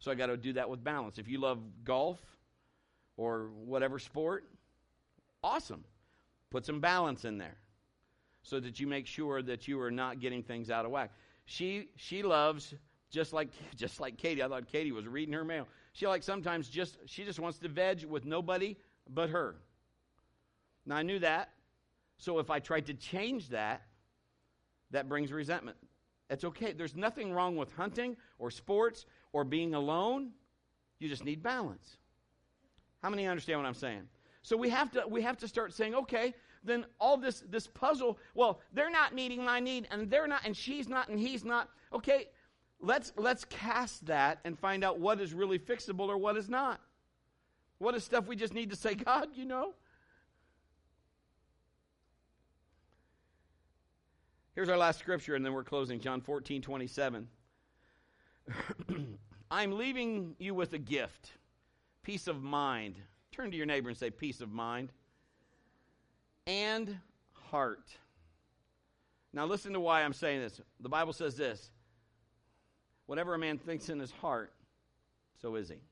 So 0.00 0.10
I 0.10 0.16
got 0.16 0.26
to 0.26 0.36
do 0.36 0.54
that 0.54 0.68
with 0.68 0.82
balance. 0.82 1.18
If 1.18 1.28
you 1.28 1.38
love 1.38 1.60
golf 1.84 2.18
or 3.16 3.50
whatever 3.64 4.00
sport, 4.00 4.44
awesome. 5.44 5.84
Put 6.50 6.66
some 6.66 6.80
balance 6.80 7.24
in 7.24 7.38
there 7.38 7.56
so 8.42 8.58
that 8.58 8.80
you 8.80 8.88
make 8.88 9.06
sure 9.06 9.40
that 9.42 9.68
you 9.68 9.80
are 9.80 9.90
not 9.90 10.18
getting 10.18 10.42
things 10.42 10.70
out 10.70 10.84
of 10.84 10.90
whack. 10.90 11.12
She 11.44 11.88
she 11.96 12.22
loves 12.22 12.74
just 13.10 13.32
like 13.32 13.48
just 13.76 14.00
like 14.00 14.16
Katie. 14.16 14.42
I 14.42 14.48
thought 14.48 14.66
Katie 14.66 14.92
was 14.92 15.06
reading 15.06 15.34
her 15.34 15.44
mail. 15.44 15.68
She 15.92 16.06
like 16.06 16.22
sometimes 16.22 16.68
just 16.68 16.98
she 17.06 17.24
just 17.24 17.38
wants 17.38 17.58
to 17.58 17.68
veg 17.68 18.04
with 18.04 18.24
nobody 18.24 18.76
but 19.08 19.30
her. 19.30 19.56
Now 20.86 20.96
I 20.96 21.02
knew 21.02 21.18
that. 21.18 21.50
So 22.18 22.38
if 22.38 22.50
I 22.50 22.60
tried 22.60 22.86
to 22.86 22.94
change 22.94 23.48
that, 23.50 23.82
that 24.90 25.08
brings 25.08 25.32
resentment. 25.32 25.76
It's 26.30 26.44
okay. 26.44 26.72
There's 26.72 26.96
nothing 26.96 27.32
wrong 27.32 27.56
with 27.56 27.72
hunting 27.72 28.16
or 28.38 28.50
sports 28.50 29.06
or 29.32 29.44
being 29.44 29.74
alone. 29.74 30.30
You 30.98 31.08
just 31.08 31.24
need 31.24 31.42
balance. 31.42 31.96
How 33.02 33.10
many 33.10 33.26
understand 33.26 33.60
what 33.60 33.66
I'm 33.66 33.74
saying? 33.74 34.02
So 34.42 34.56
we 34.56 34.70
have 34.70 34.90
to 34.92 35.04
we 35.06 35.20
have 35.22 35.36
to 35.38 35.48
start 35.48 35.74
saying, 35.74 35.94
okay, 35.94 36.34
then 36.64 36.86
all 37.00 37.16
this 37.16 37.42
this 37.48 37.66
puzzle, 37.66 38.18
well, 38.34 38.60
they're 38.72 38.90
not 38.90 39.14
meeting 39.14 39.44
my 39.44 39.60
need, 39.60 39.88
and 39.90 40.10
they're 40.10 40.26
not, 40.26 40.42
and 40.44 40.56
she's 40.56 40.88
not, 40.88 41.08
and 41.08 41.18
he's 41.18 41.44
not. 41.44 41.68
Okay, 41.92 42.28
let's 42.82 43.12
let's 43.16 43.44
cast 43.46 44.06
that 44.06 44.40
and 44.44 44.58
find 44.58 44.84
out 44.84 44.98
what 44.98 45.20
is 45.20 45.32
really 45.32 45.58
fixable 45.58 46.08
or 46.08 46.18
what 46.18 46.36
is 46.36 46.48
not. 46.48 46.80
What 47.78 47.94
is 47.94 48.04
stuff 48.04 48.26
we 48.26 48.36
just 48.36 48.54
need 48.54 48.70
to 48.70 48.76
say, 48.76 48.94
God, 48.94 49.28
you 49.34 49.44
know? 49.44 49.74
Here's 54.54 54.68
our 54.68 54.76
last 54.76 54.98
scripture, 54.98 55.34
and 55.34 55.44
then 55.44 55.54
we're 55.54 55.64
closing. 55.64 55.98
John 55.98 56.20
14, 56.20 56.60
27. 56.60 57.26
I'm 59.50 59.72
leaving 59.72 60.36
you 60.38 60.54
with 60.54 60.74
a 60.74 60.78
gift 60.78 61.32
peace 62.02 62.26
of 62.26 62.42
mind. 62.42 62.96
Turn 63.30 63.50
to 63.50 63.56
your 63.56 63.66
neighbor 63.66 63.88
and 63.88 63.96
say, 63.96 64.10
peace 64.10 64.40
of 64.40 64.52
mind 64.52 64.92
and 66.46 66.98
heart. 67.32 67.96
Now, 69.32 69.46
listen 69.46 69.72
to 69.72 69.80
why 69.80 70.02
I'm 70.02 70.12
saying 70.12 70.40
this. 70.40 70.60
The 70.80 70.88
Bible 70.88 71.12
says 71.12 71.36
this 71.36 71.70
Whatever 73.12 73.34
a 73.34 73.38
man 73.38 73.58
thinks 73.58 73.90
in 73.90 74.00
his 74.00 74.10
heart, 74.10 74.54
so 75.42 75.56
is 75.56 75.68
he. 75.68 75.82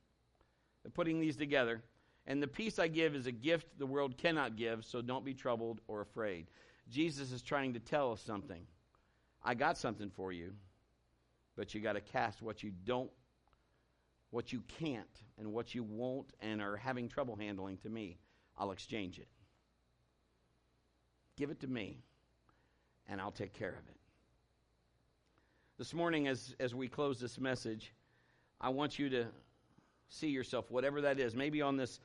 They're 0.83 0.91
putting 0.91 1.21
these 1.21 1.37
together. 1.37 1.83
And 2.27 2.43
the 2.43 2.49
peace 2.49 2.79
I 2.79 2.89
give 2.89 3.15
is 3.15 3.27
a 3.27 3.31
gift 3.31 3.79
the 3.79 3.85
world 3.85 4.17
cannot 4.17 4.57
give, 4.57 4.87
so 4.87 5.03
don't 5.03 5.23
be 5.23 5.35
troubled 5.35 5.83
or 5.87 6.01
afraid. 6.01 6.47
Jesus 6.91 7.31
is 7.31 7.43
trying 7.43 7.75
to 7.75 7.79
tell 7.79 8.11
us 8.11 8.23
something. 8.23 8.63
I 9.45 9.53
got 9.53 9.77
something 9.77 10.09
for 10.09 10.33
you, 10.33 10.55
but 11.57 11.75
you 11.75 11.83
got 11.83 11.93
to 11.93 12.01
cast 12.01 12.41
what 12.41 12.63
you 12.63 12.73
don't, 12.87 13.11
what 14.31 14.51
you 14.51 14.63
can't, 14.79 15.21
and 15.39 15.53
what 15.53 15.75
you 15.75 15.83
won't 15.83 16.33
and 16.41 16.63
are 16.63 16.79
having 16.79 17.07
trouble 17.07 17.37
handling 17.37 17.77
to 17.83 17.91
me. 17.91 18.17
I'll 18.57 18.71
exchange 18.71 19.19
it. 19.19 19.29
Give 21.37 21.51
it 21.51 21.61
to 21.61 21.67
me, 21.67 21.99
and 23.11 23.21
I'll 23.21 23.31
take 23.31 23.53
care 23.53 23.77
of 23.79 23.87
it. 23.91 24.01
This 25.81 25.95
morning, 25.95 26.29
as, 26.29 26.55
as 26.61 26.75
we 26.75 26.89
close 26.89 27.19
this 27.19 27.41
message, 27.41 27.95
I 28.61 28.69
want 28.69 28.99
you 28.99 29.09
to 29.09 29.25
see 30.11 30.29
yourself, 30.29 30.71
whatever 30.71 31.01
that 31.01 31.19
is, 31.19 31.35
maybe 31.35 31.63
on 31.63 31.79
this 31.79 32.01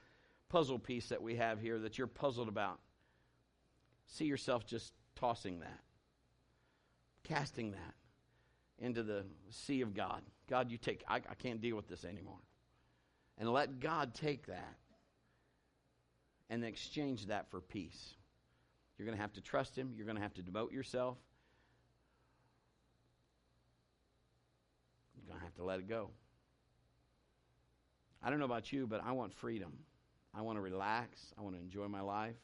puzzle 0.47 0.79
piece 0.79 1.09
that 1.09 1.21
we 1.21 1.35
have 1.35 1.59
here 1.59 1.77
that 1.79 1.97
you're 1.97 2.07
puzzled 2.07 2.47
about. 2.47 2.79
See 4.07 4.23
yourself 4.23 4.65
just 4.65 4.93
tossing 5.17 5.59
that, 5.59 5.81
casting 7.25 7.71
that 7.71 7.95
into 8.79 9.03
the 9.03 9.25
sea 9.49 9.81
of 9.81 9.93
God. 9.93 10.21
God, 10.49 10.71
you 10.71 10.77
take, 10.77 11.03
I, 11.05 11.17
I 11.17 11.35
can't 11.37 11.59
deal 11.59 11.75
with 11.75 11.89
this 11.89 12.05
anymore. 12.05 12.39
And 13.37 13.51
let 13.51 13.81
God 13.81 14.13
take 14.13 14.45
that 14.45 14.77
and 16.49 16.63
exchange 16.63 17.25
that 17.25 17.51
for 17.51 17.59
peace. 17.59 18.13
You're 18.97 19.05
going 19.05 19.17
to 19.17 19.21
have 19.21 19.33
to 19.33 19.41
trust 19.41 19.77
Him. 19.77 19.91
You're 19.97 20.05
going 20.05 20.15
to 20.15 20.23
have 20.23 20.35
to 20.35 20.41
devote 20.41 20.71
yourself. 20.71 21.17
You're 25.25 25.31
going 25.31 25.39
to 25.39 25.45
have 25.45 25.55
to 25.55 25.63
let 25.63 25.79
it 25.79 25.89
go. 25.89 26.11
I 28.21 28.29
don't 28.29 28.39
know 28.39 28.45
about 28.45 28.71
you, 28.71 28.85
but 28.85 29.01
I 29.03 29.11
want 29.13 29.33
freedom. 29.33 29.73
I 30.33 30.41
want 30.41 30.57
to 30.57 30.61
relax. 30.61 31.19
I 31.37 31.41
want 31.41 31.55
to 31.55 31.61
enjoy 31.61 31.87
my 31.87 32.01
life. 32.01 32.35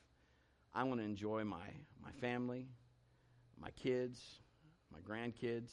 I 0.73 0.83
want 0.83 0.99
to 0.99 1.05
enjoy 1.05 1.43
my, 1.43 1.67
my 2.01 2.11
family, 2.19 2.67
my 3.59 3.69
kids, 3.71 4.19
my 4.91 4.99
grandkids 4.99 5.71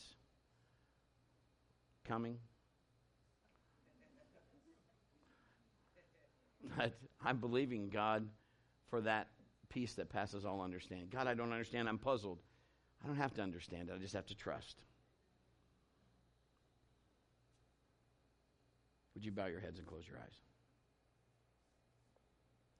coming. 2.06 2.38
But 6.76 6.92
I'm 7.24 7.38
believing 7.38 7.88
God 7.88 8.28
for 8.90 9.00
that 9.00 9.28
peace 9.70 9.94
that 9.94 10.10
passes 10.10 10.44
all 10.44 10.60
understanding. 10.60 11.08
God, 11.10 11.26
I 11.26 11.32
don't 11.32 11.50
understand. 11.50 11.88
I'm 11.88 11.98
puzzled. 11.98 12.40
I 13.02 13.06
don't 13.06 13.16
have 13.16 13.32
to 13.34 13.42
understand 13.42 13.88
it. 13.88 13.94
I 13.94 13.98
just 13.98 14.14
have 14.14 14.26
to 14.26 14.34
trust. 14.34 14.82
Would 19.18 19.24
you 19.24 19.32
bow 19.32 19.46
your 19.46 19.58
heads 19.58 19.80
and 19.80 19.84
close 19.88 20.06
your 20.06 20.16
eyes? 20.18 20.47